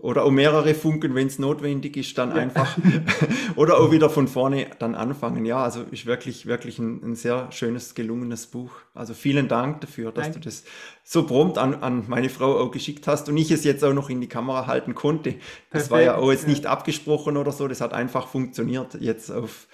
oder 0.00 0.22
auch 0.24 0.30
mehrere 0.30 0.74
Funken, 0.74 1.16
wenn 1.16 1.26
es 1.26 1.40
notwendig 1.40 1.96
ist, 1.96 2.16
dann 2.18 2.32
einfach 2.32 2.78
oder 3.56 3.80
auch 3.80 3.90
wieder 3.90 4.08
von 4.08 4.28
vorne 4.28 4.68
dann 4.78 4.94
anfangen. 4.94 5.44
Ja, 5.44 5.64
also 5.64 5.82
ist 5.90 6.06
wirklich, 6.06 6.46
wirklich 6.46 6.78
ein, 6.78 7.02
ein 7.02 7.14
sehr 7.16 7.50
schönes, 7.50 7.96
gelungenes 7.96 8.46
Buch. 8.46 8.70
Also 8.94 9.12
vielen 9.12 9.48
Dank 9.48 9.80
dafür, 9.80 10.12
dass 10.12 10.26
Danke. 10.26 10.38
du 10.38 10.44
das 10.44 10.62
so 11.02 11.26
prompt 11.26 11.58
an, 11.58 11.74
an 11.82 12.04
meine 12.06 12.28
Frau 12.28 12.58
auch 12.58 12.70
geschickt 12.70 13.08
hast 13.08 13.28
und 13.28 13.36
ich 13.36 13.50
es 13.50 13.64
jetzt 13.64 13.82
auch 13.82 13.92
noch 13.92 14.08
in 14.08 14.20
die 14.20 14.28
Kamera 14.28 14.68
halten 14.68 14.94
konnte. 14.94 15.32
Das 15.70 15.88
Perfekt. 15.88 15.90
war 15.90 16.00
ja 16.02 16.16
auch 16.16 16.30
jetzt 16.30 16.46
nicht 16.46 16.66
abgesprochen 16.66 17.36
oder 17.36 17.50
so, 17.50 17.66
das 17.66 17.80
hat 17.80 17.92
einfach 17.92 18.28
funktioniert 18.28 18.96
jetzt 19.00 19.32
auf, 19.32 19.66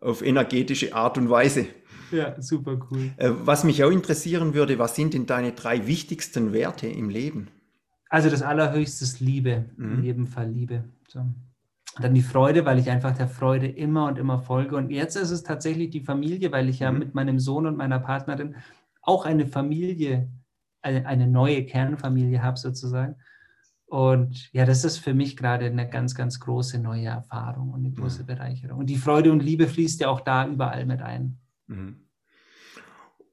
auf 0.00 0.22
energetische 0.22 0.94
Art 0.94 1.18
und 1.18 1.28
Weise. 1.28 1.66
Ja, 2.12 2.40
super 2.40 2.78
cool. 2.90 3.10
Äh, 3.18 3.30
was 3.44 3.64
mich 3.64 3.84
auch 3.84 3.90
interessieren 3.90 4.54
würde, 4.54 4.78
was 4.78 4.94
sind 4.94 5.12
denn 5.12 5.26
deine 5.26 5.52
drei 5.52 5.86
wichtigsten 5.86 6.54
Werte 6.54 6.86
im 6.86 7.10
Leben? 7.10 7.48
Also 8.08 8.30
das 8.30 8.42
Allerhöchste 8.42 9.04
ist 9.04 9.20
Liebe, 9.20 9.66
mhm. 9.76 9.94
in 9.94 10.04
jedem 10.04 10.26
Fall 10.26 10.50
Liebe. 10.50 10.84
So. 11.08 11.24
Dann 11.98 12.14
die 12.14 12.22
Freude, 12.22 12.64
weil 12.64 12.78
ich 12.78 12.90
einfach 12.90 13.16
der 13.16 13.28
Freude 13.28 13.66
immer 13.66 14.06
und 14.06 14.18
immer 14.18 14.38
folge. 14.38 14.76
Und 14.76 14.90
jetzt 14.90 15.16
ist 15.16 15.30
es 15.30 15.42
tatsächlich 15.42 15.90
die 15.90 16.02
Familie, 16.02 16.52
weil 16.52 16.68
ich 16.68 16.80
ja 16.80 16.92
mhm. 16.92 16.98
mit 16.98 17.14
meinem 17.14 17.38
Sohn 17.38 17.66
und 17.66 17.76
meiner 17.76 17.98
Partnerin 17.98 18.56
auch 19.02 19.24
eine 19.24 19.46
Familie, 19.46 20.28
eine, 20.82 21.06
eine 21.06 21.26
neue 21.26 21.64
Kernfamilie 21.64 22.42
habe 22.42 22.58
sozusagen. 22.58 23.16
Und 23.86 24.52
ja, 24.52 24.66
das 24.66 24.84
ist 24.84 24.98
für 24.98 25.14
mich 25.14 25.36
gerade 25.36 25.66
eine 25.66 25.88
ganz, 25.88 26.14
ganz 26.14 26.40
große 26.40 26.78
neue 26.78 27.06
Erfahrung 27.06 27.70
und 27.70 27.86
eine 27.86 27.92
große 27.92 28.22
mhm. 28.22 28.26
Bereicherung. 28.26 28.80
Und 28.80 28.90
die 28.90 28.96
Freude 28.96 29.32
und 29.32 29.42
Liebe 29.42 29.68
fließt 29.68 30.00
ja 30.00 30.08
auch 30.08 30.20
da 30.20 30.46
überall 30.46 30.84
mit 30.86 31.02
ein. 31.02 31.38
Mhm. 31.68 32.05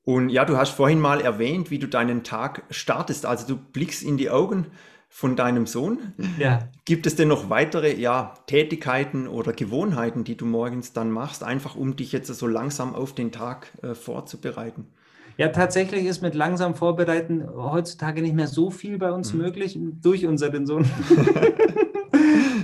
Und 0.05 0.29
ja, 0.29 0.43
du 0.43 0.57
hast 0.57 0.71
vorhin 0.71 0.99
mal 0.99 1.21
erwähnt, 1.21 1.71
wie 1.71 1.79
du 1.79 1.87
deinen 1.87 2.23
Tag 2.23 2.63
startest. 2.69 3.25
Also 3.25 3.47
du 3.47 3.57
blickst 3.57 4.03
in 4.03 4.17
die 4.17 4.29
Augen 4.29 4.67
von 5.09 5.35
deinem 5.35 5.67
Sohn. 5.67 5.99
Ja. 6.39 6.67
Gibt 6.85 7.05
es 7.05 7.15
denn 7.15 7.27
noch 7.27 7.49
weitere 7.49 7.95
ja, 7.95 8.33
Tätigkeiten 8.47 9.27
oder 9.27 9.53
Gewohnheiten, 9.53 10.23
die 10.23 10.35
du 10.35 10.45
morgens 10.45 10.91
dann 10.91 11.11
machst, 11.11 11.43
einfach 11.43 11.75
um 11.75 11.95
dich 11.95 12.11
jetzt 12.11 12.27
so 12.27 12.47
langsam 12.47 12.95
auf 12.95 13.13
den 13.13 13.31
Tag 13.31 13.71
äh, 13.83 13.93
vorzubereiten? 13.93 14.87
Ja, 15.37 15.49
tatsächlich 15.49 16.05
ist 16.05 16.21
mit 16.21 16.35
langsam 16.35 16.75
Vorbereiten 16.75 17.47
heutzutage 17.55 18.21
nicht 18.21 18.35
mehr 18.35 18.47
so 18.47 18.69
viel 18.69 18.97
bei 18.97 19.11
uns 19.11 19.33
mhm. 19.33 19.41
möglich 19.41 19.77
durch 20.01 20.25
unseren 20.25 20.65
Sohn. 20.65 20.85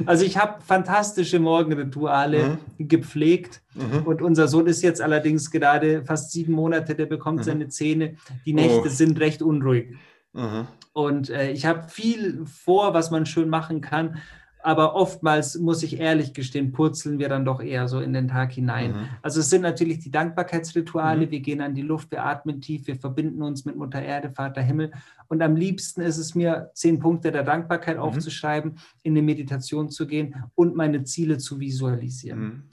Also 0.10 0.26
ich 0.26 0.39
habe 0.39 0.60
fantastische 0.63 1.39
Morgenrituale 1.39 2.58
mhm. 2.80 2.88
gepflegt 2.88 3.62
mhm. 3.76 4.08
und 4.08 4.24
unser 4.24 4.48
Sohn 4.48 4.65
ist 4.65 4.82
jetzt 4.82 5.04
allerdings 5.04 5.52
gerade 5.52 6.04
fast 6.04 6.32
sieben 6.32 6.54
Monate, 6.54 6.95
der 6.95 7.06
bekommt 7.06 7.41
mhm. 7.41 7.43
seine 7.43 7.67
Zähne. 7.67 8.15
Die 8.43 8.54
Nächte 8.54 8.86
oh. 8.86 8.89
sind 8.89 9.19
recht 9.19 9.43
unruhig. 9.43 9.93
Mhm. 10.34 10.65
Und 10.93 11.30
äh, 11.30 11.52
ich 11.52 11.67
habe 11.67 11.89
viel 11.89 12.43
vor, 12.48 12.95
was 12.95 13.12
man 13.12 13.28
schön 13.28 13.50
machen 13.50 13.82
kann 13.82 14.17
aber 14.62 14.95
oftmals 14.95 15.58
muss 15.58 15.84
ich 15.84 16.00
ehrlich 16.00 16.34
gestehen, 16.34 16.72
purzeln 16.72 17.17
wir 17.17 17.30
dann 17.30 17.45
doch 17.45 17.62
eher 17.62 17.88
so 17.88 18.02
in 18.02 18.12
den 18.12 18.28
Tag 18.28 18.52
hinein. 18.52 18.91
Mhm. 18.91 19.08
Also 19.22 19.39
es 19.39 19.50
sind 19.50 19.62
natürlich 19.62 20.00
die 20.00 20.12
Dankbarkeitsrituale, 20.12 21.28
mhm. 21.28 21.32
wir 21.32 21.39
gehen 21.39 21.62
an 21.62 21.74
die 21.74 21.82
Luft, 21.82 22.12
wir 22.12 22.26
atmen 22.26 22.60
tief, 22.60 22.86
wir 22.88 22.98
verbinden 22.98 23.41
uns 23.41 23.63
mit 23.63 23.78
Mutter 23.78 24.02
Erde, 24.02 24.30
Vater 24.30 24.62
Himmel. 24.62 24.91
Und 25.28 25.41
am 25.41 25.56
liebsten 25.56 26.02
ist 26.02 26.17
es 26.17 26.36
mir, 26.36 26.72
zehn 26.74 27.00
Punkte 27.00 27.32
der 27.32 27.43
Dankbarkeit 27.43 27.98
mhm. 27.98 28.04
aufzuschreiben, 28.04 28.80
in 29.04 29.13
eine 29.13 29.22
Meditation 29.22 29.89
zu 29.89 30.06
gehen 30.06 30.36
und 30.56 30.76
meine 30.76 31.04
Ziele 31.04 31.38
zu 31.38 31.60
visualisieren. 31.60 32.39
Mhm. 32.39 32.63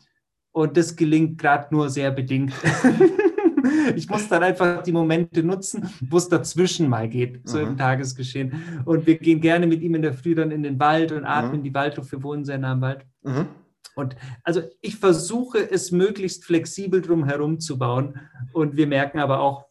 Und 0.51 0.77
das 0.77 0.97
gelingt 0.97 1.39
gerade 1.39 1.73
nur 1.73 1.89
sehr 1.91 2.11
bedingt. 2.11 2.53
ich 3.97 4.09
muss 4.09 4.29
dann 4.29 4.43
einfach 4.43 4.83
die 4.83 4.93
Momente 4.93 5.43
nutzen, 5.43 5.89
wo 6.01 6.17
es 6.17 6.29
dazwischen 6.29 6.89
mal 6.89 7.09
geht, 7.09 7.49
so 7.49 7.59
mhm. 7.59 7.69
im 7.69 7.77
Tagesgeschehen. 7.77 8.83
Und 8.85 9.07
wir 9.07 9.19
gehen 9.19 9.41
gerne 9.41 9.67
mit 9.67 9.83
ihm 9.83 9.95
in 9.95 10.03
der 10.03 10.15
Früh 10.15 10.35
dann 10.35 10.51
in 10.51 10.63
den 10.63 10.79
Wald 10.79 11.13
und 11.13 11.25
atmen 11.25 11.61
mhm. 11.61 11.65
die 11.65 11.75
Waldluft. 11.75 12.13
Wir 12.13 12.23
wohnen 12.23 12.45
sehr 12.45 12.59
nah 12.59 12.73
am 12.73 12.81
Wald. 12.81 13.05
Mhm. 13.23 13.47
Und 13.95 14.15
also 14.43 14.63
ich 14.83 14.97
versuche 14.97 15.59
es 15.71 15.91
möglichst 15.91 16.45
flexibel 16.45 17.01
drum 17.01 17.25
herum 17.25 17.61
zu 17.61 17.79
bauen. 17.79 18.21
Und 18.53 18.77
wir 18.77 18.87
merken 18.87 19.19
aber 19.19 19.41
auch, 19.41 19.67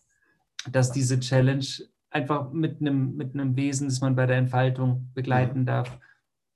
dass 0.72 0.92
diese 0.92 1.20
Challenge 1.20 1.66
einfach 2.10 2.52
mit 2.52 2.82
einem, 2.82 3.16
mit 3.16 3.34
einem 3.34 3.56
Wesen, 3.56 3.88
das 3.88 4.02
man 4.02 4.16
bei 4.16 4.26
der 4.26 4.38
Entfaltung 4.38 5.10
begleiten 5.14 5.62
mhm. 5.62 5.66
darf, 5.66 6.00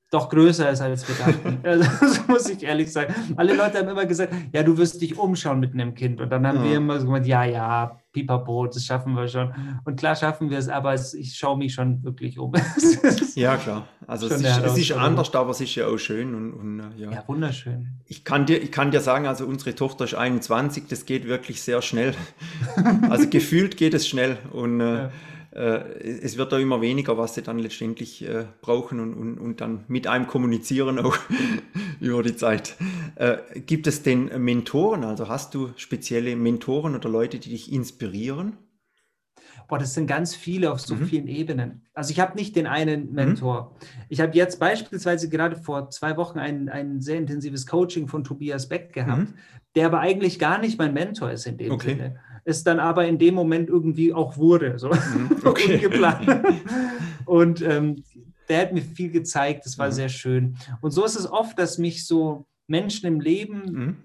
doch 0.10 0.30
größer 0.30 0.70
ist, 0.72 0.82
als 0.82 1.08
wir 1.08 1.16
dachten. 1.16 1.60
Also, 1.64 1.84
das 2.00 2.28
muss 2.28 2.50
ich 2.50 2.64
ehrlich 2.64 2.92
sagen. 2.92 3.14
Alle 3.36 3.54
Leute 3.54 3.80
haben 3.80 3.90
immer 3.90 4.06
gesagt, 4.06 4.34
ja, 4.52 4.64
du 4.64 4.78
wirst 4.78 5.02
dich 5.02 5.18
umschauen 5.18 5.60
mit 5.60 5.74
einem 5.74 5.94
Kind. 5.94 6.20
Und 6.20 6.30
dann 6.32 6.48
haben 6.48 6.58
ja. 6.58 6.64
wir 6.64 6.78
immer 6.78 7.00
so 7.00 7.08
gesagt, 7.08 7.28
ja, 7.28 7.44
ja, 7.44 8.00
pipapo, 8.12 8.66
das 8.66 8.84
schaffen 8.84 9.14
wir 9.14 9.28
schon. 9.28 9.54
Und 9.86 10.00
klar 10.00 10.16
schaffen 10.16 10.50
wir 10.50 10.58
es, 10.58 10.68
aber 10.68 10.94
es, 10.94 11.14
ich 11.14 11.36
schaue 11.36 11.58
mich 11.58 11.74
schon 11.74 12.04
wirklich 12.04 12.40
um. 12.40 12.54
ja, 13.36 13.58
klar. 13.58 13.88
Also 14.08 14.28
es 14.28 14.42
ist, 14.42 14.58
es 14.64 14.78
ist, 14.78 14.92
anders, 14.94 15.34
aber 15.36 15.52
es 15.52 15.62
ist 15.62 15.76
ja 15.76 15.86
auch 15.86 15.98
schön. 15.98 16.34
Und, 16.34 16.54
und 16.54 16.80
äh, 16.80 17.04
ja. 17.04 17.12
ja. 17.12 17.24
wunderschön. 17.28 18.00
Ich 18.06 18.24
kann, 18.24 18.48
dir, 18.48 18.62
ich 18.62 18.72
kann 18.72 18.90
dir 18.90 19.02
sagen, 19.02 19.28
also 19.28 19.46
unsere 19.46 19.76
Tochter 19.76 20.06
ist 20.06 20.16
21, 20.16 20.86
das 20.90 21.06
geht 21.06 21.28
wirklich 21.28 21.62
sehr 21.62 21.84
schnell. 21.84 22.16
also 23.10 23.30
gefühlt 23.30 23.78
geht 23.78 23.94
es 23.94 24.08
schnell. 24.08 24.38
Und 24.52 24.82
äh, 24.82 24.84
ja 24.84 25.06
äh, 25.06 25.10
es 25.52 26.38
wird 26.38 26.52
da 26.52 26.60
immer 26.60 26.82
weniger, 26.82 27.18
was 27.18 27.34
sie 27.34 27.42
dann 27.42 27.58
letztendlich 27.58 28.28
äh, 28.28 28.46
brauchen 28.62 29.00
und, 29.00 29.14
und, 29.16 29.38
und 29.40 29.62
dann 29.62 29.84
mit 29.88 30.06
einem 30.06 30.28
kommunizieren 30.28 31.00
auch 31.00 31.18
über 32.00 32.22
die 32.22 32.36
Zeit. 32.36 32.76
Äh, 33.16 33.38
gibt 33.62 33.88
es 33.88 34.04
denn 34.04 34.30
Mentoren? 34.44 35.04
Also 35.04 35.28
hast 35.28 35.56
du 35.56 35.72
spezielle 35.76 36.36
Mentoren 36.36 36.96
oder 36.96 37.10
Leute, 37.10 37.40
die 37.40 37.50
dich 37.50 37.72
inspirieren? 37.72 38.58
Boah, 39.68 39.78
das 39.78 39.94
sind 39.94 40.08
ganz 40.08 40.36
viele 40.36 40.72
auf 40.72 40.82
so 40.82 40.96
mhm. 40.96 41.06
vielen 41.06 41.28
Ebenen. 41.28 41.84
Also 41.94 42.12
ich 42.12 42.20
habe 42.20 42.36
nicht 42.36 42.56
den 42.56 42.66
einen 42.66 43.10
mhm. 43.10 43.14
Mentor. 43.14 43.76
Mhm. 43.76 43.88
Ich 44.10 44.22
habe 44.22 44.36
jetzt 44.36 44.60
beispielsweise 44.60 45.30
gerade 45.30 45.56
vor 45.56 45.90
zwei 45.90 46.18
Wochen 46.18 46.40
ein, 46.40 46.70
ein 46.70 47.02
sehr 47.02 47.18
intensives 47.18 47.68
Coaching 47.68 48.08
von 48.08 48.24
Tobias 48.24 48.68
Beck 48.68 48.94
gehabt, 48.94 49.30
mhm. 49.30 49.34
der 49.76 49.88
aber 49.88 50.00
eigentlich 50.00 50.40
gar 50.40 50.60
nicht 50.60 50.78
mein 50.80 50.94
Mentor 50.94 51.32
ist 51.32 51.46
in 51.46 51.58
dem 51.58 51.72
okay. 51.72 51.90
Sinne 51.90 52.20
es 52.50 52.64
dann 52.64 52.80
aber 52.80 53.08
in 53.08 53.20
dem 53.20 53.36
Moment 53.36 53.70
irgendwie 53.70 54.14
auch 54.14 54.38
wurde, 54.38 54.80
so 54.80 54.90
mhm, 54.90 55.38
okay. 55.46 55.76
ungeplant. 55.76 56.28
Und 57.26 57.62
ähm, 57.62 58.04
der 58.50 58.62
hat 58.62 58.74
mir 58.74 58.82
viel 58.82 59.12
gezeigt, 59.12 59.66
das 59.66 59.78
war 59.78 59.88
mhm. 59.88 59.94
sehr 59.94 60.10
schön. 60.10 60.58
Und 60.82 60.92
so 60.92 61.06
ist 61.06 61.16
es 61.16 61.32
oft, 61.32 61.58
dass 61.60 61.78
mich 61.78 62.06
so 62.06 62.48
Menschen 62.68 63.08
im 63.08 63.20
Leben 63.20 63.62
mhm. 63.72 63.98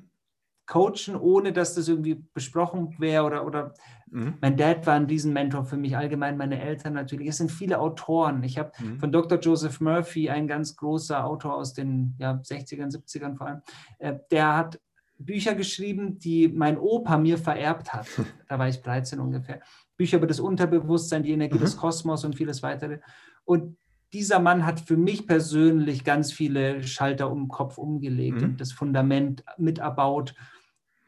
coachen, 0.67 1.17
ohne 1.19 1.53
dass 1.53 1.75
das 1.75 1.89
irgendwie 1.89 2.23
besprochen 2.35 2.95
wäre 2.99 3.25
oder, 3.25 3.47
oder 3.47 3.75
mhm. 4.11 4.35
mein 4.41 4.57
Dad 4.57 4.87
war 4.87 4.95
ein 4.95 5.07
Riesenmentor 5.07 5.65
für 5.65 5.79
mich, 5.79 5.97
allgemein 5.97 6.37
meine 6.37 6.61
Eltern 6.61 6.93
natürlich. 6.93 7.29
Es 7.29 7.39
sind 7.39 7.51
viele 7.51 7.79
Autoren. 7.79 8.43
Ich 8.43 8.59
habe 8.59 8.73
mhm. 8.79 8.99
von 8.99 9.11
Dr. 9.11 9.39
Joseph 9.39 9.81
Murphy, 9.81 10.29
ein 10.29 10.47
ganz 10.47 10.77
großer 10.77 11.25
Autor 11.25 11.55
aus 11.55 11.73
den 11.73 12.15
ja, 12.19 12.33
60ern, 12.33 12.95
70ern 12.95 13.37
vor 13.37 13.47
allem, 13.47 13.63
äh, 13.99 14.15
der 14.31 14.57
hat 14.57 14.81
Bücher 15.25 15.55
geschrieben, 15.55 16.19
die 16.19 16.49
mein 16.49 16.79
Opa 16.79 17.19
mir 17.19 17.39
vererbt 17.39 17.93
hat. 17.93 18.07
Da 18.49 18.59
war 18.59 18.69
ich 18.69 18.83
13 18.83 19.19
ungefähr. 19.19 19.61
Bücher 19.97 20.19
über 20.19 20.27
das 20.27 20.39
Unterbewusstsein, 20.39 21.23
die 21.23 21.33
Energie 21.33 21.57
mhm. 21.57 21.63
des 21.63 21.77
Kosmos 21.77 22.25
und 22.25 22.37
vieles 22.37 22.63
weitere. 22.63 22.99
Und 23.45 23.77
dieser 24.13 24.39
Mann 24.39 24.65
hat 24.65 24.81
für 24.81 24.97
mich 24.97 25.27
persönlich 25.27 26.05
ganz 26.05 26.33
viele 26.33 26.83
Schalter 26.85 27.31
um 27.31 27.45
den 27.45 27.49
Kopf 27.49 27.79
umgelegt 27.79 28.39
mhm. 28.39 28.45
und 28.45 28.61
das 28.61 28.73
Fundament 28.73 29.45
mit 29.59 29.79
erbaut. 29.79 30.35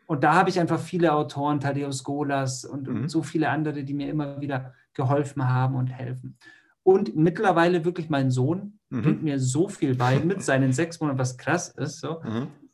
Und 0.07 0.25
da 0.25 0.35
habe 0.35 0.51
ich 0.51 0.59
einfach 0.59 0.81
viele 0.81 1.13
Autoren, 1.13 1.61
Thaddeus 1.61 2.03
Golas 2.03 2.65
und, 2.65 2.89
mhm. 2.89 3.03
und, 3.03 3.09
so 3.09 3.23
viele 3.23 3.49
andere, 3.49 3.85
die 3.85 3.95
mir 3.95 4.09
immer 4.09 4.41
wieder 4.41 4.75
geholfen 4.93 5.49
haben 5.49 5.77
und 5.77 5.89
helfen. 5.89 6.37
Und 6.83 7.17
mittlerweile 7.17 7.85
wirklich 7.85 8.09
mein 8.09 8.31
Sohn 8.31 8.79
mhm. 8.91 9.03
bringt 9.03 9.23
mir 9.23 9.39
so 9.39 9.69
viel 9.69 9.95
bei 9.95 10.19
mit 10.25 10.43
seinen 10.43 10.73
sechs 10.73 11.01
Monaten, 11.01 11.19
was 11.19 11.37
krass 11.37 11.69
ist. 11.69 12.01
So. 12.01 12.21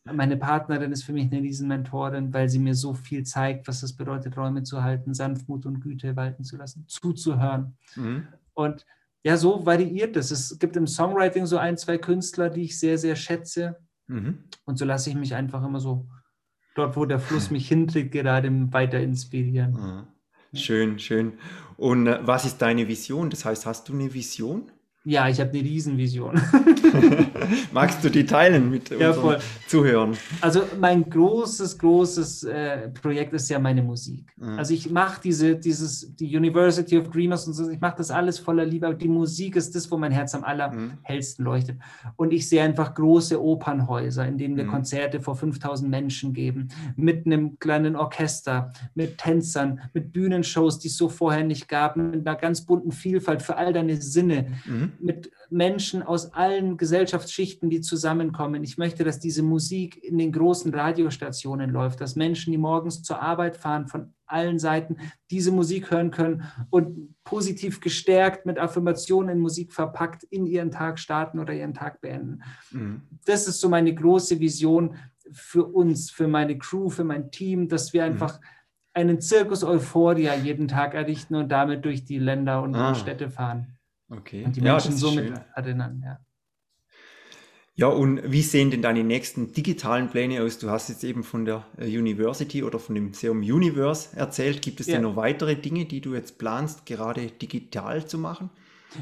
Meine 0.04 0.36
Partnerin 0.36 0.90
ist 0.90 1.04
für 1.04 1.12
mich 1.12 1.30
eine 1.30 1.42
Riesenmentorin, 1.42 2.32
weil 2.34 2.48
sie 2.48 2.58
mir 2.58 2.74
so 2.74 2.92
viel 2.92 3.24
zeigt, 3.24 3.68
was 3.68 3.82
es 3.82 3.96
bedeutet, 3.96 4.36
Räume 4.36 4.64
zu 4.64 4.82
halten, 4.82 5.14
Sanftmut 5.14 5.64
und 5.64 5.80
Güte 5.80 6.16
walten 6.16 6.42
zu 6.42 6.56
lassen, 6.56 6.84
zuzuhören. 6.88 7.76
Mhm. 7.94 8.26
Und 8.54 8.84
ja, 9.22 9.36
so 9.36 9.64
variiert 9.64 10.16
es. 10.16 10.32
Es 10.32 10.58
gibt 10.58 10.76
im 10.76 10.88
Songwriting 10.88 11.46
so 11.46 11.56
ein, 11.56 11.76
zwei 11.78 11.98
Künstler, 11.98 12.50
die 12.50 12.62
ich 12.62 12.78
sehr, 12.78 12.98
sehr 12.98 13.14
schätze. 13.14 13.78
Mhm. 14.08 14.44
Und 14.64 14.78
so 14.78 14.84
lasse 14.84 15.10
ich 15.10 15.16
mich 15.16 15.34
einfach 15.34 15.64
immer 15.64 15.78
so 15.78 16.08
dort, 16.74 16.96
wo 16.96 17.04
der 17.04 17.20
Fluss 17.20 17.50
mich 17.50 17.68
hinträgt, 17.68 18.10
gerade 18.12 18.50
weiter 18.72 19.00
inspirieren. 19.00 19.72
Mhm. 19.72 20.58
Schön, 20.58 20.98
schön. 20.98 21.34
Und 21.76 22.06
äh, 22.06 22.18
was 22.22 22.44
ist 22.44 22.58
deine 22.58 22.88
Vision? 22.88 23.30
Das 23.30 23.44
heißt, 23.44 23.66
hast 23.66 23.88
du 23.88 23.94
eine 23.94 24.12
Vision? 24.12 24.70
Ja, 25.04 25.28
ich 25.28 25.40
habe 25.40 25.50
eine 25.50 25.62
Riesenvision. 25.62 26.40
Magst 27.72 28.04
du 28.04 28.08
die 28.08 28.24
teilen 28.24 28.70
mit 28.70 28.90
ja, 28.90 29.08
unseren 29.08 29.22
voll. 29.22 29.38
Zuhörern? 29.66 30.16
Also 30.40 30.62
mein 30.78 31.10
großes, 31.10 31.76
großes 31.78 32.44
äh, 32.44 32.88
Projekt 32.90 33.32
ist 33.32 33.48
ja 33.48 33.58
meine 33.58 33.82
Musik. 33.82 34.32
Mhm. 34.36 34.58
Also 34.58 34.74
ich 34.74 34.90
mache 34.90 35.20
diese, 35.20 35.56
dieses, 35.56 36.14
die 36.14 36.36
University 36.36 36.96
of 36.98 37.10
Dreamers 37.10 37.48
und 37.48 37.54
so, 37.54 37.68
ich 37.68 37.80
mache 37.80 37.96
das 37.96 38.12
alles 38.12 38.38
voller 38.38 38.64
Liebe, 38.64 38.86
aber 38.86 38.94
die 38.94 39.08
Musik 39.08 39.56
ist 39.56 39.74
das, 39.74 39.90
wo 39.90 39.96
mein 39.96 40.12
Herz 40.12 40.36
am 40.36 40.44
allerhellsten 40.44 41.44
mhm. 41.44 41.50
leuchtet. 41.50 41.78
Und 42.14 42.32
ich 42.32 42.48
sehe 42.48 42.62
einfach 42.62 42.94
große 42.94 43.42
Opernhäuser, 43.42 44.24
in 44.24 44.38
denen 44.38 44.56
wir 44.56 44.64
mhm. 44.64 44.70
Konzerte 44.70 45.18
vor 45.18 45.34
5000 45.34 45.90
Menschen 45.90 46.32
geben, 46.32 46.68
mit 46.94 47.26
einem 47.26 47.58
kleinen 47.58 47.96
Orchester, 47.96 48.72
mit 48.94 49.18
Tänzern, 49.18 49.80
mit 49.94 50.12
Bühnenshows, 50.12 50.78
die 50.78 50.88
es 50.88 50.96
so 50.96 51.08
vorher 51.08 51.42
nicht 51.42 51.66
gab, 51.66 51.96
mit 51.96 52.24
einer 52.24 52.36
ganz 52.36 52.64
bunten 52.64 52.92
Vielfalt 52.92 53.42
für 53.42 53.56
all 53.56 53.72
deine 53.72 53.96
Sinne. 54.00 54.46
Mit 55.00 55.30
Menschen 55.50 56.02
aus 56.02 56.32
allen 56.32 56.76
Gesellschaftsschichten, 56.76 57.70
die 57.70 57.80
zusammenkommen. 57.80 58.64
Ich 58.64 58.78
möchte, 58.78 59.04
dass 59.04 59.18
diese 59.18 59.42
Musik 59.42 60.02
in 60.02 60.18
den 60.18 60.32
großen 60.32 60.74
Radiostationen 60.74 61.70
läuft, 61.70 62.00
dass 62.00 62.16
Menschen, 62.16 62.52
die 62.52 62.58
morgens 62.58 63.02
zur 63.02 63.20
Arbeit 63.20 63.56
fahren, 63.56 63.86
von 63.86 64.14
allen 64.26 64.58
Seiten 64.58 64.96
diese 65.30 65.52
Musik 65.52 65.90
hören 65.90 66.10
können 66.10 66.44
und 66.70 67.14
positiv 67.24 67.80
gestärkt 67.80 68.46
mit 68.46 68.58
Affirmationen 68.58 69.36
in 69.36 69.38
Musik 69.38 69.72
verpackt 69.72 70.24
in 70.24 70.46
ihren 70.46 70.70
Tag 70.70 70.98
starten 70.98 71.38
oder 71.38 71.52
ihren 71.52 71.74
Tag 71.74 72.00
beenden. 72.00 72.42
Mhm. 72.70 73.02
Das 73.26 73.46
ist 73.46 73.60
so 73.60 73.68
meine 73.68 73.94
große 73.94 74.40
Vision 74.40 74.96
für 75.30 75.64
uns, 75.64 76.10
für 76.10 76.28
meine 76.28 76.58
Crew, 76.58 76.88
für 76.88 77.04
mein 77.04 77.30
Team, 77.30 77.68
dass 77.68 77.92
wir 77.92 78.04
mhm. 78.04 78.12
einfach 78.12 78.40
mhm. 78.40 78.46
einen 78.94 79.20
Zirkus 79.20 79.62
Euphoria 79.62 80.34
jeden 80.34 80.66
Tag 80.68 80.94
errichten 80.94 81.34
und 81.34 81.50
damit 81.50 81.84
durch 81.84 82.04
die 82.04 82.18
Länder 82.18 82.62
und 82.62 82.74
ah. 82.74 82.94
Städte 82.94 83.30
fahren. 83.30 83.78
Okay. 84.16 84.44
Und 84.44 84.56
die 84.56 84.60
ja, 84.60 84.72
Menschen 84.72 84.96
somit 84.96 85.28
schön. 85.28 85.40
erinnern, 85.54 86.02
ja. 86.04 86.18
Ja, 87.74 87.86
und 87.86 88.20
wie 88.30 88.42
sehen 88.42 88.70
denn 88.70 88.82
deine 88.82 89.02
nächsten 89.02 89.52
digitalen 89.52 90.10
Pläne 90.10 90.42
aus? 90.42 90.58
Du 90.58 90.68
hast 90.68 90.90
jetzt 90.90 91.04
eben 91.04 91.24
von 91.24 91.46
der 91.46 91.64
äh, 91.78 91.86
University 91.86 92.62
oder 92.62 92.78
von 92.78 92.94
dem 92.94 93.14
Seum 93.14 93.38
Universe 93.38 94.14
erzählt. 94.14 94.60
Gibt 94.60 94.80
es 94.80 94.88
ja. 94.88 94.94
denn 94.94 95.04
noch 95.04 95.16
weitere 95.16 95.56
Dinge, 95.56 95.86
die 95.86 96.02
du 96.02 96.14
jetzt 96.14 96.38
planst, 96.38 96.84
gerade 96.84 97.28
digital 97.28 98.06
zu 98.06 98.18
machen? 98.18 98.50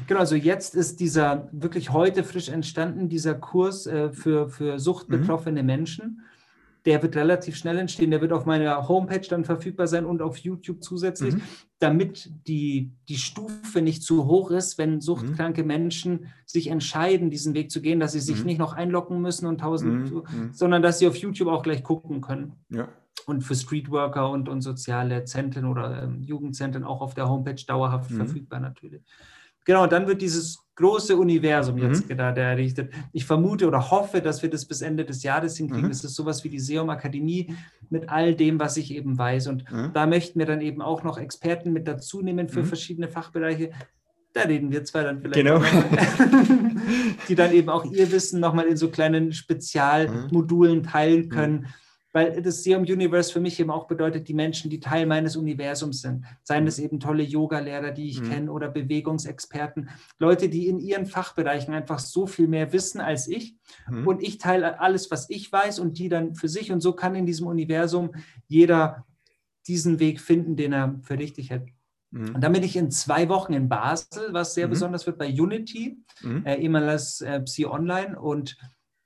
Genau, 0.07 0.21
also 0.21 0.35
jetzt 0.35 0.73
ist 0.73 1.01
dieser 1.01 1.49
wirklich 1.51 1.91
heute 1.91 2.23
frisch 2.23 2.47
entstanden, 2.47 3.09
dieser 3.09 3.35
Kurs 3.35 3.87
äh, 3.87 4.13
für, 4.13 4.47
für 4.47 4.79
suchtbetroffene 4.79 5.63
mhm. 5.63 5.67
Menschen 5.67 6.21
der 6.85 7.01
wird 7.03 7.15
relativ 7.15 7.55
schnell 7.55 7.77
entstehen. 7.77 8.11
Der 8.11 8.21
wird 8.21 8.33
auf 8.33 8.45
meiner 8.45 8.87
Homepage 8.87 9.25
dann 9.27 9.45
verfügbar 9.45 9.87
sein 9.87 10.05
und 10.05 10.21
auf 10.21 10.37
YouTube 10.37 10.83
zusätzlich, 10.83 11.35
mhm. 11.35 11.41
damit 11.79 12.31
die, 12.47 12.91
die 13.07 13.17
Stufe 13.17 13.81
nicht 13.81 14.03
zu 14.03 14.25
hoch 14.25 14.51
ist, 14.51 14.77
wenn 14.77 14.99
suchtkranke 14.99 15.61
mhm. 15.61 15.67
Menschen 15.67 16.25
sich 16.45 16.67
entscheiden, 16.67 17.29
diesen 17.29 17.53
Weg 17.53 17.71
zu 17.71 17.81
gehen, 17.81 17.99
dass 17.99 18.13
sie 18.13 18.19
sich 18.19 18.39
mhm. 18.39 18.45
nicht 18.45 18.57
noch 18.57 18.73
einloggen 18.73 19.21
müssen 19.21 19.45
und 19.45 19.59
tausend, 19.59 20.11
mhm. 20.11 20.17
Mhm. 20.17 20.53
sondern 20.53 20.81
dass 20.81 20.99
sie 20.99 21.07
auf 21.07 21.15
YouTube 21.15 21.49
auch 21.49 21.63
gleich 21.63 21.83
gucken 21.83 22.21
können. 22.21 22.53
Ja. 22.69 22.87
Und 23.27 23.43
für 23.43 23.53
Streetworker 23.53 24.31
und, 24.31 24.49
und 24.49 24.61
soziale 24.61 25.25
Zentren 25.25 25.65
oder 25.65 26.03
ähm, 26.03 26.23
Jugendzentren 26.23 26.83
auch 26.83 27.01
auf 27.01 27.13
der 27.13 27.29
Homepage 27.29 27.63
dauerhaft 27.67 28.09
verfügbar 28.09 28.59
natürlich. 28.59 29.03
Genau, 29.65 29.87
dann 29.87 30.07
wird 30.07 30.21
dieses 30.21 30.59
große 30.75 31.15
Universum 31.15 31.75
mhm. 31.75 31.83
jetzt 31.83 32.05
da 32.09 32.31
errichtet. 32.31 32.91
Ich 33.13 33.25
vermute 33.25 33.67
oder 33.67 33.91
hoffe, 33.91 34.21
dass 34.21 34.41
wir 34.41 34.49
das 34.49 34.65
bis 34.65 34.81
Ende 34.81 35.05
des 35.05 35.23
Jahres 35.23 35.57
hinkriegen. 35.57 35.85
Mhm. 35.85 35.89
Das 35.89 36.03
ist 36.03 36.15
sowas 36.15 36.43
wie 36.43 36.49
die 36.49 36.59
Seum 36.59 36.89
Akademie 36.89 37.55
mit 37.89 38.09
all 38.09 38.35
dem, 38.35 38.59
was 38.59 38.77
ich 38.77 38.93
eben 38.93 39.17
weiß. 39.17 39.47
Und 39.47 39.71
mhm. 39.71 39.91
da 39.93 40.07
möchten 40.07 40.39
wir 40.39 40.45
dann 40.45 40.61
eben 40.61 40.81
auch 40.81 41.03
noch 41.03 41.17
Experten 41.17 41.71
mit 41.71 41.87
dazu 41.87 42.21
nehmen 42.21 42.49
für 42.49 42.61
mhm. 42.61 42.65
verschiedene 42.65 43.07
Fachbereiche. 43.07 43.71
Da 44.33 44.43
reden 44.43 44.71
wir 44.71 44.83
zwei 44.85 45.03
dann 45.03 45.21
vielleicht. 45.21 45.35
Genau. 45.35 45.61
die 47.27 47.35
dann 47.35 47.51
eben 47.51 47.69
auch 47.69 47.85
ihr 47.85 48.11
Wissen 48.11 48.39
nochmal 48.39 48.65
in 48.65 48.77
so 48.77 48.89
kleinen 48.89 49.33
Spezialmodulen 49.33 50.83
teilen 50.83 51.29
können 51.29 51.61
mhm 51.61 51.65
weil 52.13 52.41
das 52.41 52.63
Serum 52.63 52.83
Universe 52.83 53.31
für 53.31 53.39
mich 53.39 53.59
eben 53.59 53.71
auch 53.71 53.87
bedeutet, 53.87 54.27
die 54.27 54.33
Menschen, 54.33 54.69
die 54.69 54.79
Teil 54.79 55.05
meines 55.05 55.35
Universums 55.35 56.01
sind. 56.01 56.25
Seien 56.43 56.67
es 56.67 56.79
eben 56.79 56.99
tolle 56.99 57.23
Yoga-Lehrer, 57.23 57.91
die 57.91 58.09
ich 58.09 58.21
mhm. 58.21 58.29
kenne, 58.29 58.51
oder 58.51 58.69
Bewegungsexperten, 58.69 59.89
Leute, 60.19 60.49
die 60.49 60.67
in 60.67 60.79
ihren 60.79 61.05
Fachbereichen 61.05 61.73
einfach 61.73 61.99
so 61.99 62.27
viel 62.27 62.47
mehr 62.47 62.73
wissen 62.73 62.99
als 62.99 63.27
ich. 63.27 63.55
Mhm. 63.89 64.07
Und 64.07 64.23
ich 64.23 64.37
teile 64.37 64.79
alles, 64.79 65.09
was 65.11 65.29
ich 65.29 65.51
weiß, 65.51 65.79
und 65.79 65.97
die 65.97 66.09
dann 66.09 66.35
für 66.35 66.49
sich. 66.49 66.71
Und 66.71 66.81
so 66.81 66.93
kann 66.93 67.15
in 67.15 67.25
diesem 67.25 67.47
Universum 67.47 68.11
jeder 68.47 69.05
diesen 69.67 69.99
Weg 69.99 70.19
finden, 70.19 70.55
den 70.55 70.73
er 70.73 70.99
für 71.03 71.17
richtig 71.17 71.49
hält. 71.49 71.69
Mhm. 72.11 72.35
Und 72.35 72.41
dann 72.41 72.53
bin 72.53 72.63
ich 72.63 72.75
in 72.75 72.91
zwei 72.91 73.29
Wochen 73.29 73.53
in 73.53 73.69
Basel, 73.69 74.33
was 74.33 74.53
sehr 74.53 74.67
mhm. 74.67 74.71
besonders 74.71 75.05
wird 75.05 75.17
bei 75.17 75.29
Unity, 75.29 75.97
mhm. 76.21 76.45
äh, 76.45 76.55
ehemals 76.55 77.21
äh, 77.21 77.39
Psi 77.41 77.65
Online. 77.65 78.19
Und 78.19 78.57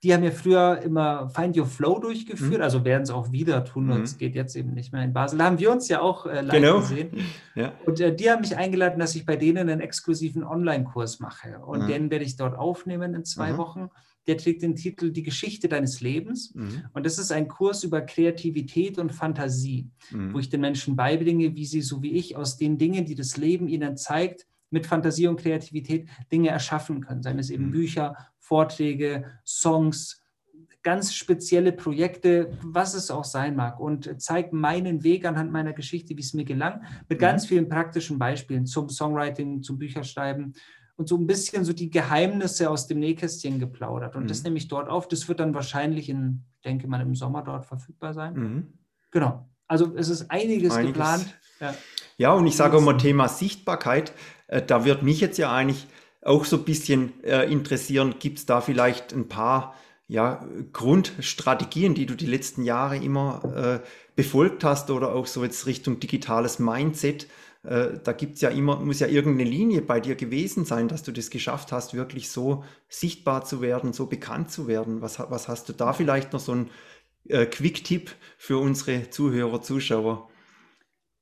die 0.06 0.14
haben 0.14 0.24
ja 0.24 0.30
früher 0.30 0.84
immer 0.84 1.30
Find 1.30 1.58
Your 1.58 1.66
Flow 1.66 1.98
durchgeführt, 1.98 2.60
mhm. 2.60 2.62
also 2.62 2.86
werden 2.86 3.02
es 3.02 3.10
auch 3.10 3.32
wieder 3.32 3.66
tun, 3.66 3.90
und 3.90 3.98
mhm. 3.98 4.04
es 4.04 4.20
geht 4.20 4.36
jetzt 4.36 4.56
eben 4.56 4.76
nicht 4.76 4.94
mehr 4.94 5.04
in 5.04 5.14
Basel. 5.14 5.40
Da 5.40 5.46
haben 5.46 5.58
wir 5.58 5.72
uns 5.72 5.88
ja 5.88 6.00
auch 6.00 6.28
äh, 6.28 6.42
live 6.42 6.62
genau. 6.62 6.80
gesehen. 6.80 7.10
Ja. 7.56 7.72
Und 7.86 8.02
äh, 8.02 8.14
die 8.14 8.30
haben 8.30 8.42
mich 8.42 8.58
eingeladen, 8.58 9.00
dass 9.00 9.16
ich 9.16 9.26
bei 9.26 9.38
denen 9.38 9.70
einen 9.70 9.80
exklusiven 9.80 10.44
Online-Kurs 10.44 11.22
mache. 11.22 11.60
Und 11.60 11.84
mhm. 11.84 11.88
den 11.88 12.12
werde 12.12 12.26
ich 12.26 12.36
dort 12.36 12.54
aufnehmen 12.54 13.14
in 13.14 13.24
zwei 13.24 13.54
mhm. 13.54 13.58
Wochen. 13.58 13.90
Der 14.28 14.38
trägt 14.38 14.62
den 14.62 14.76
Titel 14.76 15.12
Die 15.12 15.24
Geschichte 15.24 15.70
deines 15.70 16.02
Lebens. 16.02 16.54
Mhm. 16.54 16.84
Und 16.92 17.06
das 17.06 17.18
ist 17.18 17.32
ein 17.32 17.48
Kurs 17.48 17.86
über 17.86 18.02
Kreativität 18.02 19.00
und 19.00 19.14
Fantasie, 19.14 19.90
mhm. 20.12 20.34
wo 20.34 20.40
ich 20.40 20.50
den 20.50 20.60
Menschen 20.60 20.98
beibringe, 20.98 21.56
wie 21.56 21.66
sie, 21.66 21.82
so 21.82 22.04
wie 22.04 22.12
ich, 22.12 22.36
aus 22.36 22.58
den 22.58 22.78
Dingen, 22.78 23.06
die 23.06 23.16
das 23.16 23.38
Leben 23.38 23.70
ihnen 23.70 23.96
zeigt, 23.96 24.46
mit 24.70 24.86
Fantasie 24.86 25.28
und 25.28 25.40
Kreativität 25.40 26.10
Dinge 26.32 26.50
erschaffen 26.50 27.00
können, 27.00 27.24
seien 27.24 27.40
es 27.40 27.50
eben 27.50 27.72
Bücher, 27.72 28.18
Vorträge, 28.46 29.26
Songs, 29.44 30.24
ganz 30.84 31.16
spezielle 31.16 31.72
Projekte, 31.72 32.56
was 32.62 32.94
es 32.94 33.10
auch 33.10 33.24
sein 33.24 33.56
mag 33.56 33.80
und 33.80 34.22
zeigt 34.22 34.54
meinen 34.54 35.04
Weg 35.04 35.26
anhand 35.26 35.52
meiner 35.52 35.74
Geschichte, 35.74 36.16
wie 36.16 36.22
es 36.22 36.36
mir 36.36 36.46
gelang, 36.46 36.84
mit 37.10 37.18
ganz 37.18 37.46
mhm. 37.46 37.48
vielen 37.48 37.70
praktischen 37.70 38.20
Beispielen 38.20 38.68
zum 38.68 38.90
Songwriting, 38.90 39.64
zum 39.64 39.80
Bücherschreiben 39.80 40.54
und 40.96 41.10
so 41.10 41.18
ein 41.18 41.26
bisschen 41.26 41.66
so 41.66 41.74
die 41.74 41.90
Geheimnisse 41.90 42.70
aus 42.70 42.86
dem 42.86 43.00
Nähkästchen 43.00 43.60
geplaudert. 43.60 44.16
Und 44.16 44.24
mhm. 44.24 44.28
das 44.28 44.44
nehme 44.44 44.58
ich 44.58 44.68
dort 44.68 44.90
auf. 44.90 45.08
Das 45.08 45.28
wird 45.28 45.40
dann 45.40 45.56
wahrscheinlich 45.56 46.08
in, 46.08 46.44
ich 46.58 46.62
denke 46.62 46.88
mal, 46.88 47.02
im 47.02 47.16
Sommer 47.16 47.42
dort 47.42 47.66
verfügbar 47.66 48.14
sein. 48.14 48.34
Mhm. 48.36 48.74
Genau. 49.10 49.50
Also 49.68 49.96
es 49.96 50.10
ist 50.10 50.30
einiges, 50.30 50.74
einiges. 50.74 50.94
geplant. 50.94 51.36
Ja. 51.60 51.74
ja, 52.18 52.34
und 52.34 52.46
ich 52.46 52.56
sage 52.56 52.80
mal 52.80 52.98
Thema 52.98 53.28
Sichtbarkeit. 53.28 54.14
Äh, 54.48 54.62
da 54.62 54.86
wird 54.86 55.02
mich 55.02 55.20
jetzt 55.20 55.40
ja 55.40 55.52
eigentlich 55.52 55.88
auch 56.26 56.44
so 56.44 56.58
ein 56.58 56.64
bisschen 56.64 57.24
äh, 57.24 57.50
interessieren, 57.50 58.16
gibt 58.20 58.40
es 58.40 58.46
da 58.46 58.60
vielleicht 58.60 59.14
ein 59.14 59.30
paar 59.30 59.76
ja, 60.08 60.46
Grundstrategien, 60.74 61.96
die 61.96 62.06
du 62.06 62.16
die 62.16 62.26
letzten 62.26 62.64
Jahre 62.64 62.98
immer 62.98 63.82
äh, 63.84 63.88
befolgt 64.16 64.64
hast 64.64 64.90
oder 64.92 65.14
auch 65.14 65.28
so 65.28 65.44
jetzt 65.44 65.66
Richtung 65.68 66.00
digitales 66.00 66.60
Mindset? 66.60 67.28
Äh, 67.64 68.00
da 68.04 68.12
gibt's 68.12 68.42
ja 68.42 68.50
immer, 68.50 68.80
muss 68.80 69.00
ja 69.00 69.08
irgendeine 69.08 69.50
Linie 69.50 69.82
bei 69.82 70.00
dir 70.00 70.16
gewesen 70.16 70.66
sein, 70.66 70.88
dass 70.88 71.04
du 71.04 71.12
das 71.12 71.30
geschafft 71.30 71.72
hast, 71.72 71.94
wirklich 71.94 72.30
so 72.30 72.64
sichtbar 72.90 73.46
zu 73.46 73.62
werden, 73.62 73.94
so 73.94 74.08
bekannt 74.08 74.52
zu 74.52 74.68
werden. 74.68 75.02
Was, 75.02 75.20
was 75.20 75.48
hast 75.48 75.70
du 75.70 75.74
da 75.74 75.94
vielleicht 75.94 76.34
noch 76.34 76.40
so 76.40 76.54
ein 76.54 76.70
äh, 77.28 77.46
Quick-Tipp 77.46 78.12
für 78.38 78.58
unsere 78.58 79.12
Zuhörer, 79.12 79.62
Zuschauer? 79.62 80.28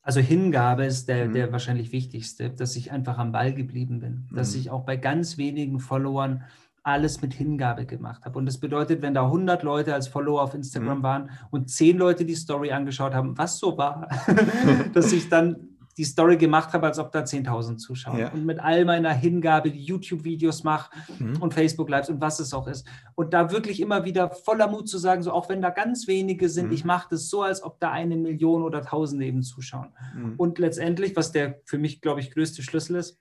Also 0.04 0.20
Hingabe 0.20 0.86
ist 0.86 1.08
der, 1.08 1.30
mhm. 1.30 1.34
der 1.34 1.52
wahrscheinlich 1.52 1.94
wichtigste, 1.94 2.50
dass 2.50 2.76
ich 2.76 2.92
einfach 2.92 3.18
am 3.18 3.32
Ball 3.32 3.54
geblieben 3.54 4.02
bin, 4.02 4.28
mhm. 4.30 4.36
dass 4.36 4.54
ich 4.54 4.70
auch 4.70 4.86
bei 4.86 4.98
ganz 4.98 5.38
wenigen 5.38 5.80
Followern 5.80 6.44
alles 6.84 7.22
mit 7.22 7.34
Hingabe 7.34 7.86
gemacht 7.86 8.26
habe. 8.26 8.38
Und 8.38 8.46
das 8.46 8.58
bedeutet, 8.60 9.02
wenn 9.02 9.14
da 9.14 9.24
100 9.24 9.64
Leute 9.64 9.94
als 9.94 10.10
Follower 10.10 10.44
auf 10.44 10.54
Instagram 10.54 11.00
mhm. 11.00 11.04
waren 11.04 11.30
und 11.50 11.70
10 11.70 11.98
Leute 11.98 12.26
die 12.26 12.36
Story 12.36 12.74
angeschaut 12.74 13.14
haben, 13.14 13.38
was 13.38 13.58
so 13.58 13.78
war, 13.78 14.10
dass 14.94 15.14
ich 15.14 15.30
dann 15.30 15.73
die 15.98 16.04
Story 16.04 16.38
gemacht 16.38 16.74
habe, 16.74 16.88
als 16.88 16.98
ob 17.00 17.12
da 17.12 17.22
10.000 17.22 17.78
Zuschauer 17.78 18.20
ja. 18.20 18.32
und 18.32 18.46
mit 18.46 18.60
all 18.60 18.86
meiner 18.86 19.14
Hingabe 19.14 19.70
die 19.72 19.84
YouTube-Videos 19.84 20.64
mache 20.64 20.92
mhm. 21.20 21.42
und 21.42 21.54
Facebook-Lives 21.54 22.10
und 22.10 22.20
was 22.20 22.40
es 22.40 22.54
auch 22.54 22.68
ist. 22.68 22.88
Und 23.16 23.34
da 23.34 23.52
wirklich 23.52 23.80
immer 23.80 24.06
wieder 24.06 24.32
voller 24.32 24.68
Mut 24.68 24.90
zu 24.90 24.98
sagen, 24.98 25.22
so 25.22 25.32
auch 25.32 25.50
wenn 25.50 25.62
da 25.62 25.70
ganz 25.70 26.08
wenige 26.08 26.50
sind, 26.50 26.68
mhm. 26.68 26.74
ich 26.74 26.86
mache 26.86 27.10
das 27.12 27.30
so, 27.30 27.44
als 27.44 27.64
ob 27.64 27.80
da 27.80 27.92
eine 27.92 28.18
Million 28.18 28.64
oder 28.64 28.82
tausend 28.82 29.22
eben 29.22 29.44
zuschauen. 29.44 29.94
Mhm. 30.16 30.34
Und 30.38 30.60
letztendlich, 30.60 31.16
was 31.16 31.32
der 31.32 31.62
für 31.66 31.78
mich, 31.78 32.02
glaube 32.02 32.22
ich, 32.22 32.32
größte 32.32 32.64
Schlüssel 32.64 32.96
ist, 32.96 33.20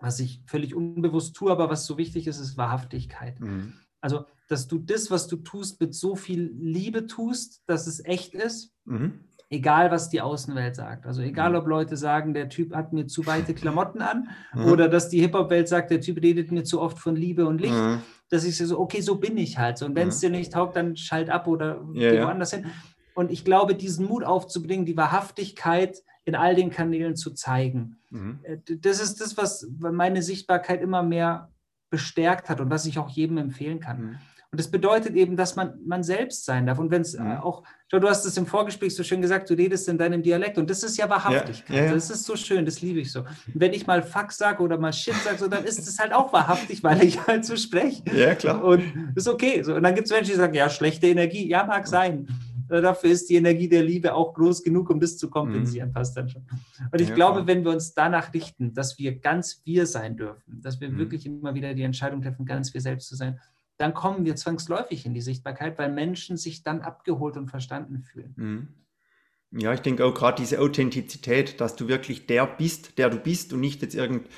was 0.00 0.18
ich 0.18 0.42
völlig 0.46 0.74
unbewusst 0.74 1.36
tue, 1.36 1.52
aber 1.52 1.70
was 1.70 1.86
so 1.86 1.96
wichtig 1.98 2.26
ist, 2.26 2.40
ist 2.40 2.56
Wahrhaftigkeit. 2.56 3.38
Mhm. 3.38 3.74
Also, 4.00 4.24
dass 4.48 4.66
du 4.66 4.78
das, 4.78 5.12
was 5.12 5.28
du 5.28 5.36
tust, 5.36 5.80
mit 5.80 5.94
so 5.94 6.16
viel 6.16 6.52
Liebe 6.58 7.06
tust, 7.06 7.62
dass 7.66 7.86
es 7.86 8.04
echt 8.04 8.34
ist. 8.34 8.74
Mhm 8.84 9.20
egal 9.52 9.90
was 9.90 10.08
die 10.08 10.20
Außenwelt 10.20 10.74
sagt. 10.74 11.06
Also 11.06 11.20
egal, 11.22 11.50
mhm. 11.50 11.56
ob 11.56 11.66
Leute 11.66 11.96
sagen, 11.96 12.32
der 12.32 12.48
Typ 12.48 12.74
hat 12.74 12.92
mir 12.92 13.06
zu 13.06 13.26
weite 13.26 13.54
Klamotten 13.54 14.00
an 14.00 14.28
mhm. 14.54 14.64
oder 14.64 14.88
dass 14.88 15.10
die 15.10 15.20
Hip-Hop-Welt 15.20 15.68
sagt, 15.68 15.90
der 15.90 16.00
Typ 16.00 16.22
redet 16.22 16.50
mir 16.50 16.64
zu 16.64 16.80
oft 16.80 16.98
von 16.98 17.14
Liebe 17.14 17.46
und 17.46 17.60
Licht, 17.60 17.74
mhm. 17.74 18.00
dass 18.30 18.44
ich 18.44 18.56
so, 18.56 18.80
okay, 18.80 19.02
so 19.02 19.16
bin 19.16 19.36
ich 19.36 19.58
halt. 19.58 19.76
So, 19.76 19.84
und 19.86 19.94
wenn 19.94 20.08
es 20.08 20.20
dir 20.20 20.30
nicht 20.30 20.54
taugt, 20.54 20.74
dann 20.76 20.96
schalt 20.96 21.28
ab 21.28 21.46
oder 21.46 21.82
ja, 21.92 22.10
geh 22.10 22.22
woanders 22.22 22.52
ja. 22.52 22.58
hin. 22.58 22.70
Und 23.14 23.30
ich 23.30 23.44
glaube, 23.44 23.74
diesen 23.74 24.06
Mut 24.06 24.24
aufzubringen, 24.24 24.86
die 24.86 24.96
Wahrhaftigkeit 24.96 26.02
in 26.24 26.34
all 26.34 26.54
den 26.54 26.70
Kanälen 26.70 27.14
zu 27.14 27.32
zeigen. 27.32 27.98
Mhm. 28.08 28.40
Äh, 28.42 28.56
das 28.78 29.00
ist 29.00 29.20
das, 29.20 29.36
was 29.36 29.68
meine 29.78 30.22
Sichtbarkeit 30.22 30.80
immer 30.80 31.02
mehr 31.02 31.50
bestärkt 31.90 32.48
hat 32.48 32.62
und 32.62 32.70
was 32.70 32.86
ich 32.86 32.98
auch 32.98 33.10
jedem 33.10 33.36
empfehlen 33.36 33.80
kann. 33.80 34.18
Und 34.52 34.60
das 34.60 34.70
bedeutet 34.70 35.16
eben, 35.16 35.34
dass 35.34 35.56
man, 35.56 35.78
man 35.86 36.02
selbst 36.02 36.44
sein 36.44 36.66
darf. 36.66 36.78
Und 36.78 36.90
wenn 36.90 37.00
es 37.00 37.18
mhm. 37.18 37.38
auch, 37.38 37.62
schau, 37.90 37.98
du 37.98 38.06
hast 38.06 38.26
es 38.26 38.36
im 38.36 38.44
Vorgespräch 38.44 38.94
so 38.94 39.02
schön 39.02 39.22
gesagt, 39.22 39.48
du 39.48 39.54
redest 39.54 39.88
in 39.88 39.96
deinem 39.96 40.22
Dialekt. 40.22 40.58
Und 40.58 40.68
das 40.68 40.82
ist 40.82 40.98
ja 40.98 41.08
Wahrhaftigkeit. 41.08 41.70
Ja, 41.70 41.76
ja, 41.76 41.84
ja. 41.86 41.94
Das 41.94 42.10
ist 42.10 42.26
so 42.26 42.36
schön, 42.36 42.66
das 42.66 42.82
liebe 42.82 43.00
ich 43.00 43.10
so. 43.10 43.20
Und 43.20 43.28
wenn 43.54 43.72
ich 43.72 43.86
mal 43.86 44.02
Fuck 44.02 44.30
sage 44.30 44.62
oder 44.62 44.76
mal 44.76 44.92
Shit 44.92 45.14
sage, 45.24 45.38
so, 45.38 45.48
dann 45.48 45.64
ist 45.64 45.78
es 45.78 45.98
halt 45.98 46.12
auch 46.12 46.34
wahrhaftig, 46.34 46.84
weil 46.84 47.02
ich 47.02 47.18
halt 47.26 47.46
so 47.46 47.56
spreche. 47.56 48.02
Ja, 48.14 48.34
klar. 48.34 48.62
Und 48.62 48.82
ist 49.14 49.26
okay. 49.26 49.62
So, 49.62 49.74
und 49.74 49.84
dann 49.84 49.94
gibt 49.94 50.08
es 50.08 50.12
Menschen, 50.12 50.32
die 50.32 50.36
sagen, 50.36 50.52
ja, 50.52 50.68
schlechte 50.68 51.06
Energie. 51.06 51.48
Ja, 51.48 51.64
mag 51.64 51.88
sein. 51.88 52.28
Dafür 52.68 53.10
ist 53.10 53.30
die 53.30 53.36
Energie 53.36 53.70
der 53.70 53.82
Liebe 53.82 54.12
auch 54.12 54.34
groß 54.34 54.62
genug, 54.62 54.90
um 54.90 55.00
das 55.00 55.16
zu 55.16 55.30
kompensieren, 55.30 55.88
mhm. 55.88 55.92
passt 55.94 56.16
dann 56.16 56.28
schon. 56.28 56.42
Und 56.90 57.00
ich 57.00 57.08
ja, 57.08 57.14
glaube, 57.14 57.36
klar. 57.36 57.46
wenn 57.46 57.64
wir 57.64 57.70
uns 57.70 57.94
danach 57.94 58.32
richten, 58.34 58.74
dass 58.74 58.98
wir 58.98 59.18
ganz 59.18 59.62
wir 59.64 59.86
sein 59.86 60.16
dürfen, 60.16 60.60
dass 60.60 60.78
wir 60.80 60.90
mhm. 60.90 60.98
wirklich 60.98 61.24
immer 61.24 61.54
wieder 61.54 61.72
die 61.72 61.82
Entscheidung 61.82 62.20
treffen, 62.20 62.44
ganz 62.44 62.72
wir 62.72 62.80
selbst 62.80 63.08
zu 63.08 63.16
sein, 63.16 63.38
dann 63.82 63.94
kommen 63.94 64.24
wir 64.24 64.36
zwangsläufig 64.36 65.04
in 65.04 65.12
die 65.12 65.20
Sichtbarkeit, 65.20 65.76
weil 65.76 65.90
Menschen 65.90 66.36
sich 66.36 66.62
dann 66.62 66.82
abgeholt 66.82 67.36
und 67.36 67.48
verstanden 67.48 68.02
fühlen. 68.02 68.32
Mhm. 68.36 68.68
Ja, 69.50 69.74
ich 69.74 69.80
denke 69.80 70.04
auch 70.04 70.14
gerade 70.14 70.40
diese 70.40 70.60
Authentizität, 70.60 71.60
dass 71.60 71.76
du 71.76 71.88
wirklich 71.88 72.26
der 72.26 72.46
bist, 72.46 72.96
der 72.96 73.10
du 73.10 73.18
bist 73.18 73.52
und 73.52 73.60
nicht 73.60 73.82
jetzt 73.82 73.94
irgend 73.94 74.28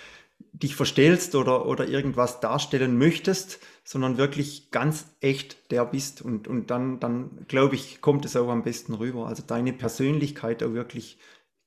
dich 0.53 0.75
verstellst 0.75 1.35
oder, 1.35 1.67
oder 1.67 1.87
irgendwas 1.87 2.41
darstellen 2.41 2.97
möchtest, 2.99 3.61
sondern 3.85 4.17
wirklich 4.19 4.71
ganz 4.71 5.07
echt 5.21 5.71
der 5.71 5.85
bist. 5.85 6.23
Und, 6.23 6.49
und 6.49 6.71
dann, 6.71 6.99
dann 6.99 7.45
glaube 7.47 7.75
ich, 7.75 8.01
kommt 8.01 8.25
es 8.25 8.37
auch 8.37 8.49
am 8.49 8.63
besten 8.63 8.95
rüber. 8.95 9.27
Also 9.27 9.43
deine 9.47 9.73
Persönlichkeit 9.73 10.63
auch 10.63 10.73
wirklich 10.73 11.19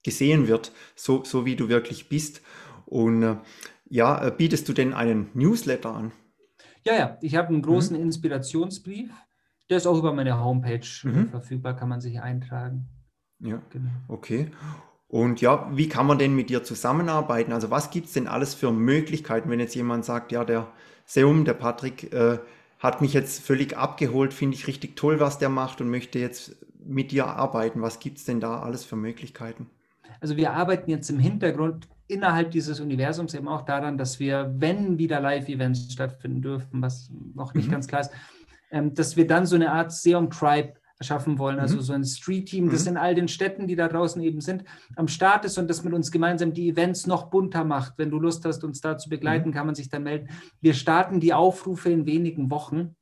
gesehen 0.03 0.47
wird, 0.47 0.71
so, 0.95 1.23
so 1.23 1.45
wie 1.45 1.55
du 1.55 1.69
wirklich 1.69 2.09
bist. 2.09 2.41
Und 2.85 3.23
äh, 3.23 3.35
ja, 3.89 4.25
äh, 4.25 4.31
bietest 4.35 4.67
du 4.67 4.73
denn 4.73 4.93
einen 4.93 5.29
Newsletter 5.33 5.93
an? 5.93 6.11
Ja, 6.87 6.95
ja, 6.95 7.17
ich 7.19 7.35
habe 7.35 7.49
einen 7.49 7.61
großen 7.61 7.97
mhm. 7.97 8.03
Inspirationsbrief. 8.03 9.11
Der 9.69 9.75
ist 9.75 9.87
auch 9.87 9.97
über 9.97 10.13
meine 10.13 10.41
Homepage 10.41 10.87
mhm. 11.03 11.27
verfügbar, 11.27 11.75
kann 11.75 11.89
man 11.89 11.99
sich 11.99 12.21
eintragen. 12.21 12.87
Ja, 13.39 13.61
genau. 13.69 13.89
okay. 14.07 14.51
Und 15.09 15.41
ja, 15.41 15.69
wie 15.75 15.89
kann 15.89 16.07
man 16.07 16.17
denn 16.17 16.33
mit 16.33 16.49
dir 16.49 16.63
zusammenarbeiten? 16.63 17.51
Also 17.51 17.69
was 17.69 17.89
gibt 17.89 18.07
es 18.07 18.13
denn 18.13 18.27
alles 18.27 18.53
für 18.53 18.71
Möglichkeiten, 18.71 19.49
wenn 19.49 19.59
jetzt 19.59 19.75
jemand 19.75 20.05
sagt, 20.05 20.31
ja, 20.31 20.45
der 20.45 20.67
Seum, 21.05 21.43
der 21.43 21.55
Patrick, 21.55 22.13
äh, 22.13 22.39
hat 22.79 23.01
mich 23.01 23.11
jetzt 23.11 23.41
völlig 23.41 23.75
abgeholt, 23.75 24.33
finde 24.33 24.55
ich 24.55 24.67
richtig 24.67 24.95
toll, 24.95 25.19
was 25.19 25.39
der 25.39 25.49
macht 25.49 25.81
und 25.81 25.89
möchte 25.89 26.19
jetzt 26.19 26.55
mit 26.85 27.11
dir 27.11 27.27
arbeiten. 27.27 27.81
Was 27.81 27.99
gibt 27.99 28.19
es 28.19 28.23
denn 28.23 28.39
da 28.39 28.61
alles 28.61 28.85
für 28.85 28.95
Möglichkeiten? 28.95 29.69
Also 30.21 30.37
wir 30.37 30.53
arbeiten 30.53 30.89
jetzt 30.89 31.09
im 31.09 31.19
Hintergrund 31.19 31.89
innerhalb 32.07 32.51
dieses 32.51 32.79
Universums 32.79 33.33
eben 33.33 33.47
auch 33.47 33.63
daran, 33.63 33.97
dass 33.97 34.19
wir, 34.19 34.53
wenn 34.57 34.97
wieder 34.97 35.19
Live-Events 35.19 35.91
stattfinden 35.91 36.41
dürfen, 36.41 36.81
was 36.81 37.11
noch 37.35 37.53
nicht 37.53 37.67
mhm. 37.67 37.71
ganz 37.71 37.87
klar 37.87 38.01
ist, 38.01 38.11
ähm, 38.71 38.93
dass 38.93 39.17
wir 39.17 39.27
dann 39.27 39.45
so 39.45 39.55
eine 39.55 39.71
Art 39.71 39.91
Seum-Tribe 39.91 40.73
erschaffen 40.99 41.37
wollen, 41.37 41.59
also 41.59 41.77
mhm. 41.77 41.81
so 41.81 41.93
ein 41.93 42.03
Street-Team, 42.03 42.71
das 42.71 42.85
mhm. 42.85 42.91
in 42.91 42.97
all 42.97 43.13
den 43.13 43.27
Städten, 43.27 43.67
die 43.67 43.75
da 43.75 43.87
draußen 43.87 44.21
eben 44.21 44.41
sind, 44.41 44.63
am 44.95 45.07
Start 45.07 45.45
ist 45.45 45.57
und 45.57 45.69
das 45.69 45.83
mit 45.83 45.93
uns 45.93 46.11
gemeinsam 46.11 46.53
die 46.53 46.69
Events 46.69 47.05
noch 47.05 47.29
bunter 47.29 47.63
macht. 47.63 47.93
Wenn 47.97 48.09
du 48.09 48.19
Lust 48.19 48.45
hast, 48.45 48.63
uns 48.63 48.81
da 48.81 48.97
zu 48.97 49.09
begleiten, 49.09 49.49
mhm. 49.49 49.53
kann 49.53 49.65
man 49.67 49.75
sich 49.75 49.89
dann 49.89 50.03
melden. 50.03 50.29
Wir 50.59 50.73
starten 50.73 51.19
die 51.19 51.33
Aufrufe 51.33 51.89
in 51.89 52.05
wenigen 52.05 52.49
Wochen 52.49 52.95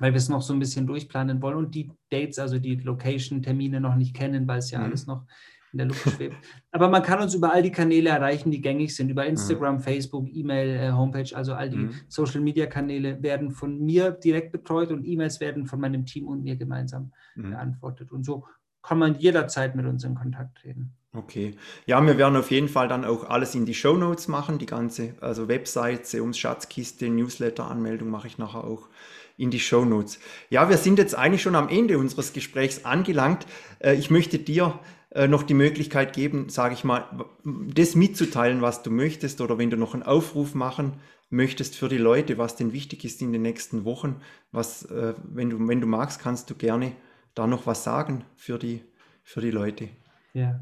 weil 0.00 0.12
wir 0.12 0.18
es 0.18 0.30
noch 0.30 0.40
so 0.40 0.54
ein 0.54 0.58
bisschen 0.58 0.86
durchplanen 0.86 1.42
wollen 1.42 1.56
und 1.56 1.74
die 1.74 1.92
Dates, 2.10 2.38
also 2.38 2.58
die 2.58 2.76
Location-Termine 2.76 3.80
noch 3.80 3.96
nicht 3.96 4.14
kennen, 4.14 4.48
weil 4.48 4.58
es 4.58 4.70
ja 4.70 4.78
mhm. 4.78 4.84
alles 4.86 5.06
noch 5.06 5.26
in 5.72 5.78
der 5.78 5.86
Luft 5.86 6.08
schwebt. 6.10 6.36
Aber 6.72 6.88
man 6.88 7.02
kann 7.02 7.20
uns 7.20 7.34
über 7.34 7.52
all 7.52 7.62
die 7.62 7.72
Kanäle 7.72 8.10
erreichen, 8.10 8.50
die 8.50 8.60
gängig 8.60 8.94
sind. 8.94 9.08
Über 9.08 9.26
Instagram, 9.26 9.76
mhm. 9.76 9.80
Facebook, 9.80 10.28
E-Mail, 10.32 10.68
äh, 10.68 10.92
Homepage, 10.92 11.34
also 11.34 11.54
all 11.54 11.70
die 11.70 11.76
mhm. 11.76 11.94
Social-Media-Kanäle 12.08 13.22
werden 13.22 13.50
von 13.50 13.80
mir 13.80 14.10
direkt 14.10 14.52
betreut 14.52 14.90
und 14.90 15.04
E-Mails 15.04 15.40
werden 15.40 15.66
von 15.66 15.80
meinem 15.80 16.06
Team 16.06 16.26
und 16.26 16.42
mir 16.42 16.56
gemeinsam 16.56 17.12
mhm. 17.34 17.50
beantwortet. 17.50 18.12
Und 18.12 18.24
so 18.24 18.44
kann 18.82 18.98
man 18.98 19.18
jederzeit 19.18 19.76
mit 19.76 19.86
uns 19.86 20.04
in 20.04 20.14
Kontakt 20.14 20.58
treten. 20.58 20.94
Okay. 21.12 21.56
Ja, 21.86 22.00
wir 22.00 22.18
werden 22.18 22.36
auf 22.36 22.52
jeden 22.52 22.68
Fall 22.68 22.86
dann 22.86 23.04
auch 23.04 23.28
alles 23.28 23.54
in 23.56 23.66
die 23.66 23.74
Show 23.74 23.96
Notes 23.96 24.28
machen, 24.28 24.58
die 24.58 24.66
ganze, 24.66 25.14
also 25.20 25.48
Website, 25.48 26.06
Seums 26.06 26.38
Schatzkiste, 26.38 27.08
Newsletter-Anmeldung 27.08 28.08
mache 28.08 28.28
ich 28.28 28.38
nachher 28.38 28.62
auch 28.62 28.88
in 29.36 29.50
die 29.50 29.58
Show 29.58 29.84
Notes. 29.84 30.20
Ja, 30.50 30.68
wir 30.68 30.76
sind 30.76 30.98
jetzt 30.98 31.16
eigentlich 31.16 31.42
schon 31.42 31.56
am 31.56 31.68
Ende 31.68 31.98
unseres 31.98 32.32
Gesprächs 32.32 32.84
angelangt. 32.84 33.46
Äh, 33.80 33.94
ich 33.94 34.10
möchte 34.10 34.38
dir 34.38 34.78
äh, 35.10 35.26
noch 35.26 35.42
die 35.42 35.54
Möglichkeit 35.54 36.12
geben, 36.12 36.48
sage 36.48 36.74
ich 36.74 36.84
mal, 36.84 37.04
das 37.44 37.94
mitzuteilen, 37.94 38.62
was 38.62 38.82
du 38.82 38.90
möchtest 38.90 39.40
oder 39.40 39.58
wenn 39.58 39.70
du 39.70 39.76
noch 39.76 39.94
einen 39.94 40.04
Aufruf 40.04 40.54
machen 40.54 40.94
möchtest 41.30 41.76
für 41.76 41.88
die 41.88 41.98
Leute, 41.98 42.38
was 42.38 42.56
denn 42.56 42.72
wichtig 42.72 43.04
ist 43.04 43.22
in 43.22 43.32
den 43.32 43.42
nächsten 43.42 43.84
Wochen, 43.84 44.20
was, 44.52 44.84
äh, 44.84 45.14
wenn, 45.24 45.50
du, 45.50 45.68
wenn 45.68 45.80
du 45.80 45.86
magst, 45.86 46.20
kannst 46.20 46.50
du 46.50 46.54
gerne 46.54 46.92
da 47.34 47.46
noch 47.46 47.66
was 47.66 47.84
sagen 47.84 48.24
für 48.36 48.58
die, 48.58 48.82
für 49.22 49.40
die 49.40 49.50
Leute. 49.50 49.88
Ja. 50.32 50.60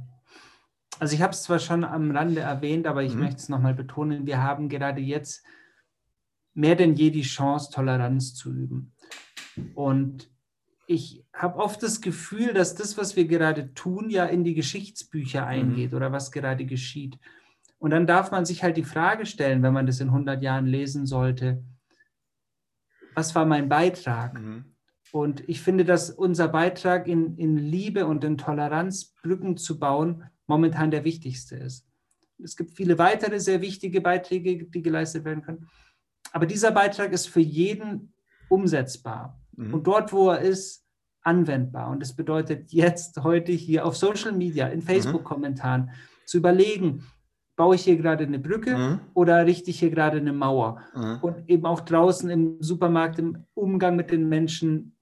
Also 0.99 1.15
ich 1.15 1.23
habe 1.23 1.33
es 1.33 1.43
zwar 1.43 1.59
schon 1.59 1.85
am 1.85 2.11
Rande 2.11 2.41
erwähnt, 2.41 2.87
aber 2.87 3.03
ich 3.03 3.15
mhm. 3.15 3.21
möchte 3.21 3.37
es 3.37 3.49
nochmal 3.49 3.75
betonen, 3.75 4.27
wir 4.27 4.43
haben 4.43 4.69
gerade 4.69 5.01
jetzt 5.01 5.45
mehr 6.55 6.75
denn 6.75 6.95
je 6.95 7.11
die 7.11 7.23
Chance, 7.23 7.71
Toleranz 7.73 8.35
zu 8.35 8.53
üben. 8.53 8.93
Und 9.75 10.31
ich 10.89 11.23
habe 11.35 11.59
oft 11.59 11.83
das 11.83 12.01
Gefühl, 12.01 12.55
dass 12.55 12.75
das, 12.75 12.97
was 12.97 13.15
wir 13.15 13.27
gerade 13.27 13.75
tun, 13.75 14.09
ja 14.09 14.25
in 14.25 14.43
die 14.43 14.55
Geschichtsbücher 14.55 15.43
mhm. 15.43 15.49
eingeht 15.49 15.91
mhm. 15.91 15.97
oder 15.99 16.13
was 16.13 16.33
gerade 16.33 16.65
geschieht. 16.65 17.19
Und 17.79 17.91
dann 17.91 18.07
darf 18.07 18.31
man 18.31 18.47
sich 18.47 18.63
halt 18.63 18.79
die 18.79 18.85
Frage 18.85 19.27
stellen, 19.27 19.63
wenn 19.63 19.75
man 19.75 19.87
das 19.87 20.01
in 20.01 20.09
100 20.09 20.43
Jahren 20.43 20.67
lesen 20.67 21.07
sollte, 21.07 21.63
was 23.15 23.35
war 23.35 23.45
mein 23.45 23.69
Beitrag? 23.69 24.41
Mhm. 24.41 24.65
Und 25.13 25.47
ich 25.47 25.61
finde, 25.61 25.85
dass 25.85 26.11
unser 26.11 26.49
Beitrag 26.49 27.07
in, 27.07 27.37
in 27.37 27.57
Liebe 27.59 28.07
und 28.07 28.25
in 28.25 28.39
Toleranz 28.39 29.15
Brücken 29.23 29.59
zu 29.59 29.79
bauen 29.79 30.25
momentan 30.47 30.91
der 30.91 31.05
wichtigste 31.05 31.57
ist. 31.57 31.87
Es 32.43 32.57
gibt 32.57 32.75
viele 32.75 32.99
weitere 32.99 33.41
sehr 33.41 33.61
wichtige 33.61 34.01
Beiträge, 34.01 34.65
die 34.65 34.83
geleistet 34.83 35.25
werden 35.25 35.43
können. 35.43 35.69
Aber 36.33 36.47
dieser 36.47 36.71
Beitrag 36.71 37.13
ist 37.13 37.29
für 37.29 37.41
jeden 37.41 38.15
umsetzbar 38.49 39.39
mhm. 39.59 39.75
und 39.75 39.87
dort, 39.87 40.13
wo 40.13 40.31
er 40.31 40.41
ist, 40.41 40.85
anwendbar. 41.23 41.91
Und 41.91 42.01
das 42.01 42.15
bedeutet 42.15 42.73
jetzt, 42.73 43.23
heute 43.23 43.53
hier 43.53 43.85
auf 43.85 43.97
Social 43.97 44.33
Media, 44.33 44.69
in 44.69 44.81
Facebook-Kommentaren 44.81 45.83
mhm. 45.83 45.91
zu 46.25 46.39
überlegen, 46.39 47.05
baue 47.57 47.75
ich 47.75 47.83
hier 47.83 47.97
gerade 47.97 48.25
eine 48.25 48.39
Brücke 48.39 48.77
mhm. 48.77 49.01
oder 49.15 49.45
richte 49.45 49.71
ich 49.71 49.81
hier 49.81 49.91
gerade 49.91 50.19
eine 50.19 50.33
Mauer? 50.33 50.81
Mhm. 50.95 51.19
Und 51.21 51.49
eben 51.51 51.67
auch 51.67 51.81
draußen 51.81 52.31
im 52.31 52.63
Supermarkt, 52.63 53.19
im 53.19 53.45
Umgang 53.55 53.97
mit 53.97 54.11
den 54.11 54.29
Menschen, 54.29 54.97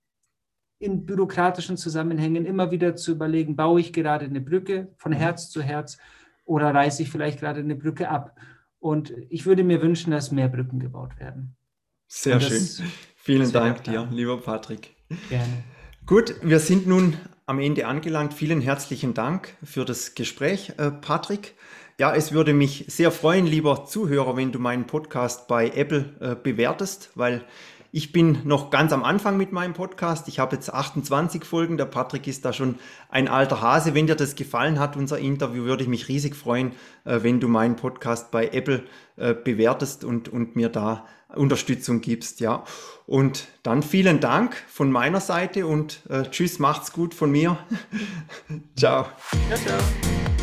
in 0.78 1.06
bürokratischen 1.06 1.76
Zusammenhängen 1.76 2.44
immer 2.44 2.70
wieder 2.70 2.96
zu 2.96 3.12
überlegen, 3.12 3.56
baue 3.56 3.80
ich 3.80 3.92
gerade 3.92 4.24
eine 4.24 4.40
Brücke 4.40 4.92
von 4.96 5.12
mhm. 5.12 5.16
Herz 5.16 5.50
zu 5.50 5.62
Herz 5.62 5.98
oder 6.44 6.74
reiße 6.74 7.02
ich 7.02 7.10
vielleicht 7.10 7.40
gerade 7.40 7.60
eine 7.60 7.76
Brücke 7.76 8.08
ab? 8.08 8.36
Und 8.78 9.14
ich 9.30 9.46
würde 9.46 9.64
mir 9.64 9.80
wünschen, 9.82 10.10
dass 10.10 10.32
mehr 10.32 10.48
Brücken 10.48 10.78
gebaut 10.78 11.18
werden. 11.18 11.56
Sehr 12.08 12.40
schön. 12.40 12.86
Vielen 13.26 13.50
Dank 13.50 13.82
dir, 13.82 14.06
lieber 14.12 14.36
Patrick. 14.36 14.94
Gerne. 15.28 15.64
Gut, 16.06 16.36
wir 16.42 16.60
sind 16.60 16.86
nun 16.86 17.16
am 17.44 17.58
Ende 17.58 17.88
angelangt. 17.88 18.32
Vielen 18.32 18.60
herzlichen 18.60 19.14
Dank 19.14 19.48
für 19.64 19.84
das 19.84 20.14
Gespräch, 20.14 20.74
äh, 20.76 20.92
Patrick. 20.92 21.56
Ja, 21.98 22.14
es 22.14 22.30
würde 22.30 22.54
mich 22.54 22.84
sehr 22.86 23.10
freuen, 23.10 23.44
lieber 23.44 23.84
Zuhörer, 23.84 24.36
wenn 24.36 24.52
du 24.52 24.60
meinen 24.60 24.86
Podcast 24.86 25.48
bei 25.48 25.70
Apple 25.70 26.14
äh, 26.20 26.36
bewertest, 26.40 27.10
weil 27.16 27.42
ich 27.96 28.12
bin 28.12 28.40
noch 28.44 28.68
ganz 28.68 28.92
am 28.92 29.02
Anfang 29.04 29.38
mit 29.38 29.52
meinem 29.52 29.72
Podcast. 29.72 30.28
Ich 30.28 30.38
habe 30.38 30.54
jetzt 30.54 30.70
28 30.70 31.46
Folgen. 31.46 31.78
Der 31.78 31.86
Patrick 31.86 32.26
ist 32.26 32.44
da 32.44 32.52
schon 32.52 32.74
ein 33.08 33.26
alter 33.26 33.62
Hase. 33.62 33.94
Wenn 33.94 34.06
dir 34.06 34.16
das 34.16 34.34
gefallen 34.34 34.78
hat, 34.78 34.98
unser 34.98 35.18
Interview, 35.18 35.64
würde 35.64 35.82
ich 35.82 35.88
mich 35.88 36.06
riesig 36.08 36.36
freuen, 36.36 36.72
äh, 37.06 37.20
wenn 37.22 37.40
du 37.40 37.48
meinen 37.48 37.76
Podcast 37.76 38.30
bei 38.30 38.48
Apple 38.48 38.82
äh, 39.16 39.32
bewertest 39.32 40.04
und, 40.04 40.28
und 40.28 40.56
mir 40.56 40.68
da 40.68 41.06
Unterstützung 41.34 42.02
gibst, 42.02 42.40
ja. 42.40 42.64
Und 43.06 43.48
dann 43.62 43.82
vielen 43.82 44.20
Dank 44.20 44.54
von 44.68 44.92
meiner 44.92 45.20
Seite 45.20 45.66
und 45.66 46.02
äh, 46.10 46.24
tschüss, 46.24 46.58
macht's 46.58 46.92
gut 46.92 47.14
von 47.14 47.30
mir. 47.30 47.56
ciao. 48.76 49.06
Ja, 49.48 49.56
ciao. 49.56 50.35